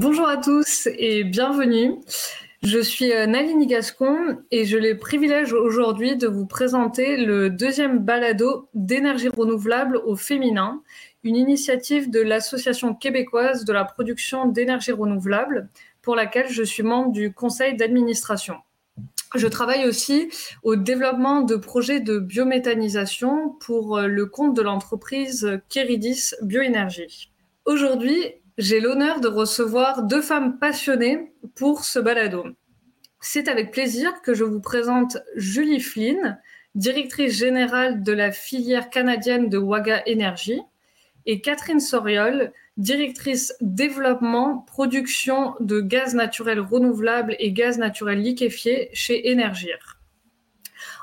Bonjour 0.00 0.28
à 0.28 0.36
tous 0.36 0.86
et 0.96 1.24
bienvenue. 1.24 1.96
Je 2.62 2.78
suis 2.78 3.12
euh, 3.12 3.26
Nalini 3.26 3.66
Gascon 3.66 4.38
et 4.52 4.64
je 4.64 4.78
le 4.78 4.96
privilège 4.96 5.52
aujourd'hui 5.52 6.16
de 6.16 6.28
vous 6.28 6.46
présenter 6.46 7.16
le 7.16 7.50
deuxième 7.50 7.98
balado 7.98 8.68
d'énergie 8.74 9.26
renouvelable 9.26 9.96
au 9.96 10.14
féminin, 10.14 10.82
une 11.24 11.34
initiative 11.34 12.12
de 12.12 12.20
l'Association 12.20 12.94
québécoise 12.94 13.64
de 13.64 13.72
la 13.72 13.84
production 13.84 14.46
d'énergie 14.46 14.92
renouvelable 14.92 15.68
pour 16.00 16.14
laquelle 16.14 16.48
je 16.48 16.62
suis 16.62 16.84
membre 16.84 17.10
du 17.10 17.32
conseil 17.32 17.74
d'administration. 17.76 18.54
Je 19.34 19.48
travaille 19.48 19.84
aussi 19.84 20.28
au 20.62 20.76
développement 20.76 21.40
de 21.40 21.56
projets 21.56 21.98
de 21.98 22.20
biométhanisation 22.20 23.48
pour 23.58 23.98
euh, 23.98 24.06
le 24.06 24.26
compte 24.26 24.54
de 24.54 24.62
l'entreprise 24.62 25.60
Keridis 25.68 26.34
Bioénergie. 26.42 27.32
Aujourd'hui, 27.64 28.37
j'ai 28.58 28.80
l'honneur 28.80 29.20
de 29.20 29.28
recevoir 29.28 30.02
deux 30.02 30.20
femmes 30.20 30.58
passionnées 30.58 31.32
pour 31.54 31.84
ce 31.84 32.00
balado. 32.00 32.44
C'est 33.20 33.48
avec 33.48 33.70
plaisir 33.70 34.20
que 34.22 34.34
je 34.34 34.42
vous 34.42 34.60
présente 34.60 35.18
Julie 35.36 35.80
Flynn, 35.80 36.40
directrice 36.74 37.36
générale 37.36 38.02
de 38.02 38.12
la 38.12 38.32
filière 38.32 38.90
canadienne 38.90 39.48
de 39.48 39.58
Waga 39.58 40.02
Energy, 40.08 40.60
et 41.24 41.40
Catherine 41.40 41.80
Soriol, 41.80 42.52
directrice 42.76 43.54
développement, 43.60 44.58
production 44.58 45.54
de 45.60 45.80
gaz 45.80 46.14
naturel 46.14 46.58
renouvelable 46.58 47.36
et 47.38 47.52
gaz 47.52 47.78
naturel 47.78 48.20
liquéfié 48.20 48.88
chez 48.92 49.30
Energir. 49.30 49.97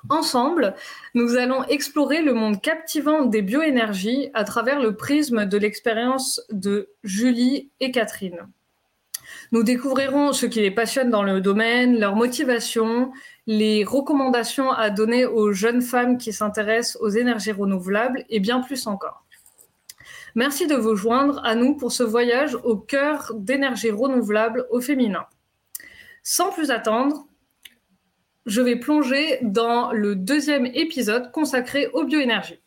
Ensemble, 0.09 0.75
nous 1.13 1.35
allons 1.35 1.63
explorer 1.63 2.21
le 2.21 2.33
monde 2.33 2.61
captivant 2.61 3.25
des 3.25 3.41
bioénergies 3.41 4.29
à 4.33 4.43
travers 4.43 4.79
le 4.79 4.95
prisme 4.95 5.45
de 5.45 5.57
l'expérience 5.57 6.41
de 6.51 6.89
Julie 7.03 7.69
et 7.79 7.91
Catherine. 7.91 8.47
Nous 9.51 9.63
découvrirons 9.63 10.33
ce 10.33 10.45
qui 10.45 10.61
les 10.61 10.71
passionne 10.71 11.09
dans 11.09 11.23
le 11.23 11.41
domaine, 11.41 11.99
leurs 11.99 12.15
motivations, 12.15 13.11
les 13.47 13.83
recommandations 13.83 14.71
à 14.71 14.89
donner 14.89 15.25
aux 15.25 15.53
jeunes 15.53 15.81
femmes 15.81 16.17
qui 16.17 16.33
s'intéressent 16.33 17.01
aux 17.01 17.09
énergies 17.09 17.51
renouvelables 17.51 18.25
et 18.29 18.39
bien 18.39 18.59
plus 18.61 18.87
encore. 18.87 19.25
Merci 20.35 20.67
de 20.67 20.75
vous 20.75 20.95
joindre 20.95 21.41
à 21.45 21.55
nous 21.55 21.75
pour 21.75 21.91
ce 21.91 22.03
voyage 22.03 22.55
au 22.63 22.75
cœur 22.75 23.31
d'énergie 23.35 23.91
renouvelable 23.91 24.67
au 24.69 24.81
féminin. 24.81 25.25
Sans 26.23 26.51
plus 26.51 26.71
attendre, 26.71 27.25
je 28.45 28.61
vais 28.61 28.75
plonger 28.75 29.39
dans 29.41 29.91
le 29.91 30.15
deuxième 30.15 30.65
épisode 30.67 31.31
consacré 31.31 31.87
aux 31.93 32.03
bioénergies. 32.03 32.61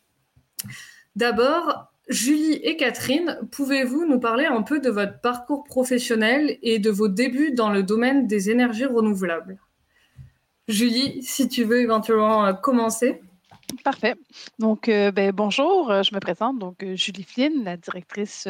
D'abord, 1.15 1.91
Julie 2.09 2.53
et 2.63 2.75
Catherine, 2.75 3.39
pouvez-vous 3.51 4.05
nous 4.05 4.19
parler 4.19 4.45
un 4.45 4.63
peu 4.63 4.79
de 4.79 4.89
votre 4.89 5.21
parcours 5.21 5.63
professionnel 5.63 6.57
et 6.61 6.79
de 6.79 6.89
vos 6.89 7.07
débuts 7.07 7.51
dans 7.51 7.69
le 7.69 7.83
domaine 7.83 8.27
des 8.27 8.49
énergies 8.49 8.85
renouvelables? 8.85 9.59
Julie, 10.67 11.23
si 11.23 11.47
tu 11.47 11.63
veux 11.63 11.81
éventuellement 11.81 12.45
euh, 12.45 12.53
commencer. 12.53 13.21
Parfait. 13.83 14.15
Donc, 14.57 14.89
euh, 14.89 15.11
ben, 15.11 15.31
bonjour, 15.31 15.91
euh, 15.91 16.03
je 16.03 16.13
me 16.13 16.19
présente, 16.19 16.59
donc 16.59 16.83
Julie 16.95 17.23
Flynn, 17.23 17.63
la 17.63 17.77
directrice 17.77 18.47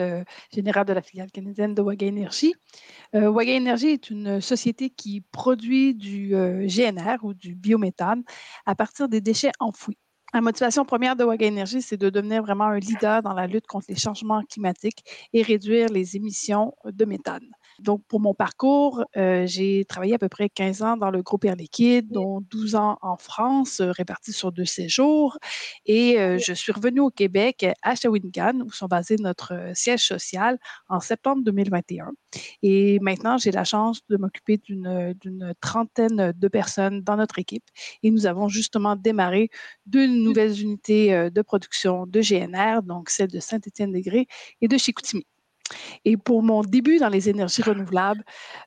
générale 0.53 0.85
de 0.85 0.93
la 0.93 1.01
filiale 1.01 1.31
canadienne 1.31 1.75
de 1.75 1.81
Waga 1.81 2.07
Energy. 2.07 2.53
Waga 3.13 3.55
Energy 3.55 3.87
est 3.87 4.09
une 4.09 4.41
société 4.41 4.89
qui 4.89 5.21
produit 5.21 5.93
du 5.95 6.29
GNR 6.29 7.17
ou 7.23 7.33
du 7.33 7.55
biométhane 7.55 8.23
à 8.65 8.75
partir 8.75 9.09
des 9.09 9.21
déchets 9.21 9.51
enfouis. 9.59 9.97
La 10.33 10.41
motivation 10.41 10.85
première 10.85 11.15
de 11.15 11.23
Waga 11.23 11.47
Energy, 11.47 11.81
c'est 11.81 11.97
de 11.97 12.09
devenir 12.09 12.43
vraiment 12.43 12.65
un 12.65 12.77
leader 12.77 13.23
dans 13.23 13.33
la 13.33 13.47
lutte 13.47 13.65
contre 13.65 13.87
les 13.89 13.95
changements 13.95 14.43
climatiques 14.43 15.03
et 15.33 15.41
réduire 15.41 15.89
les 15.89 16.15
émissions 16.15 16.75
de 16.85 17.05
méthane. 17.05 17.49
Donc, 17.81 18.03
pour 18.07 18.19
mon 18.19 18.33
parcours, 18.33 19.03
euh, 19.17 19.45
j'ai 19.45 19.85
travaillé 19.85 20.13
à 20.15 20.17
peu 20.19 20.29
près 20.29 20.49
15 20.49 20.81
ans 20.83 20.97
dans 20.97 21.11
le 21.11 21.21
groupe 21.21 21.45
Air 21.45 21.55
Liquide, 21.55 22.11
dont 22.11 22.41
12 22.41 22.75
ans 22.75 22.97
en 23.01 23.17
France, 23.17 23.79
euh, 23.79 23.91
répartis 23.91 24.33
sur 24.33 24.51
deux 24.51 24.65
séjours. 24.65 25.37
Et 25.85 26.19
euh, 26.19 26.37
je 26.37 26.53
suis 26.53 26.71
revenue 26.71 26.99
au 26.99 27.09
Québec, 27.09 27.65
à 27.81 27.95
Shawinigan, 27.95 28.61
où 28.65 28.71
sont 28.71 28.87
basés 28.87 29.15
notre 29.19 29.53
siège 29.73 30.05
social, 30.05 30.57
en 30.89 30.99
septembre 30.99 31.43
2021. 31.43 32.11
Et 32.63 32.99
maintenant, 32.99 33.37
j'ai 33.37 33.51
la 33.51 33.63
chance 33.63 34.01
de 34.09 34.17
m'occuper 34.17 34.57
d'une 34.57 35.53
trentaine 35.61 36.33
de 36.35 36.47
personnes 36.47 37.01
dans 37.01 37.15
notre 37.15 37.39
équipe. 37.39 37.65
Et 38.03 38.11
nous 38.11 38.25
avons 38.25 38.47
justement 38.47 38.95
démarré 38.95 39.49
deux 39.85 40.07
nouvelles 40.07 40.61
unités 40.61 41.29
de 41.31 41.41
production 41.41 42.05
de 42.05 42.21
GNR, 42.21 42.83
donc 42.83 43.09
celle 43.09 43.29
de 43.29 43.39
Saint-Étienne-des-Grès 43.39 44.27
et 44.61 44.67
de 44.67 44.77
Chicoutimi. 44.77 45.25
Et 46.05 46.17
pour 46.17 46.43
mon 46.43 46.61
début 46.61 46.97
dans 46.97 47.09
les 47.09 47.29
énergies 47.29 47.61
renouvelables, 47.61 48.23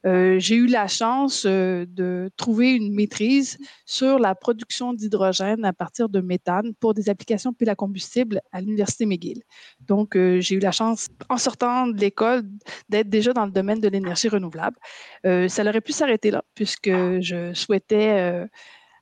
euh, 0.06 0.38
j'ai 0.38 0.56
eu 0.56 0.66
la 0.66 0.86
chance 0.88 1.44
euh, 1.46 1.84
de 1.88 2.30
trouver 2.36 2.72
une 2.72 2.94
maîtrise 2.94 3.58
sur 3.86 4.18
la 4.18 4.34
production 4.34 4.92
d'hydrogène 4.92 5.64
à 5.64 5.72
partir 5.72 6.08
de 6.08 6.20
méthane 6.20 6.74
pour 6.80 6.94
des 6.94 7.08
applications 7.08 7.52
pile 7.52 7.70
à 7.70 7.74
combustible 7.74 8.40
à 8.52 8.60
l'Université 8.60 9.06
McGill. 9.06 9.42
Donc, 9.80 10.16
euh, 10.16 10.40
j'ai 10.40 10.56
eu 10.56 10.60
la 10.60 10.72
chance, 10.72 11.08
en 11.28 11.38
sortant 11.38 11.86
de 11.86 11.98
l'école, 11.98 12.42
d'être 12.88 13.08
déjà 13.08 13.32
dans 13.32 13.46
le 13.46 13.52
domaine 13.52 13.80
de 13.80 13.88
l'énergie 13.88 14.28
renouvelable. 14.28 14.76
ça 15.24 15.62
aurait 15.62 15.80
pu 15.80 15.92
s'arrêter 15.92 16.30
là, 16.30 16.42
puisque 16.54 16.88
je 16.88 17.52
souhaitais 17.54 18.48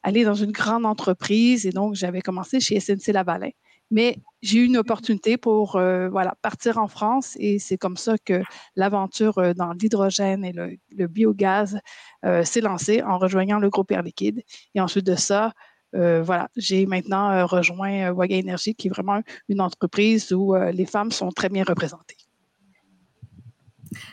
aller 0.03 0.25
dans 0.25 0.35
une 0.35 0.53
grande 0.53 0.87
entreprise 0.87 1.67
et 1.67 1.71
donc 1.71 1.95
j'avais 1.95 2.21
commencé 2.21 2.61
chez 2.61 2.81
SNC 2.81 3.13
Lavalin. 3.13 3.51
Mais 3.91 4.19
j'ai 4.43 4.59
eu 4.61 4.65
une 4.65 4.77
opportunité 4.77 5.37
pour 5.37 5.77
euh, 5.77 6.09
voilà, 6.09 6.35
partir 6.43 6.79
en 6.79 6.89
France 6.89 7.37
et 7.39 7.59
c'est 7.59 7.77
comme 7.77 7.97
ça 7.97 8.17
que 8.19 8.43
l'aventure 8.77 9.39
euh, 9.39 9.53
dans 9.53 9.73
l'hydrogène 9.73 10.45
et 10.45 10.53
le, 10.53 11.07
biogaz 11.07 11.79
euh, 12.25 12.45
s'est 12.45 12.61
lancée 12.61 13.03
en 13.03 13.19
rejoignant 13.19 13.59
le 13.59 13.69
groupe 13.69 13.91
Air 13.91 14.03
Liquide. 14.03 14.43
Et 14.75 14.81
ensuite 14.81 15.07
de 15.07 15.17
ça, 15.17 15.53
voilà, 15.93 16.49
j'ai 16.57 16.87
maintenant 16.87 17.45
rejoint 17.49 18.13
Waga 18.13 18.39
Energy, 18.39 18.77
qui 18.77 18.87
est 18.87 18.91
vraiment 18.91 19.23
une 19.49 19.61
entreprise 19.61 20.33
où 20.33 20.55
les 20.55 20.87
femmes 20.87 21.11
sont 21.11 21.31
très 21.31 21.49
bien 21.49 21.65
représentées. 21.65 22.17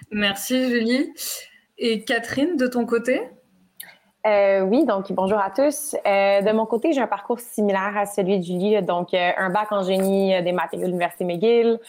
Merci 0.09 0.69
Julie. 0.71 1.13
Et 1.77 2.03
Catherine, 2.03 2.57
de 2.57 2.65
ton 2.65 2.87
côté? 2.87 3.21
Euh, 4.27 4.61
oui, 4.61 4.85
donc 4.85 5.11
bonjour 5.13 5.39
à 5.39 5.49
tous. 5.49 5.95
Euh, 6.05 6.41
de 6.41 6.51
mon 6.51 6.65
côté, 6.65 6.91
j'ai 6.91 6.99
un 6.99 7.07
parcours 7.07 7.39
similaire 7.39 7.93
à 7.95 8.05
celui 8.05 8.39
de 8.39 8.43
Julie, 8.43 8.81
donc 8.81 9.13
euh, 9.13 9.31
un 9.37 9.49
bac 9.49 9.71
en 9.71 9.83
génie 9.83 10.41
des 10.43 10.51
matériaux 10.51 10.85
de 10.85 10.91
l'Université 10.91 11.23
McGill. 11.23 11.79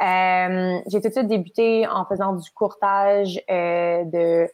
j'ai 0.00 1.00
tout 1.00 1.08
de 1.08 1.12
suite 1.12 1.26
débuté 1.26 1.88
en 1.88 2.04
faisant 2.04 2.34
du 2.34 2.50
courtage 2.52 3.42
de 3.48 4.48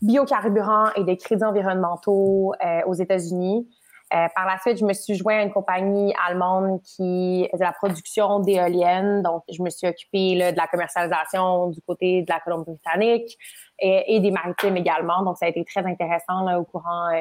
biocarburants 0.00 0.90
et 0.96 1.04
des 1.04 1.18
crédits 1.18 1.44
environnementaux 1.44 2.54
aux 2.86 2.94
États-Unis. 2.94 3.68
Euh, 4.14 4.28
par 4.36 4.46
la 4.46 4.56
suite, 4.60 4.78
je 4.78 4.84
me 4.84 4.92
suis 4.92 5.16
joint 5.16 5.38
à 5.38 5.42
une 5.42 5.52
compagnie 5.52 6.14
allemande 6.28 6.80
qui 6.82 7.48
faisait 7.50 7.64
la 7.64 7.72
production 7.72 8.38
d'éoliennes. 8.38 9.22
Donc, 9.22 9.42
je 9.50 9.60
me 9.60 9.68
suis 9.68 9.88
occupée 9.88 10.36
là, 10.36 10.52
de 10.52 10.56
la 10.56 10.68
commercialisation 10.68 11.68
du 11.70 11.80
côté 11.82 12.22
de 12.22 12.26
la 12.28 12.38
Colombie-Britannique 12.38 13.36
et, 13.80 14.14
et, 14.14 14.20
des 14.20 14.30
maritimes 14.30 14.76
également. 14.76 15.24
Donc, 15.24 15.38
ça 15.38 15.46
a 15.46 15.48
été 15.48 15.64
très 15.64 15.84
intéressant 15.84 16.42
là, 16.42 16.60
au 16.60 16.64
courant 16.64 17.08
euh, 17.12 17.20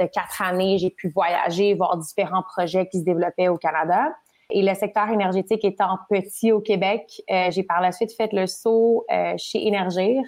de 0.00 0.06
quatre 0.06 0.40
années. 0.40 0.78
J'ai 0.78 0.88
pu 0.88 1.10
voyager, 1.10 1.74
voir 1.74 1.98
différents 1.98 2.42
projets 2.42 2.86
qui 2.88 3.00
se 3.00 3.04
développaient 3.04 3.48
au 3.48 3.58
Canada. 3.58 4.08
Et 4.48 4.62
le 4.62 4.74
secteur 4.74 5.10
énergétique 5.10 5.64
étant 5.66 5.98
petit 6.08 6.50
au 6.50 6.60
Québec, 6.60 7.22
euh, 7.30 7.50
j'ai 7.50 7.62
par 7.62 7.82
la 7.82 7.92
suite 7.92 8.12
fait 8.16 8.32
le 8.32 8.46
saut 8.46 9.04
euh, 9.12 9.34
chez 9.36 9.66
Énergir, 9.66 10.22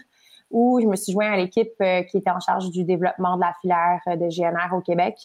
où 0.51 0.81
je 0.83 0.87
me 0.87 0.97
suis 0.97 1.15
joint 1.15 1.33
à 1.33 1.37
l'équipe 1.39 1.73
qui 2.11 2.19
était 2.19 2.31
en 2.31 2.41
charge 2.41 2.71
du 2.71 2.85
développement 2.85 3.37
de 3.37 3.41
la 3.41 3.55
filière 3.63 4.01
de 4.07 4.29
GNR 4.29 4.77
au 4.77 4.83
Québec. 4.83 5.17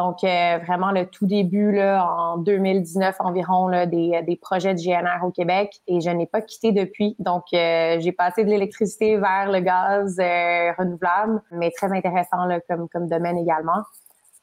Donc, 0.00 0.24
euh, 0.24 0.56
vraiment, 0.64 0.92
le 0.92 1.04
tout 1.04 1.26
début, 1.26 1.72
là, 1.72 2.02
en 2.06 2.38
2019 2.38 3.16
environ, 3.18 3.68
là, 3.68 3.84
des, 3.84 4.22
des, 4.26 4.34
projets 4.34 4.72
de 4.72 4.80
GNR 4.80 5.22
au 5.26 5.30
Québec 5.30 5.78
et 5.86 6.00
je 6.00 6.08
n'ai 6.08 6.24
pas 6.24 6.40
quitté 6.40 6.72
depuis. 6.72 7.16
Donc, 7.18 7.44
euh, 7.52 8.00
j'ai 8.00 8.12
passé 8.12 8.44
de 8.44 8.48
l'électricité 8.48 9.18
vers 9.18 9.52
le 9.52 9.60
gaz 9.60 10.18
euh, 10.18 10.72
renouvelable, 10.78 11.42
mais 11.50 11.70
très 11.70 11.92
intéressant 11.92 12.46
là, 12.46 12.60
comme, 12.66 12.88
comme 12.88 13.08
domaine 13.08 13.36
également. 13.36 13.82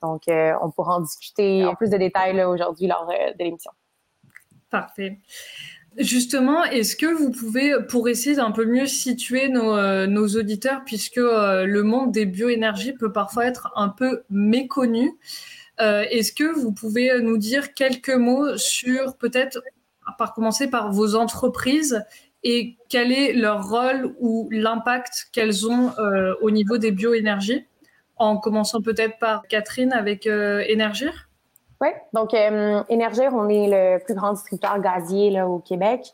Donc, 0.03 0.25
on 0.27 0.69
pourra 0.69 0.97
en 0.97 1.01
discuter 1.01 1.65
en 1.65 1.73
plus 1.73 1.89
de 1.89 1.97
détails 1.97 2.39
aujourd'hui 2.43 2.85
lors 2.85 3.07
de 3.07 3.43
l'émission. 3.43 3.71
Parfait. 4.69 5.17
Justement, 5.97 6.63
est-ce 6.63 6.95
que 6.95 7.07
vous 7.07 7.31
pouvez, 7.31 7.73
pour 7.89 8.07
essayer 8.07 8.35
d'un 8.35 8.51
peu 8.51 8.65
mieux 8.65 8.85
situer 8.85 9.49
nos, 9.49 10.05
nos 10.05 10.27
auditeurs, 10.27 10.83
puisque 10.85 11.15
le 11.17 11.81
monde 11.81 12.11
des 12.11 12.25
bioénergies 12.25 12.93
peut 12.93 13.11
parfois 13.11 13.45
être 13.45 13.71
un 13.75 13.89
peu 13.89 14.21
méconnu, 14.29 15.17
euh, 15.79 16.03
est-ce 16.09 16.31
que 16.31 16.43
vous 16.43 16.71
pouvez 16.71 17.21
nous 17.21 17.37
dire 17.37 17.73
quelques 17.73 18.09
mots 18.09 18.57
sur 18.57 19.17
peut-être, 19.17 19.61
par 20.17 20.33
commencer 20.33 20.69
par 20.69 20.91
vos 20.91 21.15
entreprises 21.15 22.03
et 22.43 22.77
quel 22.89 23.11
est 23.11 23.33
leur 23.33 23.69
rôle 23.69 24.15
ou 24.19 24.47
l'impact 24.51 25.29
qu'elles 25.31 25.67
ont 25.67 25.91
euh, 25.99 26.33
au 26.41 26.49
niveau 26.49 26.77
des 26.77 26.91
bioénergies 26.91 27.65
En 28.15 28.37
commençant 28.37 28.81
peut-être 28.81 29.19
par 29.19 29.47
Catherine 29.47 29.93
avec 29.93 30.25
euh, 30.25 30.63
Énergir? 30.67 31.26
Oui, 31.81 31.89
donc 32.13 32.33
Énergir, 32.33 33.33
on 33.33 33.49
est 33.49 33.67
le 33.67 34.03
plus 34.03 34.15
grand 34.15 34.33
distributeur 34.33 34.79
gazier 34.79 35.29
là, 35.29 35.47
au 35.47 35.59
Québec. 35.59 36.13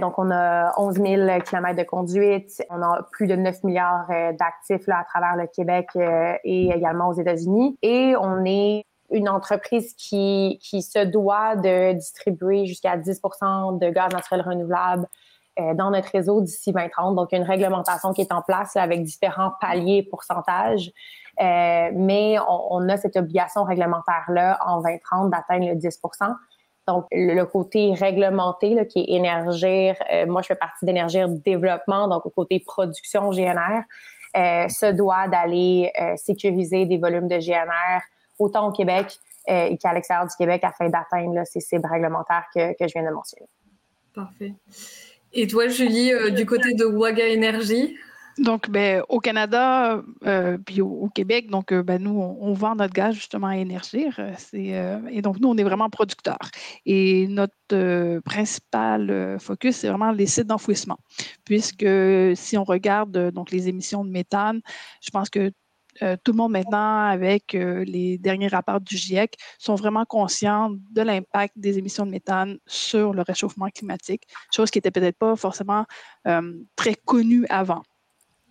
donc, 0.00 0.18
on 0.18 0.30
a 0.32 0.72
11 0.76 0.94
000 0.94 1.40
km 1.42 1.76
de 1.76 1.84
conduite. 1.84 2.62
On 2.70 2.82
a 2.82 3.06
plus 3.12 3.26
de 3.26 3.36
9 3.36 3.62
milliards 3.62 4.08
d'actifs 4.08 4.88
à 4.88 5.04
travers 5.04 5.36
le 5.36 5.46
Québec 5.46 5.90
et 5.94 6.70
également 6.70 7.08
aux 7.08 7.14
États-Unis. 7.14 7.78
Et 7.82 8.14
on 8.20 8.44
est 8.44 8.84
une 9.10 9.28
entreprise 9.28 9.94
qui, 9.94 10.58
qui 10.60 10.82
se 10.82 10.98
doit 11.04 11.56
de 11.56 11.92
distribuer 11.92 12.66
jusqu'à 12.66 12.96
10% 12.96 13.78
de 13.78 13.90
gaz 13.90 14.12
naturel 14.12 14.42
renouvelable 14.42 15.06
euh, 15.60 15.74
dans 15.74 15.90
notre 15.90 16.08
réseau 16.10 16.40
d'ici 16.40 16.72
2030. 16.72 17.14
Donc, 17.14 17.32
une 17.32 17.42
réglementation 17.42 18.12
qui 18.12 18.22
est 18.22 18.32
en 18.32 18.42
place 18.42 18.76
avec 18.76 19.02
différents 19.02 19.52
paliers, 19.60 20.02
pourcentages. 20.02 20.90
Euh, 21.40 21.90
mais 21.92 22.36
on, 22.48 22.88
a 22.88 22.96
cette 22.96 23.16
obligation 23.16 23.64
réglementaire-là 23.64 24.58
en 24.64 24.80
2030 24.80 25.30
d'atteindre 25.30 25.66
le 25.66 25.74
10% 25.74 26.34
donc, 26.86 27.06
le 27.10 27.42
côté 27.44 27.94
réglementé 27.94 28.74
là, 28.74 28.84
qui 28.84 29.00
est 29.00 29.16
Énergir, 29.16 29.96
euh, 30.12 30.26
moi 30.26 30.42
je 30.42 30.48
fais 30.48 30.54
partie 30.54 30.84
d'Énergir 30.84 31.30
Développement, 31.30 32.08
donc 32.08 32.26
au 32.26 32.30
côté 32.30 32.60
production 32.60 33.30
GNR, 33.30 33.84
euh, 34.36 34.68
se 34.68 34.92
doit 34.92 35.26
d'aller 35.26 35.90
sécuriser 36.16 36.84
des 36.84 36.98
volumes 36.98 37.26
de 37.26 37.38
GNR 37.38 38.02
autant 38.38 38.68
au 38.68 38.72
Québec 38.72 39.18
qu'à 39.46 39.92
l'extérieur 39.94 40.26
du 40.26 40.36
Québec 40.36 40.62
afin 40.62 40.90
d'atteindre 40.90 41.42
ces 41.46 41.60
cibles 41.60 41.86
réglementaires 41.90 42.44
que, 42.54 42.72
que, 42.72 42.86
je 42.86 42.92
viens 42.92 43.08
de 43.08 43.14
mentionner. 43.14 43.48
Parfait. 44.14 44.52
Et 45.32 45.46
toi, 45.46 45.68
Julie, 45.68 46.12
du 46.32 46.44
côté 46.44 46.74
de 46.74 46.84
Waga 46.84 47.26
Énergie? 47.26 47.96
Donc, 48.38 48.70
ben, 48.70 49.02
au 49.08 49.20
Canada, 49.20 50.02
euh, 50.26 50.58
puis 50.58 50.80
au, 50.80 51.08
Québec, 51.14 51.50
donc, 51.50 51.72
ben, 51.72 52.02
nous, 52.02 52.18
on, 52.18 52.52
vend 52.52 52.74
notre 52.74 52.92
gaz 52.92 53.14
justement 53.14 53.48
à 53.48 53.56
Énergir. 53.56 54.18
et 54.52 55.22
donc, 55.22 55.40
nous, 55.40 55.48
on 55.48 55.56
est 55.56 55.62
vraiment 55.62 55.90
producteurs. 55.90 56.50
Et 56.86 57.26
notre 57.28 58.20
principal 58.20 59.38
focus, 59.40 59.76
c'est 59.76 59.88
vraiment 59.88 60.12
les 60.12 60.26
sites 60.26 60.46
d'enfouissement. 60.46 60.98
Puisque 61.44 61.86
si 62.34 62.56
on 62.58 62.64
regarde 62.64 63.30
donc 63.30 63.50
les 63.50 63.68
émissions 63.68 64.04
de 64.04 64.10
méthane, 64.10 64.60
je 65.00 65.10
pense 65.10 65.30
que 65.30 65.52
euh, 66.02 66.16
tout 66.22 66.32
le 66.32 66.36
monde 66.36 66.52
maintenant, 66.52 67.06
avec 67.06 67.54
euh, 67.54 67.84
les 67.84 68.18
derniers 68.18 68.48
rapports 68.48 68.80
du 68.80 68.96
GIEC, 68.96 69.36
sont 69.58 69.74
vraiment 69.74 70.04
conscients 70.04 70.70
de 70.70 71.02
l'impact 71.02 71.54
des 71.56 71.78
émissions 71.78 72.06
de 72.06 72.10
méthane 72.10 72.58
sur 72.66 73.12
le 73.12 73.22
réchauffement 73.22 73.68
climatique, 73.68 74.24
chose 74.52 74.70
qui 74.70 74.78
n'était 74.78 74.90
peut-être 74.90 75.18
pas 75.18 75.36
forcément 75.36 75.84
euh, 76.26 76.52
très 76.76 76.94
connue 76.94 77.46
avant. 77.48 77.82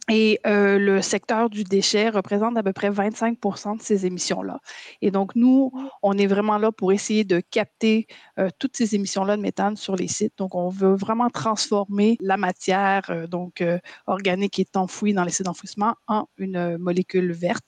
Et 0.09 0.41
euh, 0.45 0.77
le 0.77 1.01
secteur 1.01 1.49
du 1.49 1.63
déchet 1.63 2.09
représente 2.09 2.57
à 2.57 2.63
peu 2.63 2.73
près 2.73 2.89
25% 2.89 3.77
de 3.77 3.81
ces 3.81 4.05
émissions-là. 4.05 4.59
Et 5.01 5.11
donc, 5.11 5.33
nous, 5.35 5.71
on 6.01 6.17
est 6.17 6.27
vraiment 6.27 6.57
là 6.57 6.73
pour 6.73 6.91
essayer 6.91 7.23
de 7.23 7.39
capter 7.39 8.07
euh, 8.37 8.49
toutes 8.59 8.75
ces 8.75 8.95
émissions-là 8.95 9.37
de 9.37 9.41
méthane 9.41 9.77
sur 9.77 9.95
les 9.95 10.09
sites. 10.09 10.33
Donc, 10.37 10.55
on 10.55 10.67
veut 10.67 10.93
vraiment 10.93 11.29
transformer 11.29 12.17
la 12.19 12.35
matière 12.35 13.03
euh, 13.11 13.27
donc 13.27 13.63
organique 14.05 14.53
qui 14.53 14.61
est 14.61 14.75
enfouie 14.75 15.13
dans 15.13 15.23
les 15.23 15.31
sites 15.31 15.45
d'enfouissement 15.45 15.95
en 16.07 16.27
une 16.37 16.77
molécule 16.77 17.31
verte. 17.31 17.65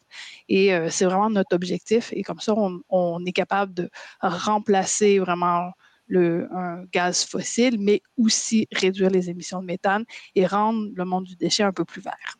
Et 0.49 0.71
c'est 0.89 1.05
vraiment 1.05 1.29
notre 1.29 1.55
objectif. 1.55 2.11
Et 2.11 2.23
comme 2.23 2.39
ça, 2.39 2.53
on, 2.55 2.81
on 2.89 3.23
est 3.25 3.31
capable 3.31 3.73
de 3.73 3.89
remplacer 4.21 5.19
vraiment 5.19 5.71
le, 6.07 6.47
un 6.53 6.83
gaz 6.91 7.25
fossile, 7.25 7.77
mais 7.79 8.01
aussi 8.17 8.67
réduire 8.71 9.09
les 9.09 9.29
émissions 9.29 9.61
de 9.61 9.65
méthane 9.65 10.05
et 10.35 10.45
rendre 10.45 10.89
le 10.93 11.05
monde 11.05 11.25
du 11.25 11.35
déchet 11.35 11.63
un 11.63 11.73
peu 11.73 11.85
plus 11.85 12.01
vert. 12.01 12.37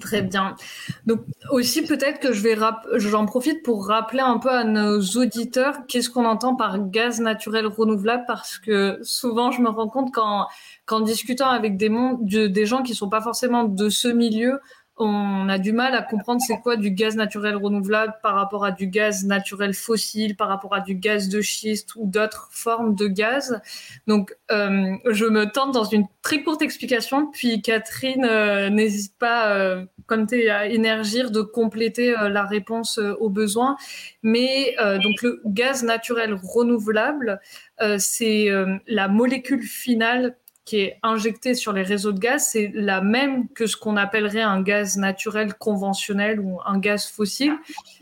Très 0.00 0.22
bien. 0.22 0.56
Donc 1.04 1.20
aussi 1.50 1.82
peut-être 1.82 2.18
que 2.18 2.32
je 2.32 2.40
vais 2.40 2.56
j'en 2.94 3.26
profite 3.26 3.62
pour 3.62 3.86
rappeler 3.86 4.20
un 4.20 4.38
peu 4.38 4.48
à 4.48 4.64
nos 4.64 5.02
auditeurs 5.02 5.86
qu'est-ce 5.86 6.08
qu'on 6.08 6.24
entend 6.24 6.56
par 6.56 6.88
gaz 6.88 7.20
naturel 7.20 7.66
renouvelable 7.66 8.24
parce 8.26 8.56
que 8.56 8.98
souvent 9.02 9.50
je 9.50 9.60
me 9.60 9.68
rends 9.68 9.88
compte 9.88 10.10
qu'en 10.14 11.00
discutant 11.00 11.48
avec 11.48 11.76
des, 11.76 12.64
gens 12.64 12.82
qui 12.82 12.94
sont 12.94 13.10
pas 13.10 13.20
forcément 13.20 13.64
de 13.64 13.90
ce 13.90 14.08
milieu, 14.08 14.60
on 14.98 15.48
a 15.48 15.58
du 15.58 15.72
mal 15.72 15.94
à 15.94 16.02
comprendre 16.02 16.40
c'est 16.46 16.60
quoi 16.60 16.76
du 16.76 16.90
gaz 16.90 17.16
naturel 17.16 17.56
renouvelable 17.56 18.14
par 18.22 18.34
rapport 18.34 18.64
à 18.64 18.72
du 18.72 18.86
gaz 18.86 19.24
naturel 19.24 19.72
fossile, 19.72 20.36
par 20.36 20.48
rapport 20.48 20.74
à 20.74 20.80
du 20.80 20.94
gaz 20.94 21.28
de 21.28 21.40
schiste 21.40 21.94
ou 21.96 22.06
d'autres 22.06 22.48
formes 22.52 22.94
de 22.94 23.06
gaz. 23.06 23.60
Donc, 24.06 24.36
euh, 24.50 24.94
je 25.10 25.24
me 25.24 25.50
tente 25.50 25.72
dans 25.72 25.84
une 25.84 26.06
très 26.20 26.42
courte 26.42 26.60
explication, 26.60 27.30
puis 27.30 27.62
Catherine 27.62 28.24
euh, 28.24 28.68
n'hésite 28.68 29.16
pas, 29.18 29.54
euh, 29.54 29.86
comme 30.06 30.26
tu 30.26 30.42
es 30.42 30.50
à 30.50 30.66
énergir, 30.66 31.30
de 31.30 31.40
compléter 31.40 32.12
la 32.12 32.44
réponse 32.44 32.98
aux 32.98 33.30
besoins. 33.30 33.76
Mais 34.22 34.76
donc, 35.02 35.22
le 35.22 35.40
gaz 35.46 35.84
naturel 35.84 36.34
renouvelable, 36.34 37.40
c'est 37.98 38.48
la 38.86 39.08
molécule 39.08 39.62
finale 39.62 40.36
qui 40.64 40.78
est 40.78 40.98
injecté 41.02 41.54
sur 41.54 41.72
les 41.72 41.82
réseaux 41.82 42.12
de 42.12 42.20
gaz, 42.20 42.48
c'est 42.52 42.70
la 42.74 43.00
même 43.00 43.48
que 43.48 43.66
ce 43.66 43.76
qu'on 43.76 43.96
appellerait 43.96 44.42
un 44.42 44.62
gaz 44.62 44.96
naturel 44.96 45.54
conventionnel 45.54 46.40
ou 46.40 46.60
un 46.64 46.78
gaz 46.78 47.06
fossile. 47.06 47.54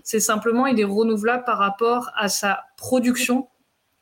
C'est 0.05 0.21
simplement, 0.21 0.67
il 0.67 0.79
est 0.79 0.85
renouvelable 0.85 1.45
par 1.45 1.59
rapport 1.59 2.11
à 2.17 2.29
sa 2.29 2.65
production. 2.77 3.49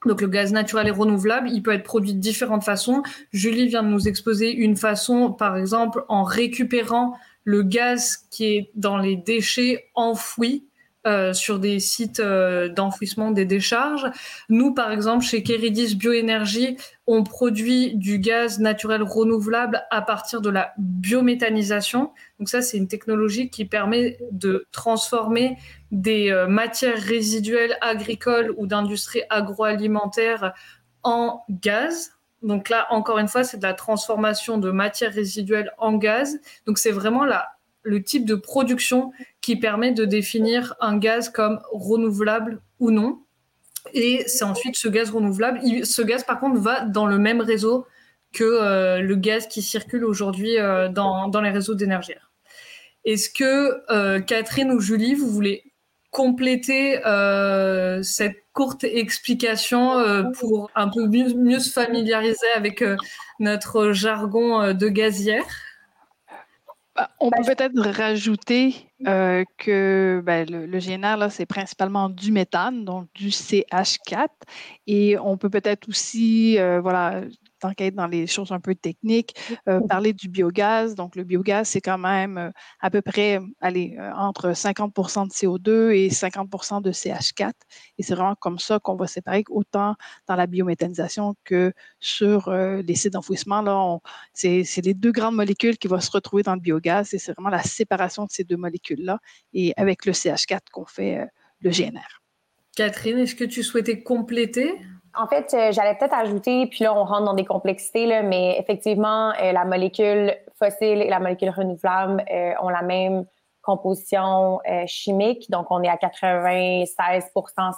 Donc 0.07 0.21
le 0.21 0.29
gaz 0.29 0.53
naturel 0.53 0.87
est 0.87 0.93
renouvelable, 0.93 1.51
il 1.51 1.63
peut 1.63 1.73
être 1.73 1.85
produit 1.85 2.15
de 2.15 2.21
différentes 2.21 2.65
façons. 2.65 3.03
Julie 3.33 3.69
vient 3.69 3.83
de 3.83 3.89
nous 3.89 4.09
exposer 4.09 4.53
une 4.53 4.77
façon, 4.77 5.33
par 5.33 5.57
exemple, 5.57 6.05
en 6.09 6.23
récupérant 6.23 7.17
le 7.45 7.63
gaz 7.63 8.17
qui 8.31 8.45
est 8.45 8.71
dans 8.75 8.99
les 8.99 9.17
déchets 9.17 9.91
enfouis 9.95 10.68
euh, 11.09 11.33
sur 11.33 11.59
des 11.59 11.81
sites 11.81 12.21
euh, 12.21 12.69
d'enfouissement 12.69 13.31
des 13.31 13.47
décharges. 13.47 14.05
Nous, 14.51 14.75
par 14.75 14.93
exemple, 14.93 15.25
chez 15.25 15.43
Keridis 15.43 15.97
Bioénergie, 15.97 16.77
on 17.07 17.25
produit 17.25 17.97
du 17.97 18.19
gaz 18.19 18.59
naturel 18.59 19.03
renouvelable 19.03 19.83
à 19.91 20.03
partir 20.03 20.43
de 20.43 20.51
la 20.51 20.75
biométhanisation. 20.77 22.13
Donc 22.39 22.51
ça, 22.51 22.61
c'est 22.61 22.77
une 22.77 22.89
technologie 22.89 23.49
qui 23.49 23.65
permet 23.65 24.19
de 24.33 24.67
transformer 24.71 25.57
des 25.93 26.31
euh, 26.31 26.47
matières 26.47 27.01
résiduelles 27.01 27.79
agricoles 27.81 28.53
ou 28.59 28.67
d'industrie 28.67 29.23
agroalimentaire 29.31 30.53
en 31.05 31.41
gaz. 31.49 32.13
Donc 32.43 32.69
là, 32.69 32.87
encore 32.91 33.19
une 33.19 33.29
fois, 33.29 33.45
c'est 33.45 33.57
de 33.57 33.63
la 33.63 33.73
transformation 33.73 34.59
de 34.59 34.71
matières 34.71 35.15
résiduelles 35.15 35.73
en 35.79 35.95
gaz. 35.95 36.39
Donc 36.67 36.77
c'est 36.77 36.93
vraiment 36.93 37.25
la 37.25 37.49
le 37.83 38.03
type 38.03 38.25
de 38.25 38.35
production 38.35 39.13
qui 39.41 39.57
permet 39.57 39.93
de 39.93 40.05
définir 40.05 40.75
un 40.81 40.99
gaz 40.99 41.29
comme 41.29 41.61
renouvelable 41.73 42.61
ou 42.81 42.91
non. 42.91 43.21
Et 43.95 44.25
c'est 44.27 44.45
ensuite 44.45 44.77
ce 44.77 44.89
gaz 44.89 45.11
renouvelable. 45.11 45.61
ce 45.85 46.03
gaz, 46.03 46.25
par 46.25 46.41
contre, 46.41 46.61
va 46.61 46.83
dans 46.83 47.07
le 47.07 47.19
même 47.19 47.41
réseau 47.41 47.87
que 48.33 48.45
euh, 48.45 49.01
le 49.01 49.17
gaz 49.17 49.47
qui 49.47 49.63
circule 49.63 50.05
aujourd'hui 50.05 50.59
euh, 50.59 50.89
dans, 50.89 51.41
les 51.41 51.51
réseaux 51.51 51.75
d'énergie. 51.75 52.13
Est-ce 53.05 53.31
que 53.31 53.83
euh, 53.91 54.21
Catherine 54.21 54.71
ou 54.73 54.81
Julie, 54.81 55.15
vous 55.15 55.31
voulez 55.31 55.65
compléter 56.11 57.01
cette 58.03 58.43
courte 58.55 58.83
explication 58.83 60.33
pour 60.39 60.71
un 60.75 60.89
peu 60.89 61.07
mieux, 61.07 61.59
se 61.61 61.71
familiariser 61.71 62.51
avec 62.57 62.83
notre 63.39 63.93
jargon 63.93 64.73
de 64.73 64.89
gazière? 64.89 65.45
On 67.21 67.31
peut 67.31 67.45
peut-être 67.45 67.81
rajouter 67.97 68.75
euh, 69.07 69.45
que 69.57 70.23
ben, 70.25 70.49
le, 70.51 70.67
le, 70.67 70.79
GNR, 70.79 71.31
c'est 71.31 71.47
principalement 71.47 72.09
du 72.09 72.33
méthane, 72.33 72.85
donc 72.85 73.09
du 73.15 73.29
CH4. 73.29 74.29
Et 74.87 75.19
on 75.19 75.37
peut 75.37 75.51
peut-être 75.51 75.89
aussi, 75.89 76.59
euh, 76.59 76.81
voilà, 76.81 77.23
tant 77.59 77.73
qu'à 77.75 77.87
être 77.87 77.95
dans 77.95 78.07
les 78.07 78.27
choses 78.27 78.53
un 78.53 78.61
peu 78.61 78.75
techniques, 78.75 79.35
euh, 79.69 79.81
parler 79.89 80.13
du 80.13 80.29
biogaz. 80.29 80.95
Donc, 80.95 81.17
le 81.17 81.25
biogaz, 81.25 81.69
c'est 81.69 81.81
quand 81.81 81.99
même 81.99 82.39
euh, 82.39 82.51
à 82.81 82.91
peu 82.91 83.03
près, 83.03 83.41
allez, 83.61 83.97
euh, 83.99 84.13
entre 84.15 84.53
50% 84.53 85.27
de 85.27 85.33
CO2 85.33 85.93
et 85.93 86.09
50% 86.09 86.83
de 86.83 86.93
CH4. 86.93 87.53
Et 87.99 88.03
c'est 88.03 88.15
vraiment 88.15 88.35
comme 88.35 88.59
ça 88.59 88.79
qu'on 88.79 88.97
va 88.97 89.07
séparer 89.07 89.45
autant 89.51 89.95
dans 90.27 90.37
la 90.37 90.47
biométhanisation 90.47 91.35
que 91.45 91.73
sur 92.01 92.51
les 92.51 92.95
sites 92.95 93.13
d'enfouissement. 93.13 93.63
Là, 93.63 93.99
c'est, 94.33 94.65
les 94.85 94.95
deux 94.95 95.13
grandes 95.13 95.35
molécules 95.35 95.79
qui 95.79 95.89
vont 95.89 96.01
se 96.01 96.11
retrouver 96.11 96.43
dans 96.43 96.55
le 96.55 96.61
biogaz 96.61 97.13
et 97.15 97.19
c'est 97.19 97.33
vraiment 97.33 97.51
la 97.51 97.63
séparation 97.63 98.25
de 98.25 98.31
ces 98.31 98.45
deux 98.45 98.57
molécules-là 98.57 99.19
et 99.53 99.73
avec 99.77 100.07
le 100.07 100.13
CH4 100.13 100.61
qu'on 100.73 100.87
fait 100.87 101.27
le 101.61 101.71
GNR. 101.71 102.23
Catherine, 102.77 103.19
est-ce 103.19 103.35
que 103.35 103.45
tu 103.45 103.63
souhaitais 103.63 104.03
compléter? 104.03 104.73
En 105.15 105.27
fait, 105.27 105.53
euh, 105.55 105.73
j'allais 105.73 105.95
peut-être 105.95 106.15
ajouter, 106.15 106.67
puis 106.67 106.85
là, 106.85 106.95
on 106.95 107.05
rentre 107.05 107.25
dans 107.25 107.35
des 107.35 107.45
complexités, 107.45 108.07
là, 108.07 108.23
mais 108.23 108.59
effectivement, 108.59 109.33
euh, 109.41 109.53
la 109.53 109.65
molécule 109.65 110.35
fossile 110.59 111.03
et 111.03 111.09
la 111.09 111.21
molécule 111.21 111.51
renouvelable 111.51 112.25
euh, 112.31 112.53
ont 112.61 112.69
la 112.69 112.83
même 112.83 113.25
composition 113.63 114.61
chimique. 114.87 115.51
Donc, 115.51 115.67
on 115.69 115.83
est 115.83 115.89
à 115.89 115.97
96% 115.97 116.87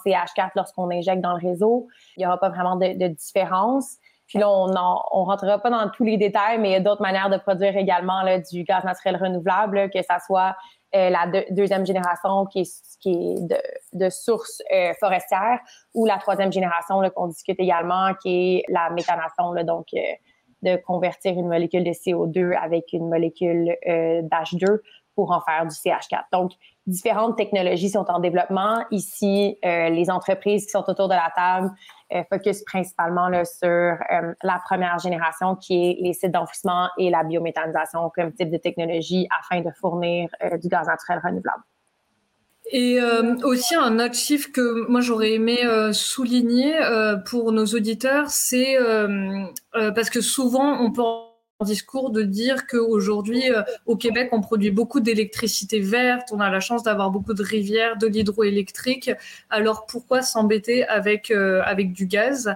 CH4 0.06 0.50
lorsqu'on 0.54 0.88
injecte 0.88 1.20
dans 1.20 1.36
le 1.36 1.40
réseau. 1.44 1.88
Il 2.16 2.20
n'y 2.20 2.26
aura 2.26 2.38
pas 2.38 2.48
vraiment 2.48 2.76
de, 2.76 3.08
différence. 3.08 3.96
Puis 4.28 4.38
là, 4.38 4.48
on 4.48 4.68
ne 4.68 5.24
rentrera 5.24 5.58
pas 5.58 5.68
dans 5.68 5.88
tous 5.88 6.04
les 6.04 6.16
détails, 6.16 6.58
mais 6.58 6.68
il 6.68 6.72
y 6.74 6.76
a 6.76 6.80
d'autres 6.80 7.02
manières 7.02 7.28
de 7.28 7.38
produire 7.38 7.76
également 7.76 8.22
du 8.52 8.62
gaz 8.62 8.84
naturel 8.84 9.16
renouvelable, 9.16 9.90
que 9.90 10.00
ça 10.02 10.20
soit 10.24 10.54
euh, 10.94 11.10
la 11.10 11.26
deuxième 11.50 11.86
génération 11.86 12.46
qui 12.46 12.60
est, 12.60 12.98
qui 13.00 13.10
est 13.10 13.46
de, 13.46 13.56
de 13.92 14.10
source 14.10 14.60
euh, 14.72 14.92
forestière 14.98 15.60
ou 15.94 16.04
la 16.04 16.18
troisième 16.18 16.52
génération 16.52 17.00
qu'on 17.14 17.28
discute 17.28 17.60
également 17.60 18.12
qui 18.20 18.56
est 18.56 18.64
la 18.68 18.90
méthanation, 18.90 19.52
là, 19.52 19.62
donc 19.62 19.86
euh, 19.94 19.98
de 20.62 20.76
convertir 20.76 21.32
une 21.32 21.46
molécule 21.46 21.84
de 21.84 21.90
CO2 21.90 22.56
avec 22.56 22.92
une 22.92 23.08
molécule 23.08 23.76
euh, 23.88 24.22
d'H2 24.22 24.80
pour 25.20 25.32
en 25.32 25.42
faire 25.42 25.66
du 25.66 25.74
CH4. 25.74 26.22
Donc, 26.32 26.52
différentes 26.86 27.36
technologies 27.36 27.90
sont 27.90 28.06
en 28.08 28.20
développement. 28.20 28.84
Ici, 28.90 29.58
euh, 29.66 29.90
les 29.90 30.10
entreprises 30.10 30.64
qui 30.64 30.70
sont 30.70 30.84
autour 30.88 31.08
de 31.08 31.14
la 31.14 31.30
table 31.36 31.70
euh, 32.14 32.22
focus 32.28 32.64
principalement 32.64 33.30
sur 33.44 33.68
euh, 33.68 34.32
la 34.42 34.60
première 34.64 34.98
génération 34.98 35.56
qui 35.56 35.74
est 35.74 35.98
les 36.00 36.14
sites 36.14 36.32
d'enfouissement 36.32 36.88
et 36.96 37.10
la 37.10 37.22
biométhanisation 37.22 38.10
comme 38.14 38.32
type 38.32 38.50
de 38.50 38.56
technologie 38.56 39.28
afin 39.38 39.60
de 39.60 39.70
fournir 39.78 40.30
euh, 40.42 40.56
du 40.56 40.68
gaz 40.68 40.86
naturel 40.86 41.20
renouvelable. 41.22 41.62
Et 42.72 43.00
aussi 43.42 43.74
un 43.74 43.98
autre 43.98 44.14
chiffre 44.14 44.48
que 44.52 44.88
moi 44.88 45.00
j'aurais 45.00 45.32
aimé 45.32 45.58
souligner 45.92 46.78
pour 47.28 47.50
nos 47.50 47.64
auditeurs, 47.64 48.30
c'est 48.30 48.76
parce 49.72 50.08
que 50.08 50.20
souvent 50.20 50.80
on 50.80 50.92
peut 50.92 51.02
discours 51.64 52.10
de 52.10 52.22
dire 52.22 52.66
qu'aujourd'hui, 52.66 53.50
euh, 53.50 53.62
au 53.86 53.96
Québec, 53.96 54.30
on 54.32 54.40
produit 54.40 54.70
beaucoup 54.70 55.00
d'électricité 55.00 55.80
verte, 55.80 56.28
on 56.32 56.40
a 56.40 56.50
la 56.50 56.60
chance 56.60 56.82
d'avoir 56.82 57.10
beaucoup 57.10 57.34
de 57.34 57.42
rivières, 57.42 57.96
de 57.96 58.06
l'hydroélectrique. 58.06 59.10
Alors 59.50 59.86
pourquoi 59.86 60.22
s'embêter 60.22 60.86
avec, 60.86 61.30
euh, 61.30 61.62
avec 61.64 61.92
du 61.92 62.06
gaz? 62.06 62.54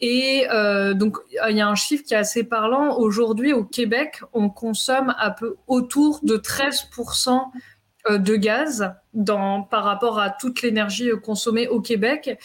Et 0.00 0.46
euh, 0.50 0.92
donc, 0.92 1.16
il 1.48 1.56
y 1.56 1.60
a 1.60 1.68
un 1.68 1.74
chiffre 1.74 2.04
qui 2.04 2.14
est 2.14 2.18
assez 2.18 2.44
parlant. 2.44 2.98
Aujourd'hui, 2.98 3.52
au 3.52 3.64
Québec, 3.64 4.20
on 4.32 4.50
consomme 4.50 5.14
un 5.18 5.30
peu 5.30 5.56
autour 5.66 6.20
de 6.22 6.36
13% 6.36 7.40
de 8.10 8.36
gaz 8.36 8.92
par 9.24 9.84
rapport 9.84 10.18
à 10.18 10.28
toute 10.28 10.60
l'énergie 10.60 11.10
consommée 11.22 11.68
au 11.68 11.80
Québec. 11.80 12.38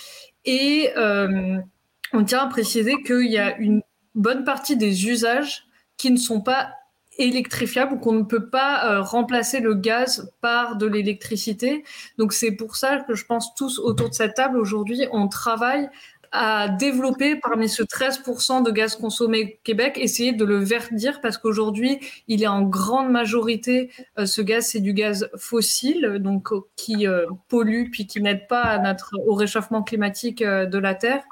Et 0.45 0.91
on 0.95 2.23
tient 2.23 2.39
à 2.39 2.47
préciser 2.47 2.95
qu'il 3.03 3.29
y 3.29 3.37
a 3.37 3.57
une 3.57 3.81
bonne 4.15 4.45
partie 4.45 4.77
des 4.77 5.09
usages 5.09 5.68
qui 5.99 6.09
ne 6.09 6.17
sont 6.17 6.41
pas 6.41 6.71
électrifiables 7.19 7.95
ou 7.95 7.97
qu'on 7.97 8.13
ne 8.13 8.23
peut 8.23 8.49
pas 8.49 8.85
euh, 8.85 9.01
remplacer 9.01 9.59
le 9.59 9.75
gaz 9.75 10.31
par 10.41 10.77
de 10.77 10.87
l'électricité. 10.87 11.83
Donc 12.17 12.33
c'est 12.33 12.53
pour 12.53 12.77
ça 12.77 13.01
que 13.01 13.13
je 13.13 13.25
pense 13.25 13.53
tous 13.53 13.77
autour 13.77 14.09
de 14.09 14.13
cette 14.15 14.33
table 14.33 14.57
aujourd'hui, 14.57 15.05
on 15.11 15.27
travaille 15.27 15.89
à 16.31 16.69
développer 16.69 17.35
parmi 17.35 17.67
ce 17.67 17.83
13% 17.83 18.63
de 18.63 18.71
gaz 18.71 18.95
consommé 18.95 19.43
au 19.43 19.63
Québec, 19.63 19.97
essayer 19.99 20.31
de 20.31 20.45
le 20.45 20.57
verdir 20.57 21.21
parce 21.21 21.37
qu'aujourd'hui, 21.37 21.99
il 22.27 22.43
est 22.43 22.47
en 22.47 22.61
grande 22.61 23.09
majorité, 23.09 23.91
euh, 24.17 24.25
ce 24.25 24.41
gaz, 24.41 24.67
c'est 24.67 24.79
du 24.79 24.93
gaz 24.93 25.29
fossile, 25.37 26.17
donc 26.19 26.51
euh, 26.51 26.61
qui 26.75 27.07
euh, 27.07 27.25
pollue 27.47 27.89
puis 27.91 28.07
qui 28.07 28.21
n'aide 28.21 28.47
pas 28.47 28.81
au 29.25 29.33
réchauffement 29.33 29.83
climatique 29.83 30.43
de 30.43 30.77
la 30.77 30.95
Terre. 30.95 31.23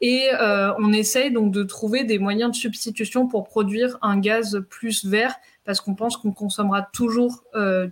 Et 0.00 0.30
on 0.78 0.92
essaye 0.92 1.30
donc 1.30 1.52
de 1.52 1.62
trouver 1.62 2.02
des 2.02 2.18
moyens 2.18 2.50
de 2.50 2.56
substitution 2.56 3.28
pour 3.28 3.44
produire 3.44 3.98
un 4.02 4.18
gaz 4.18 4.60
plus 4.68 5.04
vert 5.04 5.36
parce 5.64 5.80
qu'on 5.80 5.94
pense 5.94 6.16
qu'on 6.16 6.32
consommera 6.32 6.82
toujours 6.92 7.44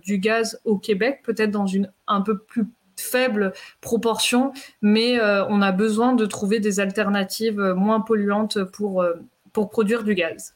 du 0.03 0.17
gaz 0.17 0.59
au 0.65 0.77
Québec, 0.77 1.21
peut-être 1.23 1.51
dans 1.51 1.67
une 1.67 1.89
un 2.07 2.21
peu 2.21 2.37
plus 2.37 2.65
faible 3.01 3.53
proportion, 3.81 4.53
mais 4.81 5.19
euh, 5.19 5.45
on 5.47 5.61
a 5.61 5.71
besoin 5.71 6.13
de 6.13 6.25
trouver 6.25 6.59
des 6.59 6.79
alternatives 6.79 7.59
moins 7.75 8.01
polluantes 8.01 8.63
pour, 8.63 9.01
euh, 9.01 9.13
pour 9.53 9.69
produire 9.69 10.03
du 10.03 10.15
gaz. 10.15 10.53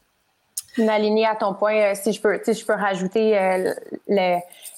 Aligné 0.78 1.24
à 1.24 1.34
ton 1.34 1.54
point, 1.54 1.74
euh, 1.74 1.92
si 1.94 2.12
je 2.12 2.20
peux, 2.20 2.38
si 2.44 2.52
je 2.52 2.66
peux 2.66 2.74
rajouter 2.74 3.30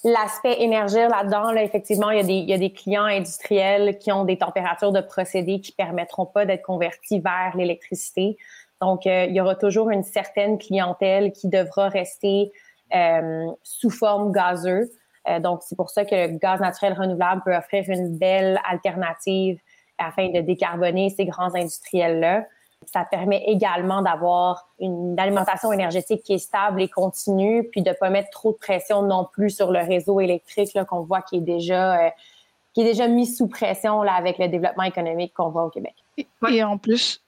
l'aspect 0.04 0.60
énergie 0.60 0.96
là-dedans, 0.96 1.50
là, 1.50 1.64
effectivement, 1.64 2.10
il 2.10 2.18
y, 2.18 2.20
a 2.20 2.24
des, 2.24 2.34
il 2.34 2.48
y, 2.48 2.54
a 2.54 2.58
des, 2.58 2.72
clients 2.72 3.04
industriels 3.04 3.98
qui 3.98 4.12
ont 4.12 4.24
des 4.24 4.38
températures 4.38 4.92
de 4.92 5.00
procédés 5.00 5.60
qui 5.60 5.72
permettront 5.72 6.26
pas 6.26 6.44
d'être 6.46 6.62
convertis 6.62 7.18
vers 7.18 7.56
l'électricité. 7.56 8.36
Donc, 8.80 9.06
il 9.06 9.32
y 9.32 9.40
aura 9.40 9.56
toujours 9.56 9.90
une 9.90 10.04
certaine 10.04 10.56
clientèle 10.56 11.32
qui 11.32 11.48
devra 11.48 11.88
rester 11.88 12.52
sous 13.64 13.90
forme 13.90 14.30
gazeuse. 14.30 14.88
Euh, 15.28 15.40
donc, 15.40 15.60
c'est 15.62 15.76
pour 15.76 15.90
ça 15.90 16.04
que 16.04 16.14
le 16.14 16.38
gaz 16.38 16.60
naturel 16.60 16.94
renouvelable 16.94 17.42
peut 17.44 17.54
offrir 17.54 17.84
une 17.88 18.16
belle 18.16 18.60
alternative 18.68 19.58
afin 19.98 20.28
de 20.28 20.40
décarboner 20.40 21.10
ces 21.10 21.26
grands 21.26 21.54
industriels-là. 21.54 22.46
Ça 22.86 23.04
permet 23.04 23.42
également 23.46 24.02
d'avoir 24.02 24.68
une 24.78 25.18
alimentation 25.18 25.72
énergétique 25.72 26.22
qui 26.22 26.34
est 26.34 26.38
stable 26.38 26.80
et 26.80 26.88
continue, 26.88 27.64
puis 27.64 27.82
de 27.82 27.90
ne 27.90 27.94
pas 27.94 28.08
mettre 28.08 28.30
trop 28.30 28.52
de 28.52 28.56
pression 28.56 29.02
non 29.02 29.26
plus 29.30 29.50
sur 29.50 29.72
le 29.72 29.80
réseau 29.80 30.20
électrique 30.20 30.78
qu'on 30.84 31.00
voit 31.00 31.22
qui 31.22 31.38
est 31.38 31.40
déjà 31.40 32.06
euh, 32.06 32.10
qui 32.72 32.82
est 32.82 32.84
déjà 32.84 33.08
mis 33.08 33.26
sous 33.26 33.48
pression 33.48 34.02
là, 34.02 34.12
avec 34.12 34.38
le 34.38 34.46
développement 34.48 34.84
économique 34.84 35.34
qu'on 35.34 35.48
voit 35.48 35.64
au 35.64 35.70
Québec. 35.70 35.94
Et 36.48 36.62
en 36.62 36.78
plus, 36.78 37.20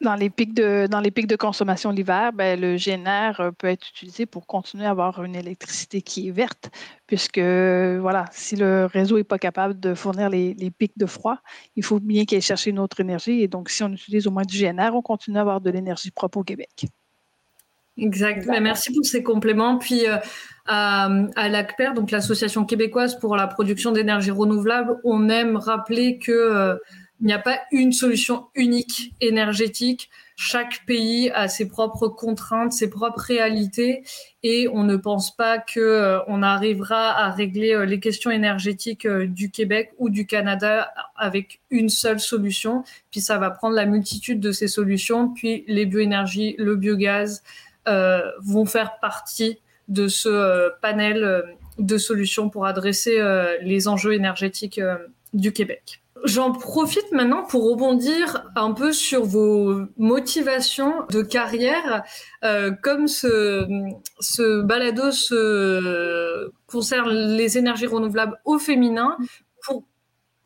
dans 0.00 0.14
les 0.14 0.30
pics 0.30 0.54
de, 0.54 0.86
dans 0.88 1.00
les 1.00 1.10
pics 1.10 1.26
de 1.26 1.36
consommation 1.36 1.90
l'hiver, 1.90 2.32
ben, 2.32 2.58
le 2.60 2.76
GNR 2.76 3.40
euh, 3.40 3.50
peut 3.50 3.66
être 3.66 3.88
utilisé 3.88 4.26
pour 4.26 4.46
continuer 4.46 4.86
à 4.86 4.90
avoir 4.90 5.24
une 5.24 5.34
électricité 5.34 6.02
qui 6.02 6.28
est 6.28 6.30
verte, 6.30 6.70
puisque 7.06 7.38
voilà, 7.38 8.26
si 8.32 8.56
le 8.56 8.86
réseau 8.86 9.16
n'est 9.16 9.24
pas 9.24 9.38
capable 9.38 9.78
de 9.80 9.94
fournir 9.94 10.30
les, 10.30 10.54
les, 10.54 10.70
pics 10.70 10.96
de 10.96 11.06
froid, 11.06 11.38
il 11.76 11.84
faut 11.84 11.98
bien 12.00 12.24
qu'il 12.24 12.36
aille 12.36 12.42
chercher 12.42 12.70
une 12.70 12.78
autre 12.78 13.00
énergie. 13.00 13.42
Et 13.42 13.48
donc, 13.48 13.70
si 13.70 13.82
on 13.82 13.92
utilise 13.92 14.26
au 14.26 14.30
moins 14.30 14.44
du 14.44 14.58
GNR, 14.58 14.90
on 14.94 15.02
continue 15.02 15.38
à 15.38 15.40
avoir 15.40 15.60
de 15.60 15.70
l'énergie 15.70 16.10
propre 16.10 16.38
au 16.38 16.44
Québec. 16.44 16.86
Exact. 17.98 18.46
Ben, 18.46 18.62
merci 18.62 18.92
pour 18.92 19.04
ces 19.04 19.22
compléments. 19.22 19.78
Puis 19.78 20.06
euh, 20.06 20.16
à, 20.66 21.08
à 21.34 21.48
l'ACPER, 21.48 21.90
donc 21.94 22.10
l'Association 22.10 22.64
québécoise 22.64 23.18
pour 23.18 23.36
la 23.36 23.46
production 23.46 23.90
d'énergie 23.90 24.30
renouvelable, 24.30 24.96
on 25.04 25.28
aime 25.28 25.56
rappeler 25.56 26.18
que 26.18 26.32
euh, 26.32 26.76
il 27.20 27.26
n'y 27.26 27.32
a 27.32 27.38
pas 27.38 27.58
une 27.72 27.92
solution 27.92 28.46
unique 28.54 29.14
énergétique. 29.20 30.08
Chaque 30.36 30.84
pays 30.86 31.30
a 31.30 31.48
ses 31.48 31.66
propres 31.66 32.06
contraintes, 32.06 32.72
ses 32.72 32.88
propres 32.88 33.20
réalités, 33.20 34.04
et 34.44 34.68
on 34.68 34.84
ne 34.84 34.96
pense 34.96 35.34
pas 35.34 35.58
que 35.58 35.80
euh, 35.80 36.20
on 36.28 36.42
arrivera 36.42 37.10
à 37.10 37.30
régler 37.32 37.74
euh, 37.74 37.84
les 37.84 37.98
questions 37.98 38.30
énergétiques 38.30 39.04
euh, 39.04 39.26
du 39.26 39.50
Québec 39.50 39.90
ou 39.98 40.10
du 40.10 40.26
Canada 40.26 40.92
avec 41.16 41.60
une 41.70 41.88
seule 41.88 42.20
solution. 42.20 42.84
Puis 43.10 43.20
ça 43.20 43.36
va 43.38 43.50
prendre 43.50 43.74
la 43.74 43.84
multitude 43.84 44.38
de 44.38 44.52
ces 44.52 44.68
solutions. 44.68 45.28
Puis 45.34 45.64
les 45.66 45.86
bioénergies, 45.86 46.54
le 46.58 46.76
biogaz 46.76 47.42
vont 48.42 48.66
faire 48.66 48.98
partie 49.00 49.60
de 49.88 50.08
ce 50.08 50.70
panel 50.82 51.56
de 51.78 51.96
solutions 51.96 52.50
pour 52.50 52.66
adresser 52.66 53.18
les 53.62 53.88
enjeux 53.88 54.12
énergétiques 54.12 54.78
du 55.32 55.54
Québec. 55.54 56.02
J'en 56.24 56.52
profite 56.52 57.10
maintenant 57.12 57.44
pour 57.44 57.68
rebondir 57.70 58.44
un 58.56 58.72
peu 58.72 58.92
sur 58.92 59.24
vos 59.24 59.82
motivations 59.96 60.94
de 61.10 61.22
carrière. 61.22 62.02
Euh, 62.44 62.72
comme 62.82 63.08
ce, 63.08 63.66
ce 64.20 64.62
balado 64.62 65.10
se 65.10 66.50
concerne 66.66 67.10
les 67.10 67.58
énergies 67.58 67.86
renouvelables 67.86 68.38
au 68.44 68.58
féminin, 68.58 69.16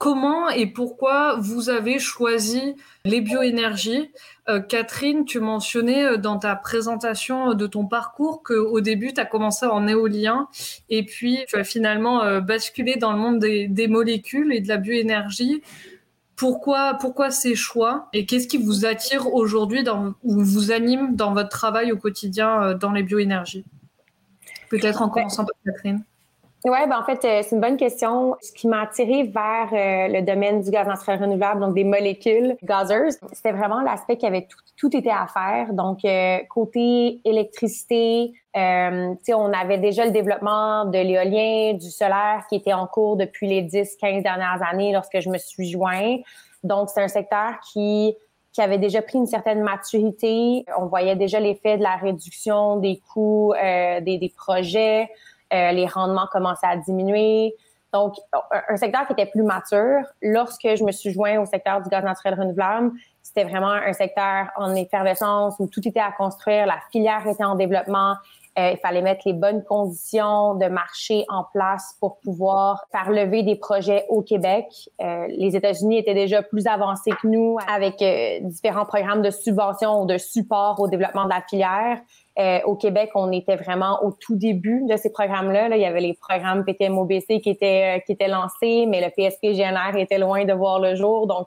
comment 0.02 0.48
et 0.48 0.66
pourquoi 0.66 1.36
vous 1.36 1.70
avez 1.70 2.00
choisi 2.00 2.74
les 3.04 3.20
bioénergies? 3.20 4.10
Euh, 4.48 4.58
Catherine, 4.58 5.24
tu 5.24 5.38
mentionnais 5.38 6.04
euh, 6.04 6.16
dans 6.16 6.40
ta 6.40 6.56
présentation 6.56 7.50
euh, 7.50 7.54
de 7.54 7.68
ton 7.68 7.86
parcours 7.86 8.42
qu'au 8.42 8.80
début, 8.80 9.12
tu 9.14 9.20
as 9.20 9.24
commencé 9.26 9.64
en 9.64 9.86
éolien 9.86 10.48
et 10.90 11.04
puis 11.04 11.38
tu 11.46 11.54
as 11.54 11.62
finalement 11.62 12.40
basculé 12.40 12.96
dans 12.96 13.12
le 13.12 13.18
monde 13.18 13.38
des, 13.38 13.86
molécules 13.86 14.52
et 14.52 14.60
de 14.60 14.66
la 14.66 14.78
bioénergie. 14.78 15.62
Pourquoi, 16.34 16.94
pourquoi 16.94 17.30
ces 17.30 17.54
choix? 17.54 18.08
Et 18.12 18.26
qu'est-ce 18.26 18.48
qui 18.48 18.58
vous 18.58 18.84
attire 18.84 19.32
aujourd'hui 19.32 19.84
ou 20.24 20.42
vous 20.42 20.72
anime 20.72 21.14
dans 21.14 21.32
votre 21.32 21.50
travail 21.50 21.92
au 21.92 21.96
quotidien 21.96 22.74
dans 22.74 22.90
les 22.90 23.04
bioénergies? 23.04 23.64
Peut-être 24.68 25.00
en 25.00 25.08
commençant 25.08 25.44
par 25.44 25.54
Catherine. 25.64 26.02
Oui, 26.64 26.78
ben 26.88 26.96
en 26.96 27.02
fait, 27.04 27.24
euh, 27.24 27.42
c'est 27.42 27.56
une 27.56 27.60
bonne 27.60 27.76
question. 27.76 28.36
Ce 28.40 28.52
qui 28.52 28.68
m'a 28.68 28.82
attiré 28.82 29.24
vers 29.24 29.68
euh, 29.72 30.08
le 30.12 30.22
domaine 30.22 30.62
du 30.62 30.70
gaz 30.70 30.86
naturel 30.86 31.20
renouvelable, 31.20 31.60
donc 31.60 31.74
des 31.74 31.82
molécules 31.82 32.56
gazeuses, 32.62 33.18
c'était 33.32 33.50
vraiment 33.50 33.80
l'aspect 33.80 34.16
qui 34.16 34.26
avait 34.26 34.46
tout, 34.48 34.60
tout 34.76 34.96
été 34.96 35.10
à 35.10 35.26
faire. 35.26 35.72
Donc, 35.72 36.04
euh, 36.04 36.38
côté 36.48 37.20
électricité, 37.24 38.32
euh, 38.56 39.14
on 39.34 39.52
avait 39.52 39.78
déjà 39.78 40.04
le 40.04 40.12
développement 40.12 40.84
de 40.84 40.98
l'éolien, 40.98 41.74
du 41.74 41.90
solaire 41.90 42.44
qui 42.48 42.54
était 42.54 42.72
en 42.72 42.86
cours 42.86 43.16
depuis 43.16 43.48
les 43.48 43.62
10-15 43.62 44.22
dernières 44.22 44.60
années 44.62 44.92
lorsque 44.92 45.18
je 45.18 45.30
me 45.30 45.38
suis 45.38 45.68
joint. 45.68 46.18
Donc, 46.62 46.90
c'est 46.90 47.02
un 47.02 47.08
secteur 47.08 47.58
qui 47.72 48.14
qui 48.52 48.60
avait 48.60 48.78
déjà 48.78 49.00
pris 49.00 49.18
une 49.18 49.26
certaine 49.26 49.62
maturité. 49.62 50.66
On 50.78 50.86
voyait 50.86 51.16
déjà 51.16 51.40
l'effet 51.40 51.78
de 51.78 51.82
la 51.82 51.96
réduction 51.96 52.76
des 52.76 53.00
coûts 53.12 53.54
euh, 53.54 54.00
des, 54.00 54.18
des 54.18 54.28
projets. 54.28 55.08
Euh, 55.52 55.72
les 55.72 55.86
rendements 55.86 56.26
commençaient 56.30 56.66
à 56.66 56.76
diminuer. 56.76 57.54
Donc, 57.92 58.14
un, 58.68 58.76
secteur 58.76 59.06
qui 59.06 59.12
était 59.12 59.26
plus 59.26 59.42
mature. 59.42 60.00
Lorsque 60.22 60.62
je 60.62 60.82
me 60.82 60.92
suis 60.92 61.12
joint 61.12 61.38
au 61.38 61.44
secteur 61.44 61.82
du 61.82 61.90
gaz 61.90 62.02
naturel 62.02 62.34
renouvelable, 62.40 62.92
c'était 63.22 63.44
vraiment 63.44 63.72
un 63.72 63.92
secteur 63.92 64.46
en 64.56 64.74
effervescence 64.74 65.56
où 65.58 65.66
tout 65.66 65.86
était 65.86 66.00
à 66.00 66.10
construire, 66.10 66.66
la 66.66 66.78
filière 66.90 67.26
était 67.26 67.44
en 67.44 67.54
développement, 67.54 68.14
il 68.56 68.78
fallait 68.82 69.02
mettre 69.02 69.22
les 69.26 69.32
bonnes 69.32 69.64
conditions 69.64 70.54
de 70.54 70.66
marché 70.66 71.24
en 71.28 71.44
place 71.52 71.96
pour 72.00 72.18
pouvoir 72.18 72.84
faire 72.92 73.10
lever 73.10 73.42
des 73.42 73.56
projets 73.56 74.04
au 74.08 74.22
Québec. 74.22 74.66
les 75.00 75.56
États-Unis 75.56 75.98
étaient 75.98 76.14
déjà 76.14 76.42
plus 76.42 76.66
avancés 76.66 77.12
que 77.22 77.26
nous 77.26 77.56
avec 77.66 78.02
différents 78.42 78.84
programmes 78.84 79.22
de 79.22 79.30
subvention 79.30 80.02
ou 80.02 80.06
de 80.06 80.18
support 80.18 80.80
au 80.80 80.88
développement 80.88 81.24
de 81.24 81.30
la 81.30 81.42
filière. 81.48 81.98
Euh, 82.38 82.60
au 82.64 82.76
Québec, 82.76 83.10
on 83.14 83.30
était 83.30 83.56
vraiment 83.56 84.02
au 84.04 84.12
tout 84.12 84.36
début 84.36 84.82
de 84.88 84.96
ces 84.96 85.12
programmes-là. 85.12 85.68
Il 85.76 85.82
y 85.82 85.84
avait 85.84 86.00
les 86.00 86.14
programmes 86.14 86.64
PTMOBC 86.64 87.40
qui 87.42 87.50
étaient, 87.50 87.98
euh, 87.98 88.00
qui 88.00 88.12
étaient 88.12 88.28
lancés, 88.28 88.86
mais 88.86 89.02
le 89.02 89.10
PSP-GNR 89.10 89.98
était 89.98 90.18
loin 90.18 90.44
de 90.44 90.52
voir 90.54 90.78
le 90.80 90.94
jour. 90.94 91.26
Donc, 91.26 91.46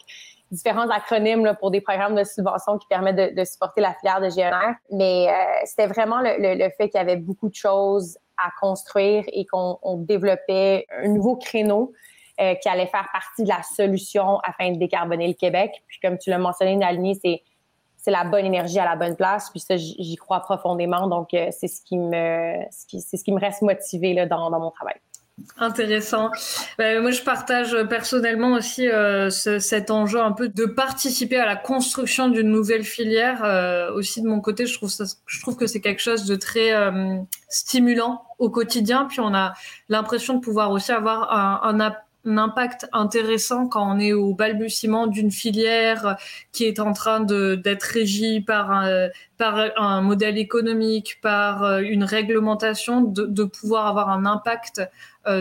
différents 0.52 0.90
acronymes 0.90 1.46
là, 1.46 1.54
pour 1.54 1.72
des 1.72 1.82
programmes 1.82 2.16
de 2.16 2.24
subvention 2.24 2.78
qui 2.78 2.88
permettent 2.88 3.16
de, 3.16 3.40
de 3.40 3.46
supporter 3.46 3.82
la 3.82 3.94
filière 3.96 4.22
de 4.22 4.30
GNR. 4.30 4.76
Mais 4.92 5.28
euh, 5.30 5.34
c'était 5.66 5.88
vraiment 5.88 6.22
le, 6.22 6.36
le, 6.38 6.70
fait 6.78 6.90
qu'il 6.90 7.00
y 7.00 7.02
avait 7.04 7.18
beaucoup 7.18 7.50
de 7.50 7.56
choses 7.56 8.18
à 8.38 8.50
construire 8.60 9.24
et 9.28 9.46
qu'on 9.46 9.80
développait 9.98 10.86
un 10.92 11.08
nouveau 11.08 11.36
créneau 11.36 11.94
qui 12.38 12.68
allait 12.68 12.88
faire 12.88 13.08
partie 13.14 13.44
de 13.44 13.48
la 13.48 13.64
solution 13.64 14.40
afin 14.40 14.74
de 14.74 14.78
décarboner 14.78 15.26
le 15.30 15.36
Québec. 15.36 15.72
Puis 15.88 16.00
comme 16.04 16.18
tu 16.18 16.30
l'as 16.30 16.38
mentionné, 16.38 16.76
Nalini, 16.76 17.18
c'est 17.24 17.42
c'est 18.06 18.12
la 18.12 18.24
bonne 18.24 18.46
énergie 18.46 18.78
à 18.78 18.86
la 18.86 18.96
bonne 18.96 19.16
place. 19.16 19.50
Puis 19.50 19.60
ça, 19.60 19.78
j'y 19.78 20.16
crois 20.16 20.40
profondément. 20.42 21.08
Donc, 21.08 21.34
euh, 21.34 21.48
c'est 21.50 21.68
ce 21.68 21.82
qui 21.82 21.98
me, 21.98 22.54
c'est 22.70 23.18
ce 23.18 23.24
qui 23.24 23.32
me 23.32 23.40
reste 23.40 23.64
motivé 23.64 24.14
là, 24.14 24.28
dans, 24.28 24.52
dans 24.52 24.60
mon 24.60 24.70
travail. 24.70 24.94
Intéressant. 25.58 26.32
Ben, 26.78 27.02
moi, 27.02 27.12
je 27.12 27.22
partage 27.22 27.76
personnellement 27.90 28.54
aussi 28.54 28.88
euh, 28.88 29.30
cet 29.30 29.92
enjeu 29.92 30.22
un 30.22 30.32
peu 30.32 30.48
de 30.48 30.66
participer 30.66 31.38
à 31.38 31.46
la 31.46 31.58
construction 31.58 32.30
d'une 32.30 32.50
nouvelle 32.50 32.86
filière. 32.86 33.44
Euh, 33.44 33.92
aussi 33.94 34.22
de 34.22 34.28
mon 34.28 34.40
côté, 34.40 34.66
je 34.66 34.74
trouve, 34.76 34.90
ça, 34.90 35.04
je 35.26 35.42
trouve 35.42 35.58
que 35.58 35.68
c'est 35.68 35.82
quelque 35.82 36.02
chose 36.02 36.26
de 36.26 36.36
très 36.36 36.72
stimulant 37.50 38.24
au 38.40 38.50
quotidien. 38.50 39.06
Puis 39.06 39.20
on 39.20 39.34
a 39.34 39.54
l'impression 39.90 40.36
de 40.36 40.40
pouvoir 40.40 40.72
aussi 40.72 40.92
avoir 40.92 41.32
un, 41.66 41.80
impact 42.26 42.88
intéressant 42.92 43.68
quand 43.68 43.96
on 43.96 44.00
est 44.00 44.14
au 44.14 44.34
balbutiement 44.34 45.08
d'une 45.08 45.32
filière 45.32 46.18
qui 46.52 46.66
est 46.66 46.80
en 46.80 46.94
train 46.94 47.20
d'être 47.20 47.84
régie 47.84 48.42
par 48.42 48.72
un, 48.72 49.10
par 49.38 49.60
un 49.78 50.02
modèle 50.02 50.38
économique, 50.38 51.20
par 51.22 51.64
euh, 51.64 51.80
une 51.80 52.04
réglementation, 52.04 53.02
de, 53.02 53.44
pouvoir 53.44 53.88
avoir 53.88 54.10
un 54.10 54.26
impact 54.26 54.80
euh, 54.80 54.86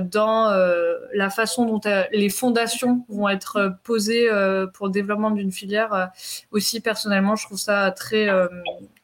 dans 0.03 0.51
euh, 0.51 0.95
la 1.13 1.31
façon 1.31 1.65
dont 1.65 1.81
les 2.13 2.29
fondations 2.29 3.05
vont 3.09 3.29
être 3.29 3.77
posées 3.85 4.29
pour 4.75 4.87
le 4.87 4.93
développement 4.93 5.31
d'une 5.31 5.53
filière. 5.53 6.11
Aussi, 6.51 6.81
personnellement, 6.81 7.37
je 7.37 7.47
trouve 7.47 7.59
ça 7.59 7.91
très, 7.91 8.29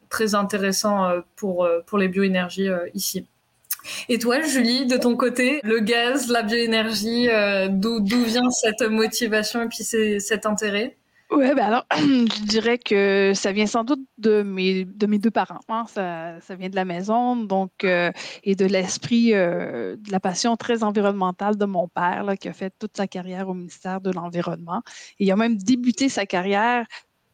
très 0.08 0.34
intéressant 0.34 1.10
pour, 1.37 1.68
pour 1.87 1.99
les 1.99 2.08
bioénergies 2.08 2.68
ici. 2.94 3.26
Et 4.08 4.18
toi, 4.18 4.40
Julie, 4.42 4.87
de 4.87 4.96
ton 4.96 5.16
côté, 5.16 5.60
le 5.62 5.80
gaz, 5.80 6.28
la 6.28 6.42
bioénergie, 6.42 7.28
euh, 7.28 7.68
d'où 7.70 8.02
vient 8.04 8.50
cette 8.50 8.82
motivation 8.82 9.62
et 9.62 9.68
puis 9.68 9.84
cet 9.84 10.46
intérêt? 10.46 10.96
Oui, 11.30 11.46
ben 11.54 11.64
alors, 11.64 11.87
je 11.96 12.46
dirais 12.46 12.78
que 12.78 13.32
ça 13.34 13.52
vient 13.52 13.66
sans 13.66 13.84
doute 13.84 14.00
de 14.18 14.42
mes, 14.42 14.84
de 14.84 15.06
mes 15.06 15.18
deux 15.18 15.30
parents. 15.30 15.60
Hein. 15.68 15.84
Ça, 15.88 16.40
ça, 16.40 16.56
vient 16.56 16.68
de 16.68 16.75
la 16.75 16.84
maison, 16.84 17.37
donc, 17.37 17.84
euh, 17.84 18.10
et 18.42 18.56
de 18.56 18.66
l'esprit, 18.66 19.34
euh, 19.34 19.96
de 19.96 20.10
la 20.10 20.20
passion 20.20 20.56
très 20.56 20.82
environnementale 20.82 21.56
de 21.56 21.64
mon 21.66 21.88
père, 21.88 22.25
là, 22.25 22.37
qui 22.37 22.49
a 22.49 22.52
fait 22.52 22.72
toute 22.78 22.96
sa 22.96 23.06
carrière 23.06 23.49
au 23.49 23.54
ministère 23.54 24.00
de 24.00 24.10
l'Environnement. 24.10 24.82
il 25.18 25.30
a 25.30 25.37
même 25.37 25.56
débuté 25.56 26.08
sa 26.08 26.26
carrière 26.26 26.87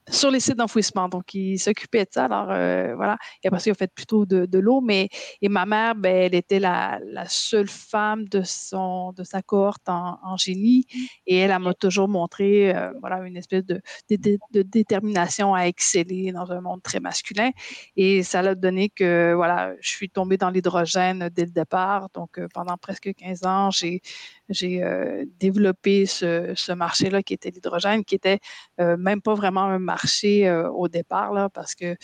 sur 0.08 0.30
les 0.30 0.40
sites 0.40 0.56
d'enfouissement. 0.56 1.08
Donc, 1.08 1.34
il 1.34 1.58
s'occupait 1.58 2.04
de 2.04 2.10
ça. 2.10 2.26
Alors, 2.26 2.50
euh, 2.50 2.94
voilà. 2.94 3.18
Et 3.42 3.48
après 3.48 3.60
ça, 3.60 3.70
il 3.70 3.72
a 3.72 3.74
fait 3.74 3.92
plutôt 3.92 4.24
de, 4.24 4.46
de 4.46 4.58
l'eau. 4.58 4.80
Mais, 4.80 5.08
et 5.42 5.48
ma 5.48 5.66
mère, 5.66 5.94
ben, 5.94 6.14
elle 6.14 6.34
était 6.34 6.60
la, 6.60 7.00
la, 7.04 7.26
seule 7.26 7.68
femme 7.68 8.28
de, 8.28 8.42
son, 8.44 9.12
de 9.12 9.24
sa 9.24 9.42
cohorte 9.42 9.88
en, 9.88 10.18
en 10.22 10.36
génie. 10.36 10.86
Et 11.26 11.36
elle, 11.38 11.50
elle 11.50 11.58
m'a 11.58 11.74
toujours 11.74 12.08
montré, 12.08 12.74
euh, 12.74 12.92
voilà, 13.00 13.26
une 13.26 13.36
espèce 13.36 13.64
de, 13.64 13.80
de, 14.10 14.38
de, 14.52 14.62
détermination 14.62 15.54
à 15.54 15.62
exceller 15.66 16.32
dans 16.32 16.50
un 16.52 16.60
monde 16.60 16.82
très 16.82 17.00
masculin. 17.00 17.50
Et 17.96 18.22
ça 18.22 18.42
l'a 18.42 18.54
donné 18.54 18.88
que, 18.90 19.32
voilà, 19.34 19.74
je 19.80 19.88
suis 19.88 20.08
tombée 20.08 20.36
dans 20.36 20.50
l'hydrogène 20.50 21.28
dès 21.32 21.46
le 21.46 21.50
départ. 21.50 22.08
Donc, 22.14 22.38
euh, 22.38 22.46
pendant 22.54 22.76
presque 22.76 23.12
15 23.12 23.44
ans, 23.44 23.70
j'ai 23.70 24.00
j'ai 24.48 24.82
euh, 24.82 25.24
développé 25.38 26.06
ce, 26.06 26.52
ce 26.54 26.72
marché-là 26.72 27.22
qui 27.22 27.34
était 27.34 27.50
l'hydrogène, 27.50 28.04
qui 28.04 28.14
était 28.14 28.38
euh, 28.80 28.96
même 28.96 29.20
pas 29.22 29.34
vraiment 29.34 29.64
un 29.64 29.78
marché 29.78 30.48
euh, 30.48 30.70
au 30.70 30.88
départ, 30.88 31.32
là, 31.32 31.48
parce 31.48 31.74
que 31.74 31.96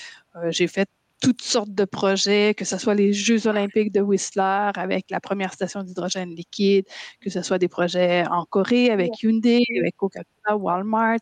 j'ai 0.49 0.67
fait 0.67 0.89
toutes 1.21 1.43
sortes 1.43 1.73
de 1.73 1.85
projets, 1.85 2.53
que 2.55 2.65
ce 2.65 2.79
soit 2.79 2.95
les 2.95 3.13
Jeux 3.13 3.47
olympiques 3.47 3.93
de 3.93 4.01
Whistler 4.01 4.71
avec 4.75 5.09
la 5.11 5.21
première 5.21 5.53
station 5.53 5.85
d'hydrogène 5.85 6.31
liquide, 6.35 6.85
que 7.21 7.31
ce 7.31 7.43
soit 7.43 7.59
des 7.59 7.69
projets 7.69 8.25
en 8.29 8.45
Corée 8.45 8.91
avec 8.91 9.23
Hyundai, 9.23 9.63
avec 9.79 9.95
Coca-Cola, 9.97 10.57
Walmart, 10.57 11.21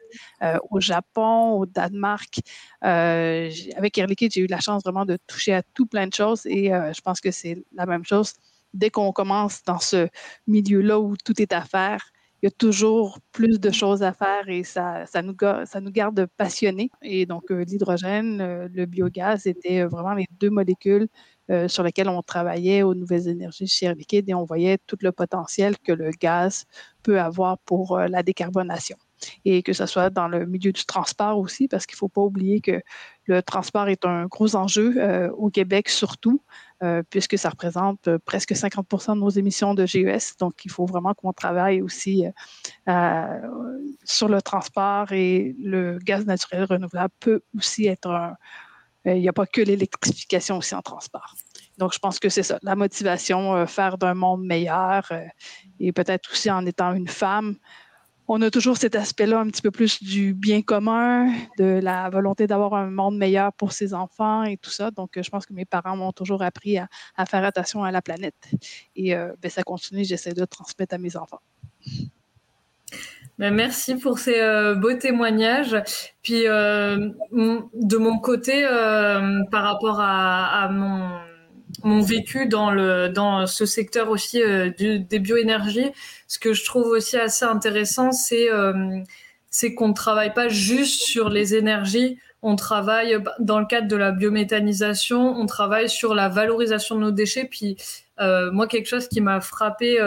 au 0.70 0.80
Japon, 0.80 1.52
au 1.52 1.66
Danemark. 1.66 2.40
Euh, 2.84 3.50
avec 3.76 3.98
Air 3.98 4.06
Liquide, 4.06 4.32
j'ai 4.32 4.40
eu 4.40 4.46
la 4.46 4.60
chance 4.60 4.82
vraiment 4.84 5.04
de 5.04 5.18
toucher 5.26 5.52
à 5.52 5.62
tout 5.62 5.84
plein 5.84 6.06
de 6.06 6.14
choses 6.14 6.46
et 6.46 6.68
je 6.68 7.00
pense 7.02 7.20
que 7.20 7.30
c'est 7.30 7.62
la 7.74 7.84
même 7.84 8.04
chose 8.06 8.32
dès 8.74 8.90
qu'on 8.90 9.12
commence 9.12 9.62
dans 9.64 9.78
ce 9.78 10.08
milieu-là 10.46 11.00
où 11.00 11.16
tout 11.16 11.40
est 11.40 11.52
à 11.52 11.62
faire, 11.62 12.00
il 12.42 12.46
y 12.46 12.48
a 12.48 12.50
toujours 12.50 13.18
plus 13.32 13.60
de 13.60 13.70
choses 13.70 14.02
à 14.02 14.12
faire 14.12 14.48
et 14.48 14.64
ça, 14.64 15.04
ça, 15.06 15.20
nous, 15.22 15.34
garde 15.34 16.26
passionnés. 16.38 16.90
Et 17.02 17.26
donc, 17.26 17.50
euh, 17.50 17.64
l'hydrogène, 17.64 18.40
euh, 18.40 18.68
le 18.72 18.86
biogaz 18.86 19.46
étaient 19.46 19.84
vraiment 19.84 20.14
les 20.14 20.26
deux 20.40 20.48
molécules 20.48 21.08
euh, 21.50 21.68
sur 21.68 21.82
lesquelles 21.82 22.08
on 22.08 22.22
travaillait 22.22 22.82
aux 22.82 22.94
nouvelles 22.94 23.28
énergies 23.28 23.66
chez 23.66 23.86
Air 23.86 23.94
et 24.10 24.34
on 24.34 24.44
voyait 24.44 24.78
tout 24.86 24.96
le 25.02 25.12
potentiel 25.12 25.78
que 25.78 25.92
le 25.92 26.10
gaz 26.18 26.64
peut 27.02 27.20
avoir 27.20 27.58
pour 27.58 27.98
la 27.98 28.22
décarbonation 28.22 28.96
et 29.44 29.62
que 29.62 29.74
ce 29.74 29.84
soit 29.84 30.08
dans 30.08 30.28
le 30.28 30.46
milieu 30.46 30.72
du 30.72 30.84
transport 30.86 31.38
aussi, 31.38 31.68
parce 31.68 31.84
qu'il 31.84 31.96
ne 31.96 31.98
faut 31.98 32.08
pas 32.08 32.22
oublier 32.22 32.60
que 32.62 32.80
le 33.30 33.42
transport 33.42 33.88
est 33.88 34.04
un 34.04 34.26
gros 34.26 34.56
enjeu 34.56 34.94
euh, 34.96 35.30
au 35.30 35.50
Québec 35.50 35.88
surtout, 35.88 36.42
euh, 36.82 37.02
puisque 37.08 37.38
ça 37.38 37.50
représente 37.50 38.08
euh, 38.08 38.18
presque 38.24 38.52
50% 38.52 39.14
de 39.14 39.20
nos 39.20 39.28
émissions 39.30 39.72
de 39.74 39.86
GES. 39.86 40.36
Donc, 40.40 40.64
il 40.64 40.70
faut 40.70 40.84
vraiment 40.84 41.14
qu'on 41.14 41.32
travaille 41.32 41.80
aussi 41.80 42.24
sur 44.04 44.28
le 44.28 44.42
transport 44.42 45.12
et 45.12 45.54
le 45.62 45.98
gaz 46.02 46.26
naturel 46.26 46.64
renouvelable 46.64 47.14
peut 47.20 47.42
aussi 47.56 47.86
être 47.86 48.10
un... 48.10 48.34
Il 49.06 49.20
n'y 49.20 49.28
a 49.28 49.32
pas 49.32 49.46
que 49.46 49.62
l'électrification 49.62 50.58
aussi 50.58 50.74
en 50.74 50.82
transport. 50.82 51.34
Donc, 51.78 51.94
je 51.94 51.98
pense 51.98 52.18
que 52.18 52.28
c'est 52.28 52.42
ça, 52.42 52.58
la 52.62 52.76
motivation, 52.76 53.66
faire 53.66 53.96
d'un 53.96 54.12
monde 54.12 54.44
meilleur 54.44 55.10
et 55.78 55.92
peut-être 55.92 56.30
aussi 56.32 56.50
en 56.50 56.66
étant 56.66 56.92
une 56.92 57.08
femme, 57.08 57.56
on 58.32 58.40
a 58.42 58.50
toujours 58.50 58.76
cet 58.76 58.94
aspect-là 58.94 59.40
un 59.40 59.48
petit 59.48 59.60
peu 59.60 59.72
plus 59.72 60.00
du 60.00 60.34
bien 60.34 60.62
commun, 60.62 61.32
de 61.58 61.80
la 61.82 62.08
volonté 62.10 62.46
d'avoir 62.46 62.74
un 62.74 62.88
monde 62.88 63.18
meilleur 63.18 63.52
pour 63.52 63.72
ses 63.72 63.92
enfants 63.92 64.44
et 64.44 64.56
tout 64.56 64.70
ça. 64.70 64.92
Donc, 64.92 65.18
je 65.20 65.28
pense 65.28 65.46
que 65.46 65.52
mes 65.52 65.64
parents 65.64 65.96
m'ont 65.96 66.12
toujours 66.12 66.40
appris 66.42 66.78
à, 66.78 66.86
faire 67.26 67.42
attention 67.44 67.82
à 67.82 67.90
la 67.90 68.00
planète. 68.00 68.36
Et 68.94 69.16
euh, 69.16 69.32
ben, 69.42 69.50
ça 69.50 69.64
continue, 69.64 70.04
j'essaie 70.04 70.32
de 70.32 70.44
transmettre 70.44 70.94
à 70.94 70.98
mes 70.98 71.16
enfants. 71.16 71.40
Ben, 73.36 73.52
merci 73.52 73.96
pour 73.96 74.20
ces 74.20 74.38
euh, 74.38 74.76
beaux 74.76 74.94
témoignages. 74.94 75.76
Puis 76.22 76.46
euh, 76.46 77.10
de 77.32 77.96
mon 77.96 78.20
côté, 78.20 78.62
par 79.50 79.64
rapport 79.64 79.98
à 79.98 80.68
mon 80.70 81.29
mon 81.84 82.00
vécu 82.00 82.46
dans 82.46 82.70
le 82.70 83.08
dans 83.08 83.46
ce 83.46 83.66
secteur 83.66 84.10
aussi 84.10 84.42
euh, 84.42 84.70
des 84.78 85.18
bioénergies. 85.18 85.90
Ce 86.28 86.38
que 86.38 86.52
je 86.52 86.64
trouve 86.64 86.88
aussi 86.88 87.16
assez 87.16 87.44
intéressant, 87.44 88.12
c'est 88.12 88.50
euh, 88.50 89.00
c'est 89.50 89.74
qu'on 89.74 89.88
ne 89.88 89.94
travaille 89.94 90.32
pas 90.34 90.48
juste 90.48 91.02
sur 91.02 91.28
les 91.28 91.54
énergies. 91.54 92.18
On 92.42 92.56
travaille 92.56 93.18
dans 93.38 93.60
le 93.60 93.66
cadre 93.66 93.88
de 93.88 93.96
la 93.96 94.12
biométhanisation, 94.12 95.36
on 95.36 95.46
travaille 95.46 95.88
sur 95.90 96.14
la 96.14 96.28
valorisation 96.28 96.96
de 96.96 97.00
nos 97.02 97.10
déchets. 97.10 97.44
Puis 97.44 97.76
euh, 98.20 98.50
moi, 98.52 98.66
quelque 98.66 98.88
chose 98.88 99.08
qui 99.08 99.20
m'a 99.20 99.40
frappé 99.40 99.98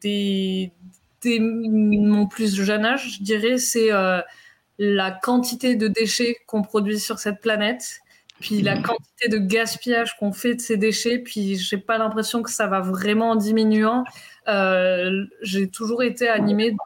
dès, 0.00 0.72
dès, 1.22 1.38
mon 1.40 2.26
plus 2.26 2.54
jeune 2.54 2.84
âge, 2.84 3.18
je 3.18 3.22
dirais, 3.22 3.58
c'est 3.58 3.90
la 4.78 5.10
quantité 5.10 5.74
de 5.76 5.88
déchets 5.88 6.36
qu'on 6.46 6.62
produit 6.62 6.98
sur 6.98 7.18
cette 7.18 7.40
planète 7.40 8.00
puis 8.40 8.62
la 8.62 8.76
quantité 8.80 9.28
de 9.28 9.38
gaspillage 9.38 10.16
qu'on 10.18 10.32
fait 10.32 10.54
de 10.54 10.60
ces 10.60 10.76
déchets, 10.76 11.18
puis 11.18 11.56
j'ai 11.56 11.78
pas 11.78 11.98
l'impression 11.98 12.42
que 12.42 12.50
ça 12.50 12.66
va 12.66 12.80
vraiment 12.80 13.30
en 13.30 13.36
diminuant. 13.36 14.04
Euh, 14.48 15.24
j'ai 15.42 15.68
toujours 15.68 16.02
été 16.02 16.28
animée 16.28 16.76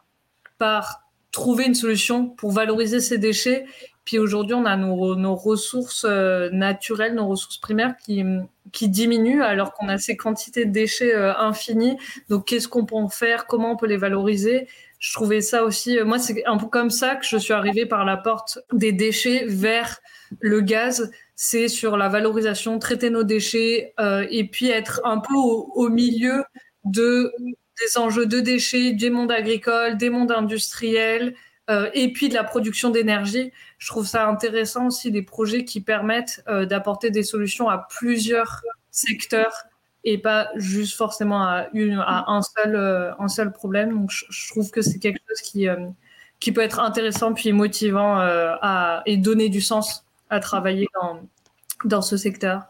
par 0.57 1.01
trouver 1.31 1.65
une 1.65 1.75
solution 1.75 2.27
pour 2.27 2.51
valoriser 2.51 2.99
ces 2.99 3.17
déchets 3.17 3.65
Puis 4.05 4.19
aujourd'hui, 4.19 4.53
on 4.53 4.65
a 4.65 4.75
nos, 4.77 5.35
ressources 5.35 6.05
euh, 6.07 6.49
naturelles, 6.51 7.15
nos 7.15 7.27
ressources 7.27 7.57
primaires 7.57 7.95
qui, 7.97 8.23
qui 8.71 8.89
diminuent 8.89 9.41
alors 9.41 9.73
qu'on 9.73 9.89
a 9.89 9.97
ces 9.97 10.17
quantités 10.17 10.65
de 10.65 10.71
déchets 10.71 11.13
euh, 11.13 11.35
infinies. 11.37 11.97
Donc, 12.29 12.47
qu'est-ce 12.47 12.67
qu'on 12.67 12.85
peut 12.85 12.95
en 12.95 13.09
faire? 13.09 13.45
Comment 13.45 13.71
on 13.73 13.77
peut 13.77 13.87
les 13.87 13.97
valoriser? 13.97 14.67
Je 14.99 15.13
trouvais 15.13 15.41
ça 15.41 15.63
aussi. 15.63 15.97
Moi, 16.03 16.19
c'est 16.19 16.45
un 16.45 16.57
peu 16.57 16.67
comme 16.67 16.91
ça 16.91 17.15
que 17.15 17.25
je 17.25 17.37
suis 17.37 17.53
arrivée 17.53 17.85
par 17.85 18.05
la 18.05 18.17
porte 18.17 18.59
des 18.71 18.91
déchets 18.91 19.45
vers 19.47 19.99
le 20.39 20.61
gaz. 20.61 21.11
C'est 21.43 21.69
sur 21.69 21.97
la 21.97 22.07
valorisation, 22.07 22.77
traiter 22.77 23.09
nos 23.09 23.23
déchets 23.23 23.95
et 24.29 24.47
puis 24.47 24.69
être 24.69 25.01
un 25.03 25.17
peu 25.17 25.33
au, 25.33 25.89
milieu 25.89 26.43
de 26.83 27.33
des 27.81 27.97
enjeux 27.97 28.27
de 28.27 28.39
déchets, 28.39 28.93
des 28.93 29.09
mondes 29.09 29.31
agricoles, 29.31 29.97
des 29.97 30.11
mondes 30.11 30.31
industriels, 30.31 31.33
euh, 31.69 31.89
et 31.93 32.11
puis 32.11 32.27
de 32.27 32.33
la 32.33 32.43
production 32.43 32.89
d'énergie. 32.89 33.51
Je 33.77 33.87
trouve 33.87 34.05
ça 34.05 34.27
intéressant 34.27 34.87
aussi 34.87 35.11
des 35.11 35.21
projets 35.21 35.63
qui 35.63 35.81
permettent 35.81 36.43
euh, 36.47 36.65
d'apporter 36.65 37.11
des 37.11 37.23
solutions 37.23 37.69
à 37.69 37.87
plusieurs 37.89 38.61
secteurs 38.89 39.53
et 40.03 40.17
pas 40.17 40.49
juste 40.55 40.97
forcément 40.97 41.43
à, 41.43 41.67
un, 42.27 42.41
seul, 42.41 42.75
euh, 42.75 43.49
problème. 43.53 43.93
Donc 43.93 44.11
je, 44.11 44.49
trouve 44.49 44.69
que 44.71 44.81
c'est 44.81 44.99
quelque 44.99 45.19
chose 45.29 45.41
qui, 45.41 45.67
qui 46.39 46.51
peut 46.51 46.61
être 46.61 46.79
intéressant 46.79 47.33
puis 47.33 47.53
motivant 47.53 48.19
et 49.05 49.17
donner 49.17 49.49
du 49.49 49.61
sens 49.61 50.03
à 50.31 50.39
travailler 50.39 50.87
dans, 50.99 51.19
dans 51.85 52.01
ce 52.01 52.17
secteur. 52.17 52.63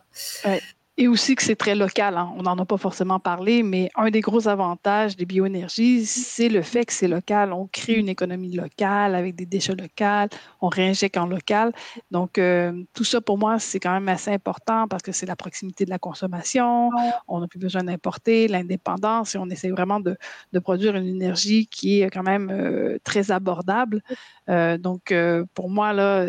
Et 0.97 1.07
aussi 1.07 1.35
que 1.35 1.41
c'est 1.41 1.55
très 1.55 1.73
local. 1.73 2.17
Hein. 2.17 2.31
On 2.37 2.43
n'en 2.43 2.57
a 2.57 2.65
pas 2.65 2.77
forcément 2.77 3.19
parlé, 3.19 3.63
mais 3.63 3.89
un 3.95 4.09
des 4.09 4.19
gros 4.19 4.47
avantages 4.47 5.15
des 5.15 5.25
bioénergies, 5.25 6.05
c'est 6.05 6.49
le 6.49 6.61
fait 6.61 6.85
que 6.85 6.93
c'est 6.93 7.07
local. 7.07 7.53
On 7.53 7.65
crée 7.65 7.93
une 7.93 8.09
économie 8.09 8.51
locale 8.51 9.15
avec 9.15 9.35
des 9.35 9.45
déchets 9.45 9.73
locaux, 9.73 10.35
on 10.59 10.67
réinjecte 10.67 11.17
en 11.17 11.25
local. 11.27 11.71
Donc, 12.11 12.37
euh, 12.37 12.83
tout 12.93 13.05
ça, 13.05 13.21
pour 13.21 13.37
moi, 13.37 13.57
c'est 13.57 13.79
quand 13.79 13.93
même 13.93 14.09
assez 14.09 14.31
important 14.31 14.87
parce 14.87 15.01
que 15.01 15.13
c'est 15.13 15.25
la 15.25 15.37
proximité 15.37 15.85
de 15.85 15.89
la 15.89 15.97
consommation. 15.97 16.91
On 17.27 17.39
n'a 17.39 17.47
plus 17.47 17.59
besoin 17.59 17.85
d'importer, 17.85 18.49
l'indépendance, 18.49 19.33
et 19.33 19.37
on 19.37 19.49
essaie 19.49 19.69
vraiment 19.69 20.01
de, 20.01 20.17
produire 20.59 20.95
une 20.95 21.07
énergie 21.07 21.67
qui 21.67 22.01
est 22.01 22.09
quand 22.09 22.21
même 22.21 22.49
euh, 22.51 22.97
très 23.03 23.31
abordable. 23.31 24.03
Euh, 24.49 24.77
donc, 24.77 25.13
pour 25.55 25.69
moi, 25.69 25.93
là, 25.93 26.27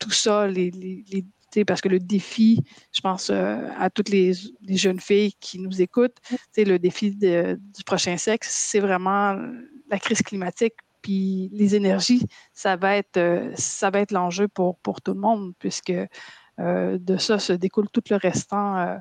tout 0.00 0.10
ça, 0.10 0.48
les, 0.48 0.72
parce 1.66 1.80
que 1.80 1.88
le 1.88 1.98
défi, 1.98 2.62
je 2.92 3.00
pense 3.00 3.30
euh, 3.30 3.68
à 3.78 3.90
toutes 3.90 4.08
les, 4.08 4.32
jeunes 4.68 5.00
filles 5.00 5.34
qui 5.40 5.58
nous 5.58 5.82
écoutent, 5.82 6.18
le 6.56 6.78
défi 6.78 7.14
du 7.14 7.84
prochain 7.84 8.16
sexe, 8.16 8.48
c'est 8.50 8.80
vraiment 8.80 9.36
la 9.88 9.98
crise 9.98 10.22
climatique. 10.22 10.74
Puis 11.02 11.48
les 11.52 11.74
énergies, 11.74 12.26
ça 12.52 12.76
va 12.76 12.96
être, 12.96 13.16
euh, 13.16 13.54
être 13.94 14.12
l'enjeu 14.12 14.48
pour, 14.48 14.78
pour 14.80 15.00
tout 15.00 15.14
le 15.14 15.20
monde, 15.20 15.54
puisque 15.58 15.92
euh, 16.58 16.98
de 16.98 17.16
ça 17.16 17.38
se 17.38 17.54
découle 17.54 17.88
tout 17.90 18.02
le 18.10 18.16
restant 18.16 18.98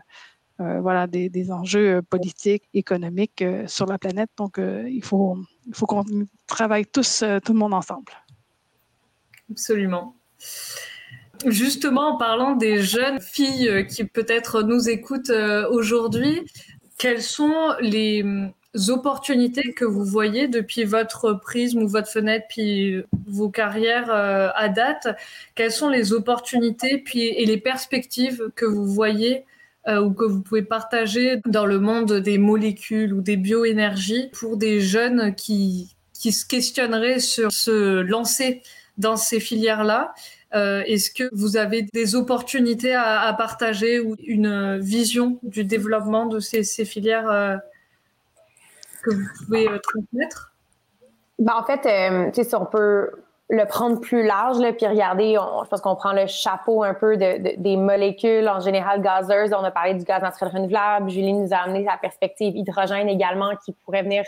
voilà, 0.57 1.07
des, 1.07 1.51
enjeux 1.51 2.01
politiques, 2.01 2.63
économiques 2.73 3.43
sur 3.67 3.85
la 3.85 3.97
planète. 3.97 4.29
Donc, 4.37 4.59
il 4.59 5.03
faut, 5.03 5.37
il 5.65 5.73
faut 5.73 5.85
qu'on 5.85 6.03
travaille 6.47 6.85
tous, 6.85 7.23
tout 7.45 7.53
le 7.53 7.59
monde 7.59 7.73
ensemble. 7.73 8.11
Absolument. 9.49 10.15
Justement, 11.45 12.15
en 12.15 12.17
parlant 12.17 12.55
des 12.55 12.81
jeunes 12.81 13.21
filles 13.21 13.69
euh, 13.69 13.83
qui 13.83 14.03
peut-être 14.03 14.61
nous 14.61 14.89
écoutent 14.89 15.29
euh, 15.29 15.69
aujourd'hui, 15.69 16.41
quelles 16.97 17.21
sont 17.21 17.73
les 17.79 18.23
hum, 18.23 18.51
opportunités 18.89 19.71
que 19.73 19.85
vous 19.85 20.03
voyez 20.03 20.49
depuis 20.49 20.83
votre 20.83 21.33
prisme 21.33 21.83
ou 21.83 21.87
votre 21.87 22.09
fenêtre, 22.09 22.45
puis 22.49 23.01
vos 23.27 23.49
carrières 23.49 24.11
euh, 24.11 24.49
à 24.53 24.67
date? 24.67 25.07
Quelles 25.55 25.71
sont 25.71 25.87
les 25.87 26.11
opportunités 26.11 26.97
puis, 26.97 27.27
et 27.27 27.45
les 27.45 27.57
perspectives 27.57 28.49
que 28.55 28.65
vous 28.65 28.85
voyez 28.85 29.45
ou 29.87 30.11
que 30.11 30.25
vous 30.25 30.41
pouvez 30.41 30.61
partager 30.61 31.37
dans 31.47 31.65
le 31.65 31.79
monde 31.79 32.13
des 32.13 32.37
molécules 32.37 33.11
ou 33.11 33.21
des 33.21 33.37
bioénergies 33.37 34.29
pour 34.33 34.55
des 34.55 34.81
jeunes 34.81 35.33
qui, 35.33 35.95
qui 36.13 36.31
se 36.31 36.45
questionneraient 36.45 37.19
sur 37.19 37.51
se 37.51 38.01
lancer 38.01 38.61
dans 38.99 39.17
ces 39.17 39.39
filières-là? 39.39 40.13
Euh, 40.55 40.81
est-ce 40.87 41.11
que 41.11 41.29
vous 41.31 41.57
avez 41.57 41.83
des 41.83 42.15
opportunités 42.15 42.95
à, 42.95 43.33
partager 43.37 43.99
ou 43.99 44.15
une 44.25 44.79
vision 44.79 45.37
du 45.43 45.63
développement 45.63 46.25
de 46.25 46.39
ces, 46.39 46.63
filières 46.85 47.29
euh, 47.29 47.57
que 49.03 49.11
vous 49.11 49.27
pouvez 49.45 49.67
euh, 49.67 49.77
transmettre? 49.77 50.53
Ben, 51.37 51.53
en 51.55 51.63
fait, 51.63 52.33
si 52.33 52.55
on 52.55 52.65
peut 52.65 53.11
le 53.51 53.65
prendre 53.65 53.99
plus 53.99 54.25
large, 54.25 54.59
là, 54.59 54.73
puis 54.73 54.87
regarder, 54.87 55.35
je 55.63 55.69
pense 55.69 55.81
qu'on 55.81 55.95
prend 55.95 56.13
le 56.13 56.27
chapeau 56.27 56.83
un 56.83 56.93
peu 56.93 57.17
des 57.17 57.77
molécules 57.77 58.47
en 58.47 58.59
général 58.59 59.01
gazeuses. 59.01 59.53
On 59.53 59.63
a 59.63 59.71
parlé 59.71 59.93
du 59.93 60.03
gaz 60.03 60.21
naturel 60.21 60.53
renouvelable. 60.53 61.09
Julie 61.09 61.33
nous 61.33 61.53
a 61.53 61.57
amené 61.57 61.83
la 61.83 61.97
perspective 61.97 62.55
hydrogène 62.55 63.07
également 63.07 63.55
qui 63.63 63.71
pourrait 63.71 64.03
venir 64.03 64.23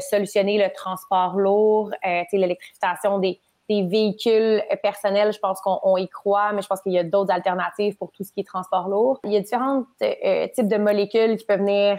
solutionner 0.00 0.58
le 0.58 0.72
transport 0.74 1.36
lourd, 1.38 1.90
l'électrification 2.32 3.18
des, 3.18 3.40
des 3.68 3.82
véhicules 3.86 4.62
personnels, 4.82 5.32
je 5.32 5.38
pense 5.38 5.60
qu'on 5.60 5.96
y 5.96 6.08
croit, 6.08 6.52
mais 6.52 6.62
je 6.62 6.68
pense 6.68 6.80
qu'il 6.82 6.92
y 6.92 6.98
a 6.98 7.04
d'autres 7.04 7.32
alternatives 7.32 7.96
pour 7.96 8.12
tout 8.12 8.22
ce 8.22 8.32
qui 8.32 8.40
est 8.40 8.44
transport 8.44 8.88
lourd. 8.88 9.18
Il 9.24 9.32
y 9.32 9.36
a 9.36 9.40
différents 9.40 9.84
euh, 10.02 10.46
types 10.54 10.68
de 10.68 10.76
molécules 10.76 11.36
qui 11.36 11.44
peuvent 11.44 11.60
venir 11.60 11.98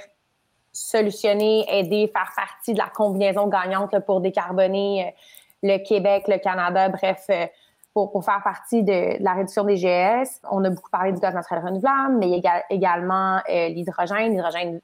solutionner, 0.71 1.65
aider, 1.69 2.09
faire 2.13 2.31
partie 2.35 2.73
de 2.73 2.77
la 2.77 2.87
combinaison 2.87 3.47
gagnante 3.47 3.97
pour 4.05 4.21
décarboner 4.21 5.07
euh, 5.07 5.11
le 5.63 5.77
Québec, 5.83 6.25
le 6.27 6.37
Canada, 6.37 6.87
bref, 6.87 7.25
euh, 7.29 7.47
pour, 7.93 8.11
pour, 8.11 8.23
faire 8.23 8.41
partie 8.43 8.83
de, 8.83 9.21
la 9.21 9.33
réduction 9.33 9.63
des 9.63 9.75
GS. 9.75 10.39
On 10.49 10.63
a 10.63 10.69
beaucoup 10.69 10.91
parlé 10.91 11.11
du 11.11 11.19
gaz 11.19 11.33
naturel 11.33 11.63
renouvelable, 11.65 12.17
mais 12.19 12.29
il 12.29 12.43
y 12.43 12.47
a 12.47 12.63
également 12.69 13.41
l'hydrogène, 13.49 14.33
l'hydrogène 14.33 14.81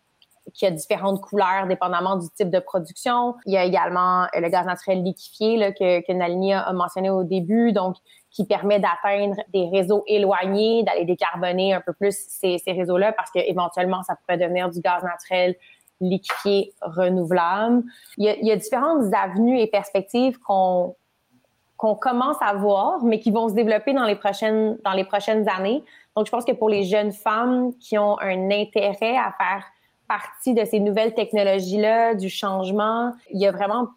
qui 0.53 0.65
a 0.65 0.71
différentes 0.71 1.21
couleurs 1.21 1.67
dépendamment 1.67 2.17
du 2.17 2.27
type 2.29 2.49
de 2.49 2.59
production. 2.59 3.35
Il 3.45 3.53
y 3.53 3.57
a 3.57 3.63
également 3.63 4.23
euh, 4.23 4.39
le 4.39 4.49
gaz 4.49 4.65
naturel 4.65 5.03
liquéfié 5.03 5.73
que, 5.73 6.05
que 6.05 6.11
Nalini 6.11 6.53
a 6.53 6.71
mentionné 6.73 7.09
au 7.09 7.23
début, 7.23 7.71
donc 7.71 7.95
qui 8.29 8.45
permet 8.45 8.79
d'atteindre 8.79 9.35
des 9.53 9.69
réseaux 9.69 10.03
éloignés, 10.07 10.83
d'aller 10.83 11.05
décarboner 11.05 11.73
un 11.73 11.81
peu 11.81 11.93
plus 11.93 12.15
ces, 12.29 12.57
ces 12.57 12.71
réseaux-là 12.71 13.13
parce 13.13 13.31
qu'éventuellement, 13.31 14.01
ça 14.03 14.15
pourrait 14.15 14.37
devenir 14.37 14.69
du 14.69 14.81
gaz 14.81 15.03
naturel 15.03 15.55
liquéfié 16.01 16.73
renouvelable. 16.81 17.83
Il 18.17 18.25
y 18.25 18.29
a, 18.29 18.35
il 18.35 18.47
y 18.47 18.51
a 18.51 18.55
différentes 18.55 19.13
avenues 19.13 19.59
et 19.59 19.67
perspectives 19.67 20.39
qu'on 20.39 20.95
qu'on 21.75 21.95
commence 21.95 22.37
à 22.39 22.53
voir, 22.53 23.03
mais 23.03 23.19
qui 23.19 23.29
vont 23.29 23.49
se 23.49 23.55
développer 23.55 23.93
dans 23.93 24.05
les 24.05 24.15
prochaines 24.15 24.77
dans 24.85 24.93
les 24.93 25.03
prochaines 25.03 25.49
années. 25.49 25.83
Donc, 26.15 26.27
je 26.27 26.31
pense 26.31 26.45
que 26.45 26.51
pour 26.53 26.69
les 26.69 26.83
jeunes 26.83 27.11
femmes 27.11 27.73
qui 27.77 27.97
ont 27.97 28.17
un 28.19 28.51
intérêt 28.51 29.17
à 29.17 29.33
faire 29.37 29.65
partie 30.13 30.53
de 30.53 30.63
ces 30.63 30.79
nouvelles 30.79 31.15
technologies-là, 31.15 32.13
du 32.13 32.29
changement. 32.29 33.13
Il 33.31 33.41
y 33.41 33.47
a 33.47 33.51
vraiment 33.51 33.87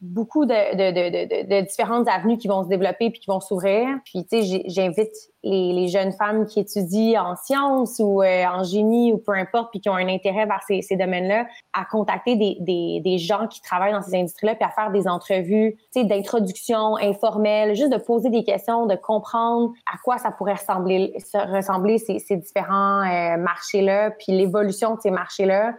beaucoup 0.00 0.44
de, 0.44 0.52
de, 0.52 1.44
de, 1.46 1.66
différentes 1.66 2.06
avenues 2.06 2.36
qui 2.36 2.48
vont 2.48 2.62
se 2.62 2.68
développer 2.68 3.10
puis 3.10 3.20
qui 3.20 3.30
vont 3.30 3.40
s'ouvrir. 3.40 3.88
Puis, 4.04 4.26
tu 4.26 4.42
sais, 4.42 4.62
j'invite 4.66 5.12
les, 5.42 5.72
les, 5.72 5.88
jeunes 5.88 6.12
femmes 6.12 6.44
qui 6.44 6.60
étudient 6.60 7.24
en 7.24 7.36
sciences 7.36 7.98
ou 7.98 8.22
euh, 8.22 8.44
en 8.44 8.62
génie 8.62 9.14
ou 9.14 9.18
peu 9.18 9.32
importe, 9.32 9.70
puis 9.70 9.80
qui 9.80 9.88
ont 9.88 9.94
un 9.94 10.08
intérêt 10.08 10.44
vers 10.44 10.60
ces, 10.68 10.82
ces 10.82 10.96
domaines-là, 10.96 11.46
à 11.72 11.86
contacter 11.86 12.36
des, 12.36 12.58
des, 12.60 13.00
des, 13.02 13.16
gens 13.16 13.46
qui 13.46 13.62
travaillent 13.62 13.92
dans 13.92 14.02
ces 14.02 14.16
industries-là, 14.16 14.54
puis 14.54 14.64
à 14.64 14.70
faire 14.70 14.90
des 14.90 15.08
entrevues, 15.08 15.76
tu 15.94 16.00
sais, 16.00 16.04
d'introduction 16.04 16.96
informelle, 16.98 17.74
juste 17.74 17.92
de 17.92 17.98
poser 17.98 18.28
des 18.28 18.44
questions, 18.44 18.84
de 18.84 18.96
comprendre 18.96 19.72
à 19.92 19.96
quoi 20.04 20.18
ça 20.18 20.30
pourrait 20.30 20.54
ressembler, 20.54 21.14
ressembler 21.32 21.96
ces, 21.98 22.18
ces 22.18 22.36
différents 22.36 23.00
euh, 23.00 23.38
marchés-là, 23.38 24.10
puis 24.10 24.32
l'évolution 24.32 24.96
de 24.96 25.00
ces 25.00 25.10
marchés-là. 25.10 25.74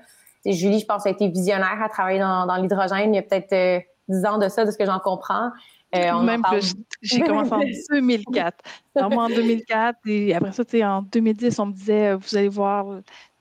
Julie, 0.45 0.79
je 0.79 0.85
pense, 0.85 1.05
a 1.05 1.09
été 1.09 1.27
visionnaire 1.27 1.81
à 1.83 1.89
travailler 1.89 2.19
dans, 2.19 2.45
dans 2.45 2.55
l'hydrogène. 2.55 3.13
Il 3.13 3.17
y 3.17 3.19
a 3.19 3.21
peut-être 3.21 3.53
euh, 3.53 3.79
10 4.09 4.25
ans 4.25 4.37
de 4.37 4.47
ça, 4.49 4.65
de 4.65 4.71
ce 4.71 4.77
que 4.77 4.85
j'en 4.85 4.99
comprends. 4.99 5.51
Euh, 5.95 6.21
Même 6.21 6.41
plus. 6.41 6.75
J'ai 7.01 7.21
commencé 7.21 7.51
en 7.53 7.59
2004. 7.91 8.63
moi, 9.09 9.25
en 9.25 9.29
2004, 9.29 9.99
et 10.05 10.35
après 10.35 10.51
ça, 10.51 10.63
en 10.83 11.01
2010, 11.01 11.59
on 11.59 11.67
me 11.67 11.73
disait, 11.73 12.13
vous 12.15 12.35
allez 12.35 12.49
voir, 12.49 12.85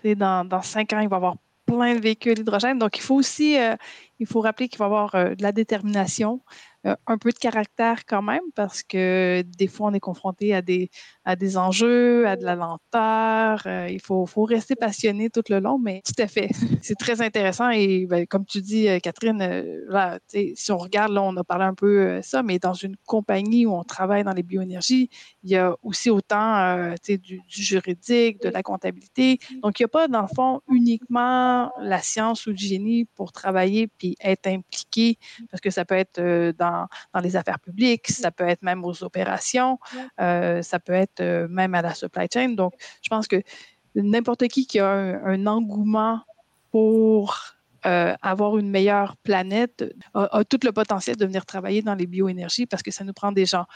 dans, 0.04 0.46
dans 0.46 0.62
5 0.62 0.92
ans, 0.92 1.00
il 1.00 1.08
va 1.08 1.16
y 1.16 1.18
avoir 1.18 1.36
plein 1.66 1.94
de 1.94 2.00
véhicules 2.00 2.38
hydrogène. 2.38 2.78
Donc, 2.78 2.96
il 2.96 3.02
faut 3.02 3.16
aussi, 3.16 3.58
euh, 3.58 3.74
il 4.18 4.26
faut 4.26 4.40
rappeler 4.40 4.68
qu'il 4.68 4.78
va 4.78 4.84
y 4.84 4.86
avoir 4.86 5.14
euh, 5.14 5.34
de 5.34 5.42
la 5.42 5.52
détermination, 5.52 6.40
euh, 6.40 6.75
un 7.06 7.18
peu 7.18 7.30
de 7.30 7.38
caractère 7.38 8.04
quand 8.06 8.22
même, 8.22 8.42
parce 8.54 8.82
que 8.82 9.42
des 9.42 9.66
fois, 9.66 9.88
on 9.88 9.94
est 9.94 10.00
confronté 10.00 10.54
à 10.54 10.62
des, 10.62 10.90
à 11.24 11.36
des 11.36 11.56
enjeux, 11.56 12.26
à 12.26 12.36
de 12.36 12.44
la 12.44 12.54
lenteur. 12.54 13.62
Euh, 13.66 13.88
il 13.90 14.00
faut, 14.00 14.26
faut 14.26 14.44
rester 14.44 14.76
passionné 14.76 15.30
tout 15.30 15.42
le 15.48 15.58
long, 15.58 15.78
mais 15.78 16.02
tout 16.04 16.20
à 16.22 16.26
fait. 16.28 16.50
C'est 16.82 16.94
très 16.94 17.20
intéressant. 17.20 17.70
Et 17.70 18.06
ben, 18.06 18.26
comme 18.26 18.44
tu 18.44 18.60
dis, 18.60 18.88
euh, 18.88 18.98
Catherine, 19.00 19.38
là, 19.88 20.18
si 20.28 20.72
on 20.72 20.78
regarde, 20.78 21.12
là, 21.12 21.22
on 21.22 21.36
a 21.36 21.44
parlé 21.44 21.64
un 21.64 21.74
peu 21.74 22.20
ça, 22.22 22.42
mais 22.42 22.58
dans 22.58 22.74
une 22.74 22.96
compagnie 23.06 23.66
où 23.66 23.74
on 23.74 23.82
travaille 23.82 24.24
dans 24.24 24.32
les 24.32 24.42
bioénergies, 24.42 25.10
il 25.42 25.50
y 25.50 25.56
a 25.56 25.74
aussi 25.82 26.10
autant 26.10 26.94
du, 27.08 27.16
du 27.16 27.42
juridique, 27.48 28.40
de 28.42 28.48
la 28.48 28.62
comptabilité. 28.62 29.38
Donc, 29.62 29.78
il 29.80 29.82
n'y 29.82 29.86
a 29.86 29.88
pas, 29.88 30.08
dans 30.08 30.22
le 30.22 30.28
fond, 30.34 30.60
uniquement 30.70 31.72
la 31.80 32.00
science 32.00 32.46
ou 32.46 32.50
le 32.50 32.56
génie 32.56 33.04
pour 33.14 33.32
travailler 33.32 33.88
puis 33.88 34.16
être 34.20 34.46
impliqué, 34.46 35.18
parce 35.50 35.60
que 35.60 35.70
ça 35.70 35.84
peut 35.84 35.94
être 35.94 36.20
dans 36.58 36.75
dans, 37.14 37.20
les 37.20 37.36
affaires 37.36 37.60
publiques, 37.60 38.08
ça 38.08 38.30
peut 38.30 38.48
être 38.48 38.62
même 38.62 38.84
aux 38.84 39.02
opérations, 39.02 39.78
euh, 40.20 40.62
ça 40.62 40.78
peut 40.78 40.92
être 40.92 41.20
euh, 41.20 41.48
même 41.48 41.74
à 41.74 41.82
la 41.82 41.94
supply 41.94 42.26
chain. 42.32 42.50
Donc, 42.50 42.74
je 43.02 43.08
pense 43.08 43.26
que 43.26 43.42
n'importe 43.94 44.48
qui 44.48 44.66
qui 44.66 44.78
a 44.78 44.90
un, 44.90 45.46
engouement 45.46 46.20
pour 46.70 47.54
euh, 47.86 48.14
avoir 48.20 48.58
une 48.58 48.70
meilleure 48.70 49.16
planète 49.18 49.84
a, 50.14 50.44
tout 50.44 50.58
le 50.64 50.72
potentiel 50.72 51.16
de 51.16 51.24
venir 51.24 51.46
travailler 51.46 51.82
dans 51.82 51.94
les 51.94 52.06
bioénergies 52.06 52.66
parce 52.66 52.82
que 52.82 52.90
ça 52.90 53.04
nous 53.04 53.12
prend 53.12 53.32
des 53.32 53.46
gens 53.46 53.66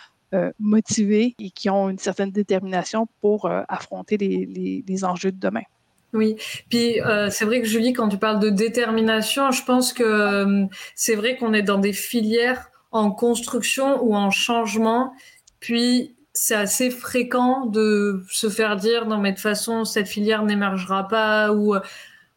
motivés 0.60 1.34
et 1.40 1.50
qui 1.50 1.68
ont 1.70 1.88
une 1.90 1.98
certaine 1.98 2.30
détermination 2.30 3.08
pour 3.20 3.50
affronter 3.68 4.16
les, 4.16 5.04
enjeux 5.04 5.32
de 5.32 5.40
demain. 5.40 5.64
Oui, 6.12 6.36
puis 6.68 6.98
c'est 7.30 7.44
vrai 7.44 7.60
que 7.60 7.66
Julie, 7.66 7.92
quand 7.92 8.08
tu 8.08 8.16
parles 8.16 8.38
de 8.38 8.50
détermination, 8.50 9.50
je 9.50 9.64
pense 9.64 9.92
que 9.92 10.68
c'est 10.94 11.16
vrai 11.16 11.36
qu'on 11.36 11.52
est 11.52 11.62
dans 11.62 11.78
des 11.78 11.92
filières 11.92 12.69
en 12.90 13.10
construction 13.10 14.02
ou 14.02 14.14
en 14.14 14.30
changement, 14.30 15.12
puis 15.60 16.16
c'est 16.32 16.54
assez 16.54 16.90
fréquent 16.90 17.66
de 17.66 18.24
se 18.30 18.48
faire 18.48 18.76
dire 18.76 19.06
non 19.06 19.18
mais 19.18 19.30
de 19.30 19.36
toute 19.36 19.42
façon 19.42 19.84
cette 19.84 20.08
filière 20.08 20.44
n'émergera 20.44 21.08
pas 21.08 21.52
ou 21.52 21.74
euh, 21.74 21.80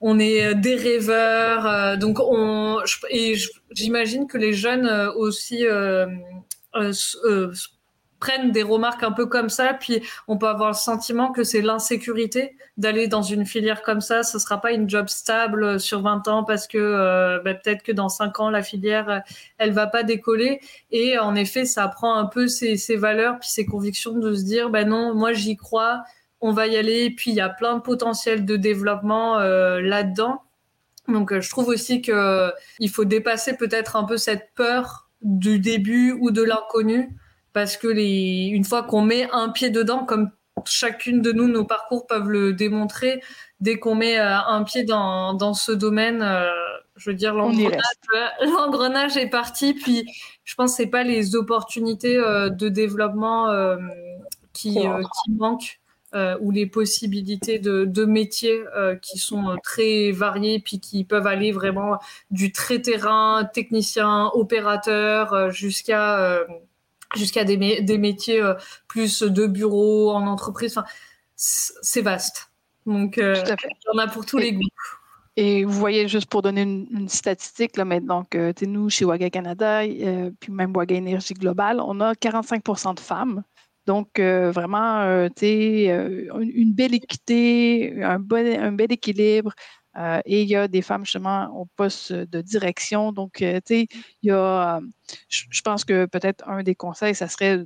on 0.01 0.19
est 0.19 0.53
des 0.55 0.75
rêveurs, 0.75 1.97
donc 1.97 2.19
on 2.19 2.79
et 3.09 3.35
j'imagine 3.71 4.27
que 4.27 4.37
les 4.37 4.51
jeunes 4.51 4.89
aussi 5.15 5.65
prennent 8.23 8.53
des 8.53 8.63
remarques 8.63 9.03
un 9.03 9.11
peu 9.11 9.25
comme 9.25 9.49
ça, 9.49 9.73
puis 9.73 10.01
on 10.29 10.37
peut 10.37 10.47
avoir 10.47 10.69
le 10.69 10.75
sentiment 10.75 11.33
que 11.33 11.43
c'est 11.43 11.59
l'insécurité 11.59 12.55
d'aller 12.77 13.09
dans 13.09 13.21
une 13.21 13.45
filière 13.45 13.81
comme 13.81 13.99
ça. 13.99 14.23
Ce 14.23 14.39
sera 14.39 14.61
pas 14.61 14.71
une 14.71 14.89
job 14.89 15.09
stable 15.09 15.77
sur 15.77 16.01
20 16.01 16.29
ans 16.29 16.45
parce 16.45 16.67
que 16.67 16.77
euh, 16.77 17.39
bah, 17.43 17.53
peut-être 17.53 17.83
que 17.83 17.91
dans 17.91 18.07
5 18.07 18.39
ans 18.39 18.49
la 18.49 18.63
filière 18.63 19.23
elle 19.57 19.73
va 19.73 19.87
pas 19.87 20.03
décoller. 20.03 20.61
Et 20.89 21.19
en 21.19 21.35
effet, 21.35 21.65
ça 21.65 21.85
prend 21.89 22.15
un 22.15 22.25
peu 22.25 22.47
ses, 22.47 22.77
valeurs 22.95 23.39
puis 23.39 23.49
ses 23.49 23.65
convictions 23.65 24.13
de 24.13 24.33
se 24.33 24.43
dire 24.43 24.69
ben 24.69 24.87
non, 24.87 25.13
moi 25.13 25.33
j'y 25.33 25.57
crois, 25.57 26.03
on 26.39 26.53
va 26.53 26.67
y 26.67 26.77
aller. 26.77 27.09
Puis 27.09 27.31
il 27.31 27.35
y 27.35 27.41
a 27.41 27.49
plein 27.49 27.75
de 27.75 27.81
potentiel 27.81 28.45
de 28.45 28.55
développement 28.55 29.39
euh, 29.39 29.81
là-dedans. 29.81 30.43
Donc 31.09 31.33
euh, 31.33 31.41
je 31.41 31.49
trouve 31.49 31.67
aussi 31.67 32.01
que 32.01 32.53
il 32.79 32.89
faut 32.89 33.03
dépasser 33.03 33.57
peut-être 33.57 33.97
un 33.97 34.05
peu 34.05 34.15
cette 34.15 34.51
peur 34.55 35.09
du 35.21 35.59
début 35.59 36.13
ou 36.13 36.31
de 36.31 36.41
l'inconnu 36.41 37.09
parce 37.53 37.77
que 37.77 37.87
les, 37.87 38.49
une 38.51 38.65
fois 38.65 38.83
qu'on 38.83 39.01
met 39.03 39.29
un 39.31 39.49
pied 39.49 39.69
dedans, 39.69 40.05
comme 40.05 40.31
chacune 40.65 41.21
de 41.21 41.31
nous, 41.31 41.47
nos 41.47 41.65
parcours 41.65 42.07
peuvent 42.07 42.29
le 42.29 42.53
démontrer, 42.53 43.21
dès 43.59 43.79
qu'on 43.79 43.95
met 43.95 44.19
euh, 44.19 44.37
un 44.39 44.63
pied 44.63 44.83
dans, 44.83 45.33
dans 45.33 45.53
ce 45.53 45.71
domaine, 45.71 46.21
euh, 46.21 46.49
je 46.95 47.09
veux 47.09 47.15
dire, 47.15 47.33
l'engrenage 47.33 49.17
est 49.17 49.29
parti. 49.29 49.73
Puis, 49.73 50.05
je 50.43 50.55
pense 50.55 50.71
que 50.71 50.77
c'est 50.77 50.87
pas 50.87 51.03
les 51.03 51.35
opportunités 51.35 52.17
euh, 52.17 52.49
de 52.49 52.69
développement 52.69 53.47
qui, 54.53 54.73
qui, 54.73 55.31
manquent. 55.31 55.79
ou 56.41 56.51
les 56.51 56.67
possibilités 56.67 57.57
de, 57.57 57.85
de 57.85 58.05
métiers 58.05 58.63
qui 59.01 59.17
sont 59.17 59.55
très 59.63 60.11
variés 60.11 60.59
puis 60.59 60.79
qui 60.79 61.03
peuvent 61.03 61.25
aller 61.25 61.51
vraiment 61.51 61.97
du 62.29 62.51
très 62.51 62.79
terrain, 62.81 63.49
technicien, 63.51 64.29
opérateur, 64.35 65.49
jusqu'à 65.51 66.45
jusqu'à 67.15 67.43
des, 67.43 67.81
des, 67.81 67.97
métiers 67.97 68.41
euh, 68.41 68.55
plus 68.87 69.23
de 69.23 69.47
bureau, 69.47 70.11
en 70.11 70.27
entreprise. 70.27 70.77
Enfin, 70.77 70.87
c'est 71.35 72.01
vaste. 72.01 72.51
Donc, 72.85 73.17
euh, 73.17 73.35
il 73.45 73.49
y 73.49 73.97
en 73.97 73.97
a 73.97 74.07
pour 74.07 74.25
tous 74.25 74.37
les 74.37 74.53
goûts. 74.53 74.67
Et 75.35 75.65
vous 75.65 75.71
voyez, 75.71 76.07
juste 76.07 76.27
pour 76.27 76.43
donner 76.43 76.61
une, 76.61 77.09
statistique, 77.09 77.75
là, 77.77 77.85
donc, 77.99 78.35
euh, 78.35 78.53
nous, 78.61 78.89
chez 78.89 79.03
Waga 79.03 79.29
Canada, 79.31 79.81
puis 80.39 80.51
même 80.51 80.73
Waga 80.75 80.95
Énergie 80.95 81.33
Globale, 81.33 81.79
on 81.79 81.99
a 82.01 82.13
45% 82.13 82.95
de 82.95 82.99
femmes. 82.99 83.43
Donc, 83.87 84.19
vraiment, 84.19 85.27
tu 85.35 85.45
une, 85.45 86.51
une, 86.53 86.73
belle 86.73 86.93
équité, 86.93 88.03
un, 88.03 88.19
bon, 88.19 88.45
un 88.45 88.71
bel 88.71 88.91
équilibre. 88.91 89.53
Euh, 89.97 90.21
et 90.25 90.41
il 90.41 90.49
y 90.49 90.55
a 90.55 90.67
des 90.67 90.81
femmes 90.81 91.05
justement 91.05 91.49
au 91.55 91.65
poste 91.65 92.11
de 92.13 92.41
direction. 92.41 93.11
Donc, 93.11 93.41
euh, 93.41 93.59
tu 93.65 93.81
sais, 93.81 93.87
il 94.21 94.29
y 94.29 94.31
a, 94.31 94.79
je 95.29 95.61
pense 95.61 95.85
que 95.85 96.05
peut-être 96.05 96.47
un 96.47 96.63
des 96.63 96.75
conseils, 96.75 97.15
ça 97.15 97.27
serait, 97.27 97.59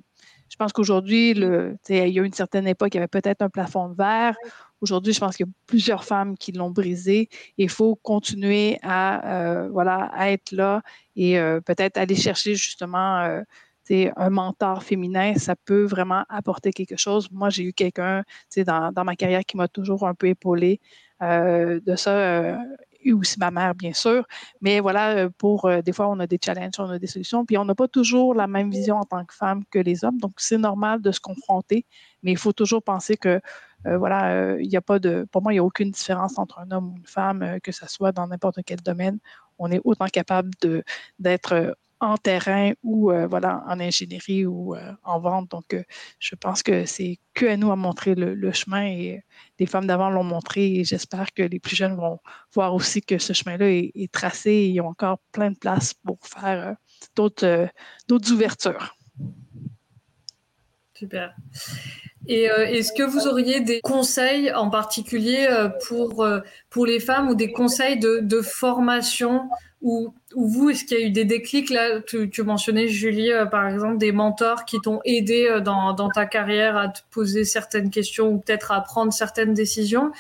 je 0.50 0.56
pense 0.58 0.74
qu'aujourd'hui, 0.74 1.32
il 1.32 1.78
y 1.90 2.20
a 2.20 2.24
une 2.24 2.34
certaine 2.34 2.68
époque, 2.68 2.94
il 2.94 2.98
y 2.98 3.00
avait 3.00 3.08
peut-être 3.08 3.42
un 3.42 3.50
plafond 3.50 3.90
de 3.90 3.96
verre. 3.96 4.36
Aujourd'hui, 4.82 5.14
je 5.14 5.20
pense 5.20 5.36
qu'il 5.36 5.46
y 5.46 5.50
a 5.50 5.54
plusieurs 5.66 6.04
femmes 6.04 6.38
qui 6.38 6.52
l'ont 6.52 6.70
brisé. 6.70 7.30
Il 7.58 7.70
faut 7.70 7.96
continuer 7.96 8.78
à, 8.84 9.64
euh, 9.64 9.70
voilà, 9.70 10.12
être 10.20 10.52
là 10.52 10.82
et 11.16 11.40
peut-être 11.66 11.98
aller 11.98 12.16
chercher 12.16 12.56
justement 12.56 13.42
un 13.90 14.30
mentor 14.30 14.84
féminin, 14.84 15.36
ça 15.36 15.56
peut 15.56 15.86
vraiment 15.86 16.26
apporter 16.30 16.72
quelque 16.72 16.98
chose. 16.98 17.30
Moi, 17.32 17.50
j'ai 17.50 17.64
eu 17.64 17.74
quelqu'un 17.74 18.24
dans, 18.66 18.92
dans 18.92 19.04
ma 19.04 19.16
carrière 19.16 19.46
qui 19.46 19.58
m'a 19.58 19.68
toujours 19.68 20.08
un 20.08 20.14
peu 20.14 20.28
épaulé 20.28 20.80
de 21.22 21.96
ça, 21.96 22.12
euh, 22.12 22.58
et 23.02 23.14
aussi 23.14 23.40
ma 23.40 23.52
mère, 23.52 23.76
bien 23.76 23.94
sûr. 23.94 24.26
Mais 24.62 24.80
voilà, 24.80 25.18
euh, 25.18 25.30
pour 25.38 25.70
des 25.84 25.94
fois, 25.94 26.10
on 26.10 26.20
a 26.20 26.28
des 26.28 26.40
challenges, 26.44 26.80
on 26.80 26.90
a 26.90 27.00
des 27.00 27.08
solutions, 27.08 27.46
puis 27.46 27.58
on 27.58 27.66
n'a 27.66 27.76
pas 27.76 27.88
toujours 27.88 28.34
la 28.36 28.48
même 28.48 28.70
vision 28.72 28.98
en 28.98 29.04
tant 29.04 29.24
que 29.26 29.34
femme 29.34 29.64
que 29.72 29.80
les 29.80 30.04
hommes. 30.04 30.18
Donc, 30.20 30.34
c'est 30.38 30.58
normal 30.58 31.02
de 31.02 31.12
se 31.12 31.20
confronter, 31.20 31.86
mais 32.24 32.32
il 32.32 32.38
faut 32.38 32.54
toujours 32.54 32.84
penser 32.84 33.18
que, 33.18 33.40
voilà, 33.86 34.60
il 34.60 34.68
n'y 34.68 34.76
a 34.76 34.82
pas 34.82 35.00
de, 35.00 35.26
pour 35.32 35.42
moi, 35.42 35.54
il 35.54 35.56
n'y 35.56 35.60
a 35.60 35.64
aucune 35.64 35.92
différence 35.92 36.38
entre 36.38 36.60
un 36.60 36.72
homme 36.72 36.94
ou 36.94 36.98
une 36.98 37.06
femme, 37.06 37.60
que 37.64 37.72
ce 37.72 37.88
soit 37.88 38.12
dans 38.12 38.28
n'importe 38.28 38.60
quel 38.66 38.82
domaine. 38.82 39.20
On 39.60 39.72
est 39.72 39.82
autant 39.84 40.08
capable 40.08 40.52
d'être 41.20 41.78
en 42.00 42.18
terrain 42.18 42.74
ou 42.84 43.12
euh, 43.12 43.28
voilà 43.28 43.64
en 43.68 43.80
ingénierie 43.80 44.46
ou 44.46 44.76
euh, 44.76 44.94
en 45.04 45.20
vente. 45.20 45.50
Donc, 45.52 45.74
euh, 45.74 45.84
je 46.20 46.36
pense 46.36 46.64
que 46.64 46.86
c'est 46.86 47.20
que 47.34 47.46
à 47.46 47.58
nous 47.58 47.72
à 47.72 47.76
montrer 47.76 48.16
le, 48.16 48.52
chemin 48.52 48.86
et 48.86 49.24
les 49.60 49.66
femmes 49.66 49.88
d'avant 49.88 50.10
l'ont 50.10 50.24
montré 50.24 50.76
et 50.76 50.84
j'espère 50.84 51.34
que 51.34 51.44
les 51.44 51.60
plus 51.60 51.76
jeunes 51.76 51.96
vont 51.96 52.20
voir 52.54 52.74
aussi 52.74 53.02
que 53.02 53.18
ce 53.18 53.34
chemin-là 53.34 53.70
est, 53.70 54.12
tracé 54.12 54.52
et 54.52 54.68
ils 54.70 54.82
ont 54.82 54.88
encore 54.88 55.20
plein 55.32 55.52
de 55.52 55.58
place 55.58 55.94
pour 55.94 56.18
faire 56.24 56.76
d'autres 57.16 57.70
ouvertures. 58.32 58.96
Super. 60.98 61.36
Et 62.30 62.44
est-ce 62.44 62.92
que 62.92 63.04
vous 63.04 63.26
auriez 63.26 63.62
des 63.62 63.80
conseils 63.80 64.52
en 64.52 64.70
particulier 64.70 65.48
pour, 65.88 66.28
pour 66.70 66.86
les 66.86 67.00
femmes 67.00 67.30
ou 67.30 67.36
des 67.36 67.54
conseils 67.54 67.98
de, 67.98 68.20
de 68.22 68.42
formation 68.42 69.48
ou, 69.82 70.14
vous, 70.36 70.72
est-ce 70.72 70.86
qu'il 70.86 71.00
y 71.00 71.04
a 71.04 71.06
eu 71.06 71.12
des 71.12 71.26
déclics? 71.26 71.70
Là 71.70 72.02
tu, 72.02 72.30
tu 72.30 72.42
mentionnais, 72.42 72.88
Julie, 72.88 73.32
euh, 73.32 73.46
par 73.46 73.68
exemple, 73.68 73.98
des 73.98 74.12
mentors 74.12 74.66
qui 74.66 74.82
t'ont 74.82 75.00
aidé 75.06 75.48
euh, 75.48 75.62
dans, 75.62 75.94
dans, 75.94 76.10
ta 76.10 76.26
carrière 76.26 76.78
à 76.78 76.90
te 76.90 77.00
poser 77.12 77.44
certaines 77.44 77.92
questions 77.92 78.30
ou 78.30 78.40
peut-être 78.40 78.72
à 78.72 78.82
prendre 78.82 79.14
certaines 79.14 79.54
décisions. 79.54 80.12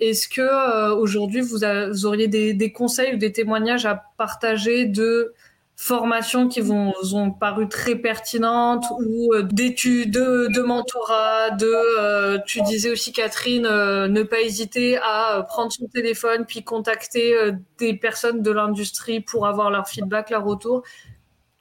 Est-ce 0.00 0.28
que 0.28 0.40
euh, 0.40 0.94
aujourd'hui, 0.96 1.40
vous, 1.42 1.58
vous, 1.58 2.06
auriez 2.06 2.26
des, 2.28 2.54
des, 2.54 2.72
conseils 2.72 3.14
ou 3.14 3.16
des 3.16 3.32
témoignages 3.32 3.86
à 3.86 4.02
partager 4.18 4.86
de 4.86 5.32
formations 5.76 6.48
qui 6.48 6.60
vous 6.60 6.92
ont 7.14 7.30
paru 7.30 7.68
très 7.68 7.96
pertinentes 7.96 8.84
ou 9.04 9.34
euh, 9.34 9.42
d'études, 9.42 10.12
de, 10.12 10.48
de, 10.54 10.62
mentorat, 10.62 11.50
de, 11.50 11.72
euh, 12.00 12.38
tu 12.46 12.62
disais 12.62 12.90
aussi 12.90 13.12
Catherine, 13.12 13.66
euh, 13.66 14.06
ne 14.06 14.22
pas 14.22 14.40
hésiter 14.40 14.98
à 14.98 15.44
prendre 15.48 15.72
son 15.72 15.86
téléphone 15.88 16.44
puis 16.46 16.62
contacter 16.62 17.34
des 17.78 17.94
personnes 17.94 18.42
de 18.42 18.50
l'industrie 18.50 19.20
pour 19.20 19.46
avoir 19.46 19.70
leur 19.70 19.88
feedback, 19.88 20.30
leur 20.30 20.44
retour. 20.44 20.82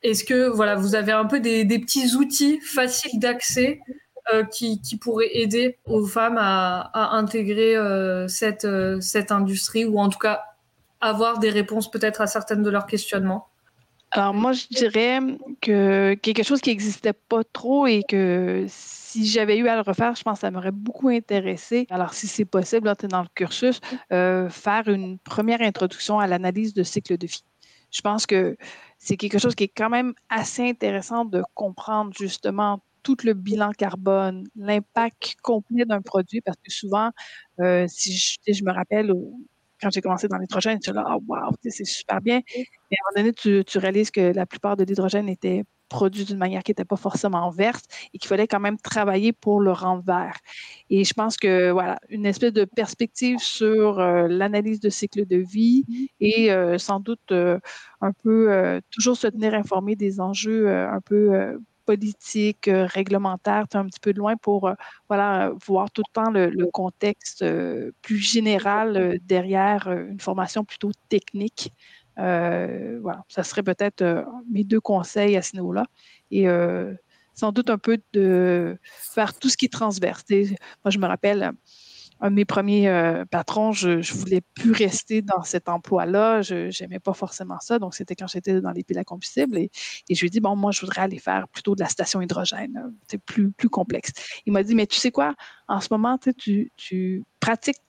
Est-ce 0.03 0.23
que 0.23 0.47
voilà, 0.47 0.75
vous 0.75 0.95
avez 0.95 1.11
un 1.11 1.25
peu 1.25 1.39
des, 1.39 1.65
petits 1.65 2.15
outils 2.15 2.59
faciles 2.61 3.19
d'accès 3.19 3.79
qui, 4.51 4.81
qui, 4.81 4.97
pourraient 4.97 5.29
aider 5.33 5.79
aux 5.85 6.05
femmes 6.05 6.37
à, 6.37 6.91
à 6.93 7.15
intégrer 7.15 7.75
cette, 8.27 8.67
cette 9.01 9.31
industrie 9.31 9.85
ou 9.85 9.99
en 9.99 10.09
tout 10.09 10.19
cas 10.19 10.41
avoir 11.01 11.39
des 11.39 11.49
réponses 11.49 11.89
peut-être 11.89 12.21
à 12.21 12.27
certaines 12.27 12.63
de 12.63 12.69
leurs 12.69 12.85
questionnements? 12.85 13.52
Alors 14.15 14.35
moi, 14.35 14.53
je 14.53 14.67
dirais 14.67 15.19
que 15.59 16.13
quelque 16.13 16.43
chose 16.43 16.61
qui 16.61 16.69
n'existait 16.69 17.13
pas 17.13 17.43
trop 17.43 17.87
et 17.87 18.03
que 18.07 18.63
si 18.67 19.25
j'avais 19.25 19.57
eu 19.57 19.67
à 19.67 19.75
le 19.75 19.81
refaire, 19.81 20.15
je 20.15 20.21
pense 20.21 20.37
que 20.37 20.41
ça 20.41 20.51
m'aurait 20.51 20.71
beaucoup 20.71 21.09
intéressé. 21.09 21.87
Alors 21.89 22.13
si 22.13 22.27
c'est 22.27 22.45
possible, 22.45 22.85
là, 22.85 22.95
dans 23.09 23.23
le 23.23 23.27
cursus, 23.33 23.81
euh, 24.11 24.49
faire 24.49 24.87
une 24.87 25.17
première 25.17 25.61
introduction 25.63 26.19
à 26.19 26.27
l'analyse 26.27 26.75
de 26.75 26.83
cycle 26.83 27.17
de 27.17 27.25
vie. 27.25 27.43
Je 27.89 28.01
pense 28.01 28.27
que 28.27 28.55
c'est 28.99 29.17
quelque 29.17 29.39
chose 29.39 29.55
qui 29.55 29.63
est 29.63 29.73
quand 29.75 29.89
même 29.89 30.13
assez 30.29 30.69
intéressant 30.69 31.25
de 31.25 31.43
comprendre 31.55 32.13
justement 32.15 32.83
tout 33.01 33.17
le 33.23 33.33
bilan 33.33 33.71
carbone, 33.71 34.45
l'impact 34.55 35.37
complet 35.41 35.85
d'un 35.85 36.01
produit, 36.01 36.41
parce 36.41 36.57
que 36.63 36.71
souvent, 36.71 37.09
euh, 37.59 37.85
si 37.89 38.15
je, 38.15 38.53
je, 38.53 38.63
me 38.63 38.71
rappelle 38.71 39.11
quand 39.83 39.91
j'ai 39.91 40.01
commencé 40.01 40.27
dans 40.27 40.37
l'hydrogène, 40.37 40.79
tu 40.79 40.91
là, 40.93 41.05
oh, 41.09 41.21
wow, 41.27 41.51
c'est 41.61 41.85
super 41.85 42.21
bien. 42.21 42.41
Mais 42.55 42.97
à 42.97 43.19
un 43.19 43.21
moment 43.21 43.31
donné, 43.31 43.63
tu, 43.63 43.77
réalises 43.77 44.11
que 44.11 44.33
la 44.33 44.45
plupart 44.45 44.77
de 44.77 44.83
l'hydrogène 44.83 45.29
était 45.29 45.63
produit 45.89 46.25
d'une 46.25 46.37
manière 46.37 46.63
qui 46.63 46.71
n'était 46.71 46.85
pas 46.85 46.95
forcément 46.95 47.51
verte 47.51 47.85
et 48.13 48.17
qu'il 48.17 48.27
fallait 48.27 48.47
quand 48.47 48.59
même 48.59 48.77
travailler 48.77 49.31
pour 49.31 49.59
le 49.59 49.71
rendre 49.71 50.03
vert. 50.03 50.39
Et 50.89 51.03
je 51.03 51.13
pense 51.13 51.37
que, 51.37 51.71
voilà, 51.71 51.99
une 52.09 52.25
espèce 52.25 52.53
de 52.53 52.65
perspective 52.65 53.37
sur 53.39 53.99
euh, 53.99 54.27
l'analyse 54.27 54.79
de 54.79 54.89
cycle 54.89 55.27
de 55.27 55.37
vie 55.37 55.85
et 56.19 56.51
euh, 56.51 56.79
sans 56.79 56.99
doute 56.99 57.31
euh, 57.31 57.59
un 58.01 58.11
peu 58.11 58.81
toujours 58.89 59.17
se 59.17 59.27
tenir 59.27 59.53
informé 59.53 59.95
des 59.95 60.19
enjeux 60.19 60.67
un 60.69 60.99
peu 61.01 61.57
politiques, 61.85 62.69
réglementaires, 62.71 63.65
un 63.73 63.85
petit 63.85 63.99
peu 63.99 64.13
de 64.13 64.19
loin 64.19 64.35
pour 64.37 64.71
voilà, 65.09 65.51
voir 65.65 65.91
tout 65.91 66.03
le 66.07 66.13
temps 66.13 66.31
le, 66.31 66.71
contexte 66.71 67.45
plus 68.01 68.17
général 68.17 69.19
derrière 69.23 69.91
une 69.91 70.19
formation 70.19 70.63
plutôt 70.63 70.91
technique. 71.09 71.71
voilà, 72.17 73.23
ça 73.27 73.43
serait 73.43 73.63
peut-être 73.63 74.25
mes 74.51 74.63
deux 74.63 74.81
conseils 74.81 75.37
à 75.37 75.41
ce 75.41 75.55
niveau-là. 75.55 75.85
Et 76.31 76.47
sans 77.33 77.51
doute 77.51 77.69
un 77.69 77.77
peu 77.77 77.99
de 78.13 78.77
faire 78.83 79.37
tout 79.37 79.49
ce 79.49 79.57
qui 79.57 79.65
est 79.65 79.73
transverse. 79.73 80.23
moi, 80.29 80.91
je 80.91 80.99
me 80.99 81.07
rappelle, 81.07 81.51
un 82.21 82.29
de 82.29 82.35
mes 82.35 82.45
premiers 82.45 82.87
euh, 82.89 83.25
patrons, 83.25 83.71
je 83.71 83.89
ne 83.89 84.19
voulais 84.19 84.41
plus 84.53 84.71
rester 84.71 85.21
dans 85.21 85.43
cet 85.43 85.69
emploi-là. 85.69 86.41
Je 86.41 86.69
n'aimais 86.81 86.99
pas 86.99 87.13
forcément 87.13 87.59
ça. 87.59 87.79
Donc, 87.79 87.95
c'était 87.95 88.15
quand 88.15 88.27
j'étais 88.27 88.61
dans 88.61 88.71
les 88.71 88.83
piles 88.83 88.97
à 88.97 89.03
combustible. 89.03 89.57
Et, 89.57 89.71
je 90.09 90.19
lui 90.19 90.27
ai 90.27 90.29
dit, 90.29 90.39
bon, 90.39 90.55
moi, 90.55 90.71
je 90.71 90.81
voudrais 90.81 91.01
aller 91.01 91.19
faire 91.19 91.47
plutôt 91.47 91.75
de 91.75 91.81
la 91.81 91.89
station 91.89 92.21
hydrogène. 92.21 92.93
C'est 93.07 93.21
plus, 93.21 93.51
plus 93.51 93.69
complexe. 93.69 94.11
Il 94.45 94.53
m'a 94.53 94.63
dit, 94.63 94.75
mais 94.75 94.87
tu 94.87 94.97
sais 94.97 95.11
quoi, 95.11 95.35
en 95.67 95.81
ce 95.81 95.89
moment, 95.91 96.17
tu, 96.37 97.23
pratiques 97.39 97.81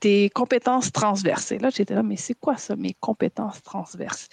tes 0.00 0.28
compétences 0.30 0.92
transverses. 0.92 1.52
Et 1.52 1.58
là, 1.58 1.70
j'étais 1.70 1.94
là, 1.94 2.02
mais 2.02 2.16
c'est 2.16 2.34
quoi 2.34 2.56
ça, 2.56 2.76
mes 2.76 2.94
compétences 3.00 3.62
transverses? 3.62 4.28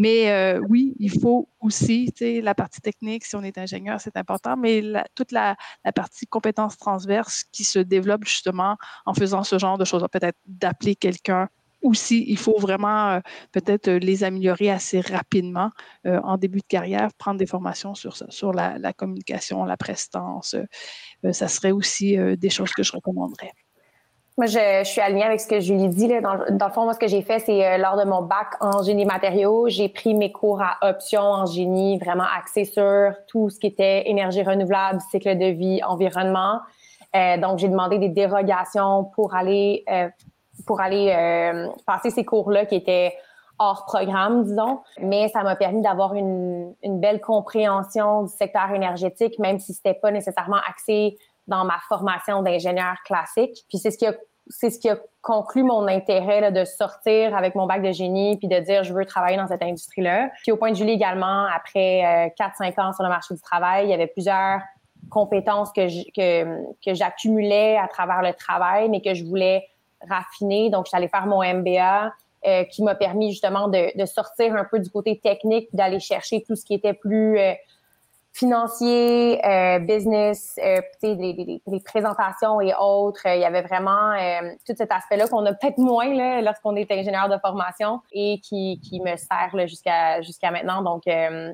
Mais 0.00 0.30
euh, 0.30 0.58
oui, 0.66 0.94
il 0.98 1.10
faut 1.10 1.46
aussi, 1.60 2.10
tu 2.16 2.24
sais, 2.24 2.40
la 2.40 2.54
partie 2.54 2.80
technique, 2.80 3.26
si 3.26 3.36
on 3.36 3.42
est 3.42 3.58
ingénieur, 3.58 4.00
c'est 4.00 4.16
important, 4.16 4.56
mais 4.56 4.82
toute 5.14 5.30
la, 5.30 5.56
partie 5.94 6.26
compétences 6.26 6.78
transverses 6.78 7.44
qui 7.52 7.64
se 7.64 7.78
développe 7.78 8.24
justement 8.24 8.78
en 9.04 9.12
faisant 9.12 9.42
ce 9.44 9.58
genre 9.58 9.76
de 9.76 9.84
choses, 9.84 10.02
peut-être 10.10 10.38
d'appeler 10.46 10.96
quelqu'un 10.96 11.50
aussi, 11.82 12.24
il 12.28 12.38
faut 12.38 12.58
vraiment 12.58 13.10
euh, 13.10 13.20
peut-être 13.52 13.90
les 13.90 14.24
améliorer 14.24 14.70
assez 14.70 15.02
rapidement 15.02 15.70
euh, 16.06 16.18
en 16.24 16.38
début 16.38 16.60
de 16.60 16.66
carrière, 16.66 17.12
prendre 17.18 17.38
des 17.38 17.46
formations 17.46 17.94
sur 17.94 18.16
sur 18.16 18.54
la, 18.54 18.78
la 18.78 18.94
communication, 18.94 19.66
la 19.66 19.76
prestance. 19.76 20.56
ça 21.30 21.48
serait 21.48 21.72
aussi 21.72 22.16
des 22.38 22.50
choses 22.50 22.70
que 22.72 22.82
je 22.82 22.92
recommanderais. 22.92 23.52
Moi, 24.38 24.46
je, 24.46 24.84
suis 24.84 25.00
alignée 25.00 25.24
avec 25.24 25.40
ce 25.40 25.48
que 25.48 25.54
lui 25.56 25.88
dit. 25.88 26.08
Là. 26.08 26.20
Dans, 26.20 26.56
dans 26.56 26.66
le 26.66 26.72
fond, 26.72 26.84
moi, 26.84 26.94
ce 26.94 26.98
que 26.98 27.08
j'ai 27.08 27.22
fait, 27.22 27.40
c'est 27.40 27.66
euh, 27.66 27.78
lors 27.78 27.98
de 27.98 28.08
mon 28.08 28.22
bac 28.22 28.48
en 28.60 28.82
génie 28.82 29.04
matériaux, 29.04 29.68
j'ai 29.68 29.88
pris 29.88 30.14
mes 30.14 30.32
cours 30.32 30.62
à 30.62 30.78
option 30.82 31.22
en 31.22 31.46
génie, 31.46 31.98
vraiment 31.98 32.24
axés 32.38 32.64
sur 32.64 33.12
tout 33.26 33.50
ce 33.50 33.58
qui 33.58 33.66
était 33.66 34.08
énergie 34.08 34.42
renouvelable, 34.42 35.00
cycle 35.10 35.36
de 35.36 35.46
vie, 35.46 35.80
environnement. 35.84 36.60
Euh, 37.16 37.36
donc, 37.38 37.58
j'ai 37.58 37.68
demandé 37.68 37.98
des 37.98 38.08
dérogations 38.08 39.04
pour 39.14 39.34
aller 39.34 39.84
euh, 39.90 40.08
pour 40.66 40.80
aller 40.80 41.14
passer 41.86 42.10
ces 42.10 42.22
cours-là 42.22 42.66
qui 42.66 42.74
étaient 42.74 43.14
hors 43.58 43.86
programme, 43.86 44.44
disons. 44.44 44.80
Mais 45.00 45.28
ça 45.28 45.42
m'a 45.42 45.56
permis 45.56 45.80
d'avoir 45.80 46.14
une, 46.14 46.74
une 46.82 47.00
belle 47.00 47.20
compréhension 47.20 48.24
du 48.24 48.28
secteur 48.30 48.70
énergétique, 48.70 49.38
même 49.38 49.58
si 49.58 49.72
c'était 49.72 49.94
pas 49.94 50.10
nécessairement 50.10 50.58
axé 50.68 51.16
dans 51.46 51.64
ma 51.64 51.78
formation 51.88 52.42
d'ingénieur 52.42 52.96
classique. 53.04 53.64
Puis 53.68 53.78
c'est 53.78 53.90
ce 53.90 53.98
qui 53.98 54.06
a 54.06 54.14
c'est 54.52 54.70
ce 54.70 54.80
qui 54.80 54.88
a 54.88 54.98
conclu 55.22 55.62
mon 55.62 55.86
intérêt 55.86 56.50
de 56.50 56.64
sortir 56.64 57.36
avec 57.36 57.54
mon 57.54 57.66
bac 57.66 57.82
de 57.82 57.92
génie 57.92 58.36
puis 58.36 58.48
de 58.48 58.58
dire 58.58 58.82
je 58.82 58.92
veux 58.92 59.04
travailler 59.04 59.36
dans 59.36 59.46
cette 59.46 59.62
industrie-là. 59.62 60.30
Puis 60.42 60.50
au 60.50 60.56
point 60.56 60.72
de 60.72 60.76
vue 60.76 60.88
également, 60.88 61.44
après 61.46 62.32
4-5 62.38 62.72
euh, 62.78 62.82
ans 62.82 62.92
sur 62.92 63.04
le 63.04 63.08
marché 63.08 63.34
du 63.34 63.40
travail, 63.40 63.86
il 63.86 63.90
y 63.90 63.94
avait 63.94 64.08
plusieurs 64.08 64.60
compétences 65.08 65.72
que, 65.72 65.86
que, 66.12 66.64
que 66.84 66.94
j'accumulais 66.94 67.76
à 67.76 67.88
travers 67.88 68.22
le 68.22 68.32
travail, 68.34 68.88
mais 68.88 69.00
que 69.00 69.14
je 69.14 69.24
voulais 69.24 69.66
raffiner. 70.08 70.70
Donc, 70.70 70.86
j'allais 70.90 71.08
faire 71.08 71.26
mon 71.26 71.42
MBA 71.42 72.12
euh, 72.46 72.64
qui 72.64 72.82
m'a 72.82 72.94
permis 72.94 73.30
justement 73.30 73.68
de, 73.68 73.96
de, 73.98 74.06
sortir 74.06 74.54
un 74.54 74.64
peu 74.64 74.78
du 74.78 74.88
côté 74.88 75.18
technique, 75.18 75.68
d'aller 75.74 76.00
chercher 76.00 76.42
tout 76.42 76.56
ce 76.56 76.64
qui 76.64 76.74
était 76.74 76.94
plus 76.94 77.38
euh, 77.38 77.52
financier, 78.32 79.44
euh, 79.44 79.78
business, 79.80 80.58
euh, 80.62 80.80
les, 81.02 81.60
les, 81.66 81.80
présentations 81.80 82.60
et 82.60 82.72
autres. 82.78 83.26
Il 83.26 83.40
y 83.40 83.44
avait 83.44 83.62
vraiment 83.62 84.12
euh, 84.12 84.52
tout 84.66 84.74
cet 84.76 84.92
aspect-là 84.92 85.26
qu'on 85.26 85.44
a 85.46 85.52
peut-être 85.52 85.78
moins 85.78 86.14
là, 86.14 86.40
lorsqu'on 86.40 86.76
est 86.76 86.90
ingénieur 86.90 87.28
de 87.28 87.36
formation 87.38 88.00
et 88.12 88.40
qui, 88.40 88.80
qui 88.80 89.00
me 89.00 89.16
sert 89.16 89.50
jusqu'à 89.66 90.22
jusqu'à 90.22 90.50
maintenant. 90.50 90.82
Donc, 90.82 91.06
euh, 91.06 91.52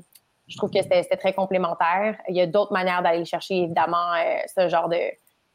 je 0.48 0.56
trouve 0.56 0.70
que 0.70 0.82
c'était 0.82 1.16
très 1.16 1.32
complémentaire. 1.32 2.16
Il 2.28 2.36
y 2.36 2.40
a 2.40 2.46
d'autres 2.46 2.72
manières 2.72 3.02
d'aller 3.02 3.24
chercher, 3.24 3.62
évidemment, 3.62 4.12
euh, 4.14 4.38
ce 4.54 4.68
genre 4.68 4.88
de, 4.88 5.00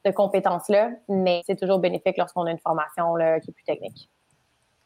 de 0.06 0.12
compétences-là, 0.12 0.90
mais 1.08 1.44
c'est 1.46 1.56
toujours 1.56 1.80
bénéfique 1.80 2.18
lorsqu'on 2.18 2.46
a 2.46 2.52
une 2.52 2.60
formation 2.60 3.16
là, 3.16 3.40
qui 3.40 3.52
est 3.52 3.54
plus 3.54 3.64
technique. 3.64 4.10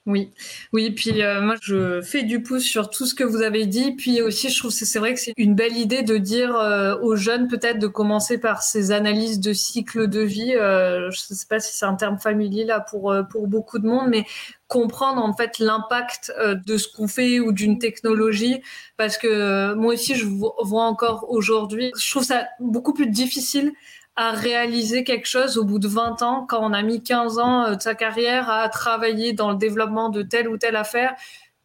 Oui, 0.05 0.31
oui. 0.71 0.91
Puis 0.91 1.23
euh, 1.23 1.41
moi, 1.41 1.55
je 1.63 1.99
fais 2.01 2.21
du 2.21 2.43
pouce 2.43 2.63
sur 2.63 2.91
tout 2.91 3.07
ce 3.07 3.15
que 3.15 3.23
vous 3.23 3.41
avez 3.41 3.65
dit. 3.65 3.93
Puis 3.93 4.21
aussi, 4.21 4.49
je 4.49 4.59
trouve 4.59 4.69
que 4.69 4.85
c'est 4.85 4.99
vrai 4.99 5.15
que 5.15 5.19
c'est 5.19 5.33
une 5.35 5.55
belle 5.55 5.75
idée 5.77 6.03
de 6.03 6.17
dire 6.17 6.55
euh, 6.55 6.95
aux 7.01 7.15
jeunes 7.15 7.47
peut-être 7.47 7.79
de 7.79 7.87
commencer 7.87 8.37
par 8.37 8.61
ces 8.61 8.91
analyses 8.91 9.39
de 9.39 9.51
cycle 9.51 10.07
de 10.07 10.19
vie. 10.19 10.53
Euh, 10.53 11.09
je 11.09 11.21
ne 11.31 11.35
sais 11.35 11.47
pas 11.49 11.59
si 11.59 11.75
c'est 11.75 11.85
un 11.85 11.95
terme 11.95 12.19
familier 12.19 12.65
là 12.65 12.81
pour 12.81 13.15
pour 13.31 13.47
beaucoup 13.47 13.79
de 13.79 13.87
monde, 13.87 14.09
mais 14.09 14.25
comprendre 14.67 15.23
en 15.23 15.33
fait 15.35 15.57
l'impact 15.57 16.31
de 16.39 16.77
ce 16.77 16.87
qu'on 16.87 17.07
fait 17.07 17.39
ou 17.39 17.51
d'une 17.51 17.77
technologie 17.79 18.61
parce 18.97 19.17
que 19.17 19.73
moi 19.75 19.93
aussi 19.93 20.15
je 20.15 20.25
vois 20.25 20.85
encore 20.85 21.27
aujourd'hui 21.29 21.91
je 21.99 22.09
trouve 22.09 22.23
ça 22.23 22.47
beaucoup 22.59 22.93
plus 22.93 23.05
difficile 23.05 23.73
à 24.15 24.31
réaliser 24.31 25.03
quelque 25.03 25.27
chose 25.27 25.57
au 25.57 25.65
bout 25.65 25.79
de 25.79 25.87
20 25.87 26.21
ans, 26.21 26.45
quand 26.47 26.59
on 26.61 26.73
a 26.73 26.81
mis 26.81 27.03
15 27.03 27.37
ans 27.39 27.65
euh, 27.65 27.75
de 27.75 27.81
sa 27.81 27.95
carrière 27.95 28.49
à 28.49 28.69
travailler 28.69 29.33
dans 29.33 29.51
le 29.51 29.57
développement 29.57 30.09
de 30.09 30.21
telle 30.21 30.47
ou 30.47 30.57
telle 30.57 30.77
affaire. 30.77 31.15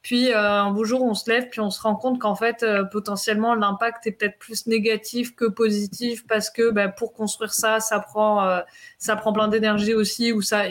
Puis 0.02 0.32
euh, 0.32 0.62
un 0.62 0.70
beau 0.70 0.84
jour, 0.84 1.02
on 1.02 1.14
se 1.14 1.30
lève, 1.30 1.48
puis 1.48 1.60
on 1.60 1.70
se 1.70 1.80
rend 1.80 1.94
compte 1.94 2.18
qu'en 2.18 2.34
fait, 2.34 2.62
euh, 2.62 2.84
potentiellement, 2.84 3.54
l'impact 3.54 4.06
est 4.06 4.12
peut-être 4.12 4.38
plus 4.38 4.66
négatif 4.66 5.36
que 5.36 5.44
positif 5.44 6.26
parce 6.26 6.50
que 6.50 6.70
ben, 6.70 6.90
pour 6.90 7.12
construire 7.12 7.52
ça, 7.52 7.80
ça 7.80 8.00
prend, 8.00 8.60
ça 8.98 9.14
prend 9.16 9.32
plein 9.32 9.48
d'énergie 9.48 9.94
aussi, 9.94 10.32
ou 10.32 10.42
ça 10.42 10.64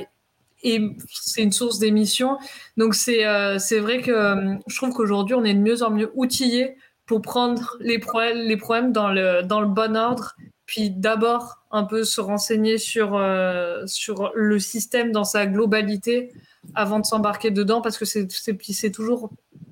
et 0.62 0.82
c'est 1.10 1.42
une 1.44 1.54
source 1.54 1.80
d'émissions. 1.80 2.38
Donc 2.76 2.96
c'est 2.96 3.24
c'est 3.60 3.80
vrai 3.80 4.02
que 4.02 4.58
je 4.68 4.76
trouve 4.76 4.94
qu'aujourd'hui, 4.94 5.36
on 5.36 5.46
est 5.46 5.54
de 5.54 5.60
mieux 5.60 5.84
en 5.84 5.92
mieux 5.92 6.12
outillé 6.16 6.76
pour 7.06 7.22
prendre 7.22 7.78
les 7.80 8.02
les 8.34 8.58
problèmes 8.58 8.92
dans 8.92 9.10
le 9.10 9.44
dans 9.44 9.62
le 9.62 9.68
bon 9.68 9.96
ordre 9.96 10.36
puis 10.70 10.92
d'abord 10.92 11.64
un 11.72 11.84
peu 11.84 12.04
se 12.04 12.22
renseigner 12.22 12.78
sur, 12.78 13.16
euh, 13.16 13.88
sur 13.88 14.32
le 14.36 14.60
système 14.60 15.12
dans 15.12 15.24
sa 15.24 15.48
globalité 15.48 16.32
avant 16.76 17.00
de 17.00 17.08
s'embarquer 17.08 17.50
dedans, 17.50 17.82
parce 17.82 17.98
que 17.98 18.06
c'est 18.06 18.92
toujours 18.92 19.32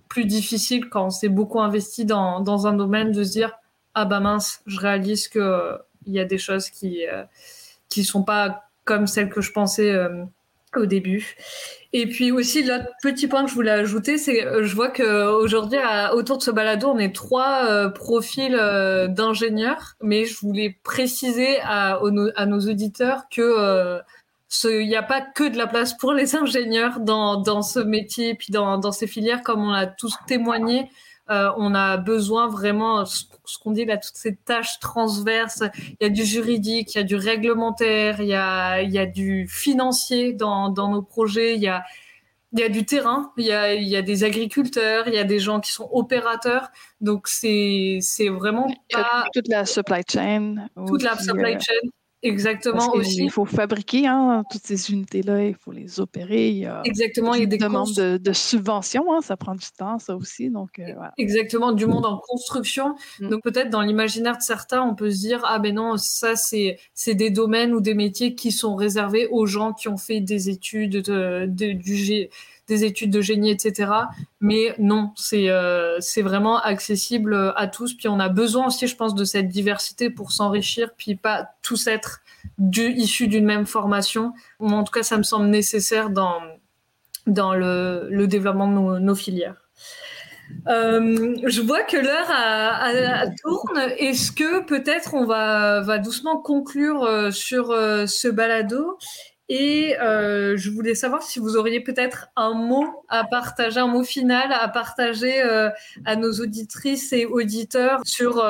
plus 0.09 0.25
difficile 0.25 0.89
quand 0.89 1.05
on 1.05 1.09
s'est 1.11 1.29
beaucoup 1.29 1.61
investi 1.61 2.03
dans, 2.03 2.39
dans, 2.39 2.65
un 2.65 2.73
domaine 2.73 3.11
de 3.11 3.23
se 3.23 3.29
dire 3.29 3.59
ah 3.93 4.05
bah 4.05 4.19
mince, 4.19 4.61
je 4.65 4.79
réalise 4.79 5.27
qu'il 5.27 5.41
euh, 5.41 5.77
il 6.07 6.13
y 6.13 6.19
a 6.19 6.25
des 6.25 6.39
choses 6.39 6.71
qui 6.71 7.01
ne 7.05 7.13
euh, 7.13 7.23
qui 7.89 8.03
sont 8.03 8.23
pas 8.23 8.63
comme 8.83 9.05
celles 9.05 9.29
que 9.29 9.41
je 9.41 9.51
pensais 9.51 9.95
au 10.75 10.85
début. 10.85 11.35
Et 11.93 12.05
puis 12.05 12.31
aussi, 12.31 12.63
l'autre 12.63 12.85
petit 13.01 13.27
point 13.27 13.43
que 13.43 13.49
je 13.49 13.55
voulais 13.55 13.71
ajouter, 13.71 14.17
c'est 14.17 14.43
que 14.43 14.63
je 14.63 14.75
vois 14.75 14.89
qu'aujourd'hui, 14.89 15.79
autour 16.13 16.37
de 16.37 16.43
ce 16.43 16.51
balado, 16.51 16.89
on 16.89 16.99
est 16.99 17.15
trois 17.15 17.65
euh, 17.65 17.89
profils 17.89 18.55
euh, 18.59 19.07
d'ingénieurs, 19.07 19.95
mais 20.01 20.25
je 20.25 20.37
voulais 20.39 20.77
préciser 20.83 21.59
à, 21.63 21.99
nos 22.01 22.59
auditeurs 22.59 23.23
que 23.31 23.41
euh, 23.41 23.99
il 24.65 24.87
n'y 24.87 24.95
a 24.95 25.03
pas 25.03 25.21
que 25.21 25.47
de 25.47 25.57
la 25.57 25.67
place 25.67 25.95
pour 25.97 26.13
les 26.13 26.35
ingénieurs 26.35 26.99
dans, 26.99 27.41
dans 27.41 27.61
ce 27.61 27.79
métier, 27.79 28.35
puis 28.35 28.51
dans, 28.51 28.77
dans 28.77 28.91
ces 28.91 29.07
filières, 29.07 29.41
comme 29.43 29.63
on 29.63 29.71
l'a 29.71 29.87
tous 29.87 30.13
témoigné. 30.27 30.89
Euh, 31.29 31.51
on 31.57 31.75
a 31.75 31.97
besoin 31.97 32.47
vraiment, 32.47 33.05
ce 33.05 33.25
qu'on 33.61 33.71
dit 33.71 33.83
là, 33.83 33.97
toutes 33.97 34.15
ces 34.15 34.35
tâches 34.35 34.79
transverses. 34.79 35.61
Il 35.87 35.97
y 36.01 36.05
a 36.05 36.09
du 36.09 36.23
juridique, 36.23 36.95
il 36.95 36.97
y 36.99 37.01
a 37.01 37.03
du 37.03 37.15
réglementaire, 37.15 38.21
il 38.21 38.27
y 38.27 38.33
a, 38.33 38.81
il 38.81 38.91
y 38.91 38.97
a 38.97 39.05
du 39.05 39.47
financier 39.47 40.33
dans, 40.33 40.69
dans 40.69 40.89
nos 40.89 41.01
projets, 41.01 41.55
il 41.55 41.61
y 41.61 41.67
a, 41.67 41.83
il 42.53 42.59
y 42.59 42.63
a 42.63 42.69
du 42.69 42.85
terrain, 42.85 43.33
il 43.37 43.45
y 43.45 43.51
a, 43.51 43.73
il 43.73 43.87
y 43.87 43.97
a 43.97 44.01
des 44.01 44.23
agriculteurs, 44.23 45.09
il 45.09 45.15
y 45.15 45.17
a 45.17 45.25
des 45.25 45.39
gens 45.39 45.59
qui 45.59 45.71
sont 45.71 45.89
opérateurs. 45.91 46.69
Donc, 47.01 47.27
c'est, 47.27 47.99
c'est 48.01 48.29
vraiment 48.29 48.67
pas... 48.89 49.25
Toute 49.33 49.49
la 49.49 49.65
supply 49.65 50.03
chain. 50.09 50.67
Toute 50.87 51.03
la 51.03 51.17
supply 51.17 51.55
euh, 51.55 51.59
chain. 51.59 51.89
Exactement 52.23 52.93
aussi. 52.93 53.23
Il 53.23 53.31
faut 53.31 53.45
fabriquer 53.45 54.07
hein, 54.07 54.43
toutes 54.51 54.65
ces 54.65 54.91
unités-là, 54.91 55.45
il 55.45 55.55
faut 55.55 55.71
les 55.71 55.99
opérer. 55.99 56.49
Il 56.49 56.57
y 56.57 56.65
a 56.65 56.81
Exactement, 56.83 57.35
il 57.35 57.41
y 57.41 57.43
a 57.43 57.47
des 57.47 57.57
demandes 57.57 57.93
de, 57.93 58.17
de 58.17 58.33
subventions, 58.33 59.13
hein, 59.13 59.21
ça 59.21 59.37
prend 59.37 59.53
du 59.53 59.67
temps, 59.77 59.99
ça 59.99 60.15
aussi. 60.15 60.49
Donc, 60.49 60.79
euh, 60.79 60.93
Exactement, 61.17 61.73
du 61.73 61.85
monde 61.85 62.05
en 62.05 62.17
construction. 62.17 62.95
Mm. 63.19 63.29
Donc 63.29 63.43
peut-être 63.43 63.69
dans 63.69 63.81
l'imaginaire 63.81 64.37
de 64.37 64.41
certains, 64.41 64.81
on 64.81 64.95
peut 64.95 65.11
se 65.11 65.19
dire 65.19 65.43
ah 65.45 65.59
ben 65.59 65.75
non, 65.75 65.97
ça 65.97 66.35
c'est 66.35 66.79
c'est 66.93 67.15
des 67.15 67.29
domaines 67.29 67.73
ou 67.73 67.81
des 67.81 67.93
métiers 67.93 68.33
qui 68.33 68.51
sont 68.51 68.75
réservés 68.75 69.27
aux 69.27 69.45
gens 69.45 69.73
qui 69.73 69.87
ont 69.87 69.97
fait 69.97 70.19
des 70.19 70.49
études 70.49 71.01
de, 71.01 71.45
du 71.45 72.29
des 72.67 72.83
études 72.83 73.11
de 73.11 73.21
génie, 73.21 73.51
etc. 73.51 73.91
Mais 74.41 74.75
non, 74.79 75.11
c'est 75.15 75.49
c'est 75.99 76.21
vraiment 76.21 76.59
accessible 76.59 77.53
à 77.55 77.67
tous. 77.67 77.93
Puis 77.93 78.07
on 78.07 78.19
a 78.19 78.29
besoin 78.29 78.67
aussi, 78.67 78.87
je 78.87 78.95
pense, 78.95 79.15
de 79.15 79.23
cette 79.23 79.47
diversité 79.47 80.09
pour 80.09 80.31
s'enrichir, 80.31 80.91
puis 80.97 81.15
pas 81.15 81.49
tous 81.61 81.87
être 81.87 82.21
du, 82.57 82.91
issus 82.91 83.27
d'une 83.27 83.45
même 83.45 83.65
formation. 83.65 84.33
En 84.59 84.83
tout 84.83 84.91
cas, 84.91 85.03
ça 85.03 85.17
me 85.17 85.23
semble 85.23 85.47
nécessaire 85.47 86.09
dans 86.09 86.41
dans 87.25 87.53
le, 87.53 88.25
développement 88.27 88.67
de 88.67 88.99
nos 88.99 89.15
filières. 89.15 89.67
Euh, 90.67 91.35
je 91.45 91.61
vois 91.61 91.83
que 91.83 91.97
l'heure 91.97 93.33
tourne. 93.43 93.79
Est-ce 93.97 94.31
que 94.31 94.63
peut-être 94.63 95.13
on 95.13 95.25
va, 95.25 95.81
va 95.81 95.97
doucement 95.97 96.37
conclure 96.37 97.03
euh, 97.03 97.31
sur 97.31 97.71
euh, 97.71 98.05
ce 98.05 98.27
balado? 98.27 98.97
Et 99.49 99.95
je 99.99 100.69
voulais 100.69 100.95
savoir 100.95 101.23
si 101.23 101.39
vous 101.39 101.55
auriez 101.57 101.81
peut-être 101.81 102.27
un 102.35 102.53
mot 102.53 102.85
à 103.09 103.23
partager, 103.23 103.79
un 103.79 103.87
mot 103.87 104.03
final 104.03 104.51
à 104.51 104.67
partager 104.67 105.41
à 106.05 106.15
nos 106.15 106.31
auditrices 106.33 107.13
et 107.13 107.25
auditeurs 107.25 108.01
sur 108.05 108.45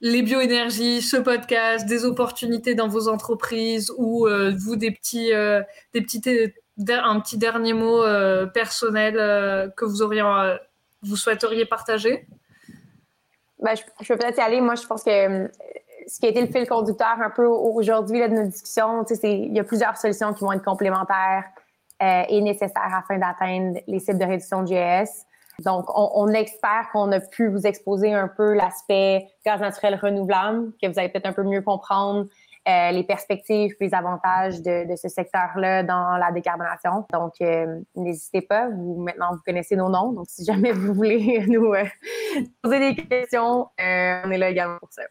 les 0.00 0.22
bioénergies, 0.22 1.02
ce 1.02 1.16
podcast, 1.16 1.86
des 1.86 2.04
opportunités 2.04 2.74
dans 2.74 2.88
vos 2.88 3.08
entreprises 3.08 3.92
ou 3.98 4.28
vous 4.56 4.76
des 4.76 4.90
petits, 4.90 5.30
des 5.92 6.00
petits, 6.00 6.22
un 6.88 7.20
petit 7.20 7.38
dernier 7.38 7.74
mot 7.74 8.02
personnel 8.52 9.72
que 9.76 9.84
vous 9.84 10.02
auriez 10.02 10.22
vous 11.04 11.16
souhaiteriez 11.16 11.66
partager? 11.66 12.26
Ben, 13.60 13.74
je, 13.74 13.82
je 14.00 14.08
peux 14.12 14.18
peut-être 14.18 14.38
y 14.38 14.40
aller. 14.40 14.60
Moi, 14.60 14.74
je 14.74 14.86
pense 14.86 15.04
que 15.04 15.10
euh, 15.10 15.48
ce 16.06 16.18
qui 16.18 16.26
a 16.26 16.28
été 16.30 16.40
le 16.40 16.46
fil 16.46 16.66
conducteur 16.66 17.16
un 17.20 17.30
peu 17.30 17.46
aujourd'hui 17.46 18.20
de 18.20 18.34
notre 18.34 18.50
discussion, 18.50 19.04
c'est 19.06 19.18
il 19.22 19.54
y 19.54 19.60
a 19.60 19.64
plusieurs 19.64 19.96
solutions 19.96 20.32
qui 20.32 20.44
vont 20.44 20.52
être 20.52 20.64
complémentaires 20.64 21.44
euh, 22.02 22.22
et 22.28 22.40
nécessaires 22.40 22.94
afin 22.94 23.18
d'atteindre 23.18 23.78
les 23.86 24.00
cibles 24.00 24.18
de 24.18 24.24
réduction 24.24 24.62
de 24.62 24.68
GS. 24.68 25.26
Donc, 25.60 25.86
on, 25.94 26.26
espère 26.28 26.90
qu'on 26.92 27.12
a 27.12 27.20
pu 27.20 27.46
vous 27.46 27.64
exposer 27.64 28.12
un 28.12 28.26
peu 28.26 28.54
l'aspect 28.54 29.28
gaz 29.46 29.60
naturel 29.60 29.94
renouvelable, 30.02 30.72
que 30.82 30.88
vous 30.88 30.98
allez 30.98 31.08
peut-être 31.08 31.26
un 31.26 31.32
peu 31.32 31.44
mieux 31.44 31.62
comprendre 31.62 32.26
euh, 32.66 32.90
les 32.90 33.04
perspectives 33.04 33.76
les 33.78 33.94
avantages 33.94 34.60
de, 34.62 34.96
ce 34.96 35.08
secteur-là 35.08 35.84
dans 35.84 36.16
la 36.16 36.32
décarbonation. 36.32 37.06
Donc, 37.12 37.34
euh, 37.40 37.80
n'hésitez 37.94 38.40
pas. 38.40 38.68
Vous, 38.68 39.00
maintenant, 39.00 39.28
vous 39.30 39.42
connaissez 39.46 39.76
nos 39.76 39.88
noms. 39.88 40.10
Donc, 40.10 40.26
si 40.28 40.44
jamais 40.44 40.72
vous 40.72 40.92
voulez 40.92 41.46
nous 41.46 41.72
poser 42.60 42.78
des 42.80 42.96
questions, 42.96 43.68
on 43.78 44.30
est 44.30 44.38
là 44.38 44.50
également 44.50 44.78
pour 44.78 44.92
ça. 44.92 45.02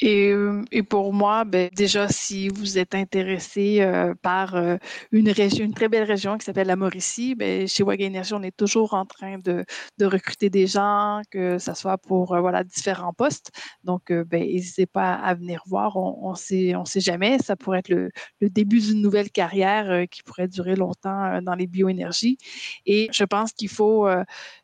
Et, 0.00 0.34
et, 0.72 0.82
pour 0.82 1.14
moi, 1.14 1.44
ben, 1.44 1.70
déjà, 1.74 2.08
si 2.08 2.48
vous 2.50 2.76
êtes 2.76 2.94
intéressé 2.94 3.80
euh, 3.80 4.14
par 4.20 4.54
euh, 4.54 4.76
une 5.10 5.30
région, 5.30 5.64
une 5.64 5.72
très 5.72 5.88
belle 5.88 6.02
région 6.04 6.36
qui 6.36 6.44
s'appelle 6.44 6.66
la 6.66 6.76
Mauricie, 6.76 7.34
ben, 7.34 7.66
chez 7.66 7.82
Waga 7.82 8.06
Energy, 8.06 8.34
on 8.34 8.42
est 8.42 8.54
toujours 8.54 8.92
en 8.92 9.06
train 9.06 9.38
de, 9.38 9.64
de 9.96 10.04
recruter 10.04 10.50
des 10.50 10.66
gens, 10.66 11.22
que 11.30 11.56
ce 11.58 11.72
soit 11.72 11.96
pour 11.96 12.34
euh, 12.34 12.40
voilà, 12.42 12.62
différents 12.62 13.14
postes. 13.14 13.50
Donc, 13.84 14.12
ben, 14.12 14.42
n'hésitez 14.42 14.84
pas 14.84 15.14
à 15.14 15.32
venir 15.34 15.62
voir. 15.66 15.96
On 15.96 16.32
ne 16.32 16.36
sait, 16.36 16.76
on 16.76 16.84
sait 16.84 17.00
jamais. 17.00 17.38
Ça 17.38 17.56
pourrait 17.56 17.78
être 17.78 17.88
le, 17.88 18.10
le 18.42 18.50
début 18.50 18.80
d'une 18.80 19.00
nouvelle 19.00 19.30
carrière 19.30 20.04
qui 20.10 20.22
pourrait 20.22 20.48
durer 20.48 20.76
longtemps 20.76 21.40
dans 21.40 21.54
les 21.54 21.66
bioénergies. 21.66 22.36
Et 22.84 23.08
je 23.12 23.24
pense 23.24 23.52
qu'il 23.52 23.68
faut 23.70 24.06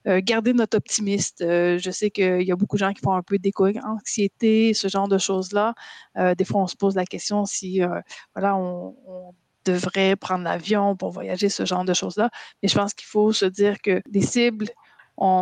garder 0.06 0.52
notre 0.52 0.76
optimiste. 0.76 1.38
je 1.40 1.90
sais 1.90 2.10
qu'il 2.10 2.42
y 2.42 2.52
a 2.52 2.56
beaucoup 2.56 2.76
de 2.76 2.80
gens 2.80 2.92
qui 2.92 3.00
font 3.00 3.14
un 3.14 3.22
peu 3.22 3.38
d'éco-anxiété, 3.38 4.74
ce 4.74 4.88
genre 4.88 5.08
de 5.08 5.18
choses-là. 5.22 5.74
Euh, 6.18 6.34
des 6.34 6.44
fois, 6.44 6.62
on 6.62 6.66
se 6.66 6.76
pose 6.76 6.94
la 6.96 7.04
question 7.06 7.44
si, 7.44 7.82
euh, 7.82 8.00
voilà, 8.34 8.56
on, 8.56 9.34
devrait 9.64 10.16
prendre 10.16 10.42
l'avion 10.42 10.96
pour 10.96 11.12
voyager, 11.12 11.48
ce 11.48 11.64
genre 11.64 11.84
de 11.84 11.94
choses-là. 11.94 12.30
Mais 12.60 12.68
je 12.68 12.74
pense 12.74 12.94
qu'il 12.94 13.06
faut 13.06 13.32
se 13.32 13.44
dire 13.44 13.80
que 13.80 14.02
les 14.10 14.20
cibles, 14.20 14.66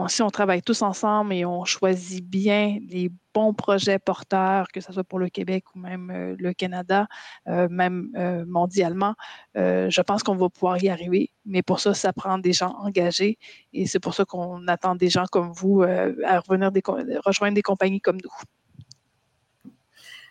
si 0.09 0.23
on 0.23 0.31
travaille 0.31 0.61
tous 0.61 0.83
ensemble 0.83 1.33
et 1.33 1.47
on 1.47 1.65
choisit 1.65 2.23
bien 2.23 2.81
les 2.87 3.11
bons 3.33 3.55
projets 3.55 3.99
porteurs, 3.99 4.69
que 4.69 4.83
ce 4.83 4.93
soit 4.93 5.05
pour 5.05 5.19
le 5.19 5.31
Québec 5.31 5.65
ou 5.75 5.79
même 5.79 6.11
euh, 6.11 6.37
le 6.39 6.53
Canada, 6.53 7.07
même 7.47 8.11
mondialement, 8.47 9.15
je 9.55 10.03
pense 10.03 10.23
qu'on 10.23 10.37
va 10.37 10.51
pouvoir 10.51 10.83
y 10.85 10.91
arriver. 10.91 11.31
Mais 11.47 11.63
pour 11.63 11.81
ça, 11.81 11.95
ça 11.95 12.13
prend 12.13 12.37
des 12.37 12.53
gens 12.53 12.75
engagés 12.81 13.39
et 13.73 13.87
c'est 13.87 14.01
pour 14.01 14.13
ça 14.13 14.27
qu'on 14.27 14.69
attend 14.69 14.97
des 14.97 15.09
gens 15.09 15.25
comme 15.33 15.51
vous 15.53 15.83
à 15.83 16.41
revenir 16.41 16.71
rejoindre 17.25 17.55
des 17.55 17.63
compagnies 17.63 18.03
comme 18.03 18.19
nous. 18.23 18.60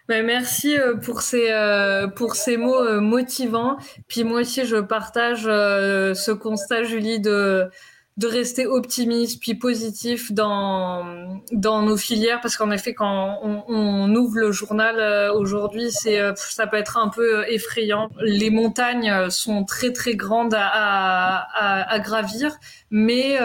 Ben, 0.10 0.26
merci 0.26 0.76
euh, 0.76 0.96
pour 0.96 1.22
ces, 1.22 1.52
euh, 1.52 2.08
pour 2.08 2.34
ces 2.34 2.58
mots 2.58 2.84
euh, 2.84 3.00
motivants. 3.00 3.78
Puis 4.08 4.24
moi 4.24 4.42
aussi, 4.42 4.66
je 4.66 4.78
partage 4.78 5.44
ce 5.44 6.32
constat, 6.32 6.82
Julie, 6.82 7.20
de, 7.20 7.70
de 8.18 8.28
rester 8.28 8.66
optimiste 8.66 9.40
puis 9.40 9.54
positif 9.54 10.32
dans, 10.32 11.40
dans 11.52 11.84
nos 11.84 11.96
filières 11.96 12.42
parce 12.42 12.58
qu'en 12.58 12.72
effet, 12.72 12.96
quand 12.96 13.38
on, 13.44 13.64
on, 13.68 14.16
ouvre 14.16 14.40
le 14.40 14.52
journal 14.52 15.30
aujourd'hui, 15.34 15.92
c'est, 15.92 16.20
ça 16.36 16.66
peut 16.66 16.78
être 16.78 16.98
un 16.98 17.10
peu 17.10 17.48
effrayant. 17.48 18.10
Les 18.20 18.50
montagnes 18.50 19.30
sont 19.30 19.64
très 19.64 19.94
très 19.94 20.16
grandes 20.16 20.56
à, 20.56 20.66
à, 20.66 21.94
à 21.94 22.00
gravir, 22.00 22.58
mais 22.90 23.38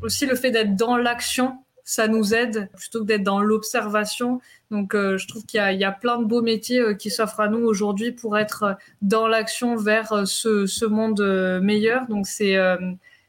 aussi 0.00 0.24
le 0.24 0.36
fait 0.36 0.52
d'être 0.52 0.74
dans 0.74 0.96
l'action 0.96 1.58
ça 1.92 2.08
nous 2.08 2.32
aide 2.32 2.70
plutôt 2.74 3.00
que 3.00 3.04
d'être 3.04 3.22
dans 3.22 3.40
l'observation. 3.40 4.40
Donc, 4.70 4.94
euh, 4.94 5.18
je 5.18 5.28
trouve 5.28 5.44
qu'il 5.44 5.60
y, 5.60 5.84
a 5.84 5.92
plein 5.92 6.18
de 6.18 6.24
beaux 6.24 6.40
métiers 6.40 6.80
euh, 6.80 6.94
qui 6.94 7.10
s'offrent 7.10 7.40
à 7.40 7.48
nous 7.48 7.58
aujourd'hui 7.58 8.12
pour 8.12 8.38
être 8.38 8.62
euh, 8.62 8.72
dans 9.02 9.28
l'action 9.28 9.76
vers 9.76 10.26
ce, 10.26 10.86
monde 10.86 11.20
meilleur. 11.62 12.06
Donc, 12.08 12.26
c'est 12.26 12.56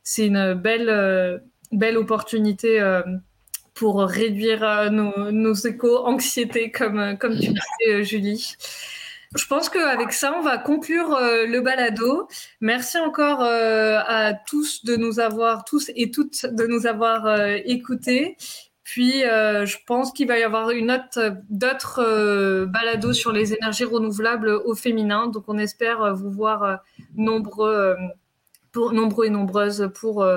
c'est 0.03 0.27
une 0.27 0.53
belle 0.53 1.41
belle 1.73 1.97
opportunité 1.97 2.81
pour 3.73 4.01
réduire 4.01 4.91
nos, 4.91 5.31
nos 5.31 5.53
éco-anxiétés, 5.53 6.71
comme 6.71 7.17
comme 7.17 7.37
tu 7.37 7.49
disais, 7.49 8.03
Julie. 8.03 8.55
Je 9.35 9.47
pense 9.47 9.69
qu'avec 9.69 10.13
ça, 10.13 10.33
on 10.37 10.41
va 10.41 10.57
conclure 10.57 11.13
euh, 11.15 11.45
le 11.47 11.61
balado. 11.61 12.27
Merci 12.61 12.99
encore 12.99 13.41
euh, 13.41 13.99
à 14.05 14.33
tous 14.33 14.85
de 14.85 14.95
nous 14.95 15.19
avoir, 15.19 15.65
tous 15.65 15.91
et 15.95 16.11
toutes 16.11 16.45
de 16.45 16.67
nous 16.67 16.85
avoir 16.85 17.25
euh, 17.25 17.57
écoutés. 17.65 18.37
Puis, 18.83 19.21
je 19.21 19.77
pense 19.87 20.11
qu'il 20.11 20.27
va 20.27 20.37
y 20.37 20.43
avoir 20.43 20.69
une 20.69 20.91
autre, 20.91 21.37
d'autres 21.49 22.65
balados 22.65 23.13
sur 23.13 23.31
les 23.31 23.53
énergies 23.53 23.85
renouvelables 23.85 24.49
au 24.49 24.75
féminin. 24.75 25.27
Donc, 25.27 25.45
on 25.47 25.57
espère 25.57 26.13
vous 26.13 26.29
voir 26.29 26.79
nombreux, 27.15 27.95
pour, 28.71 28.91
nombreux 28.91 29.27
et 29.27 29.29
nombreuses 29.31 29.89
pour, 29.95 30.27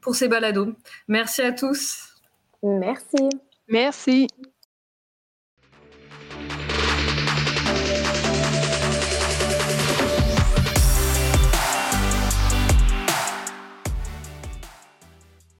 pour 0.00 0.14
ces 0.14 0.28
balados. 0.28 0.68
Merci 1.08 1.42
à 1.42 1.52
tous. 1.52 2.14
Merci. 2.62 3.28
Merci. 3.68 4.28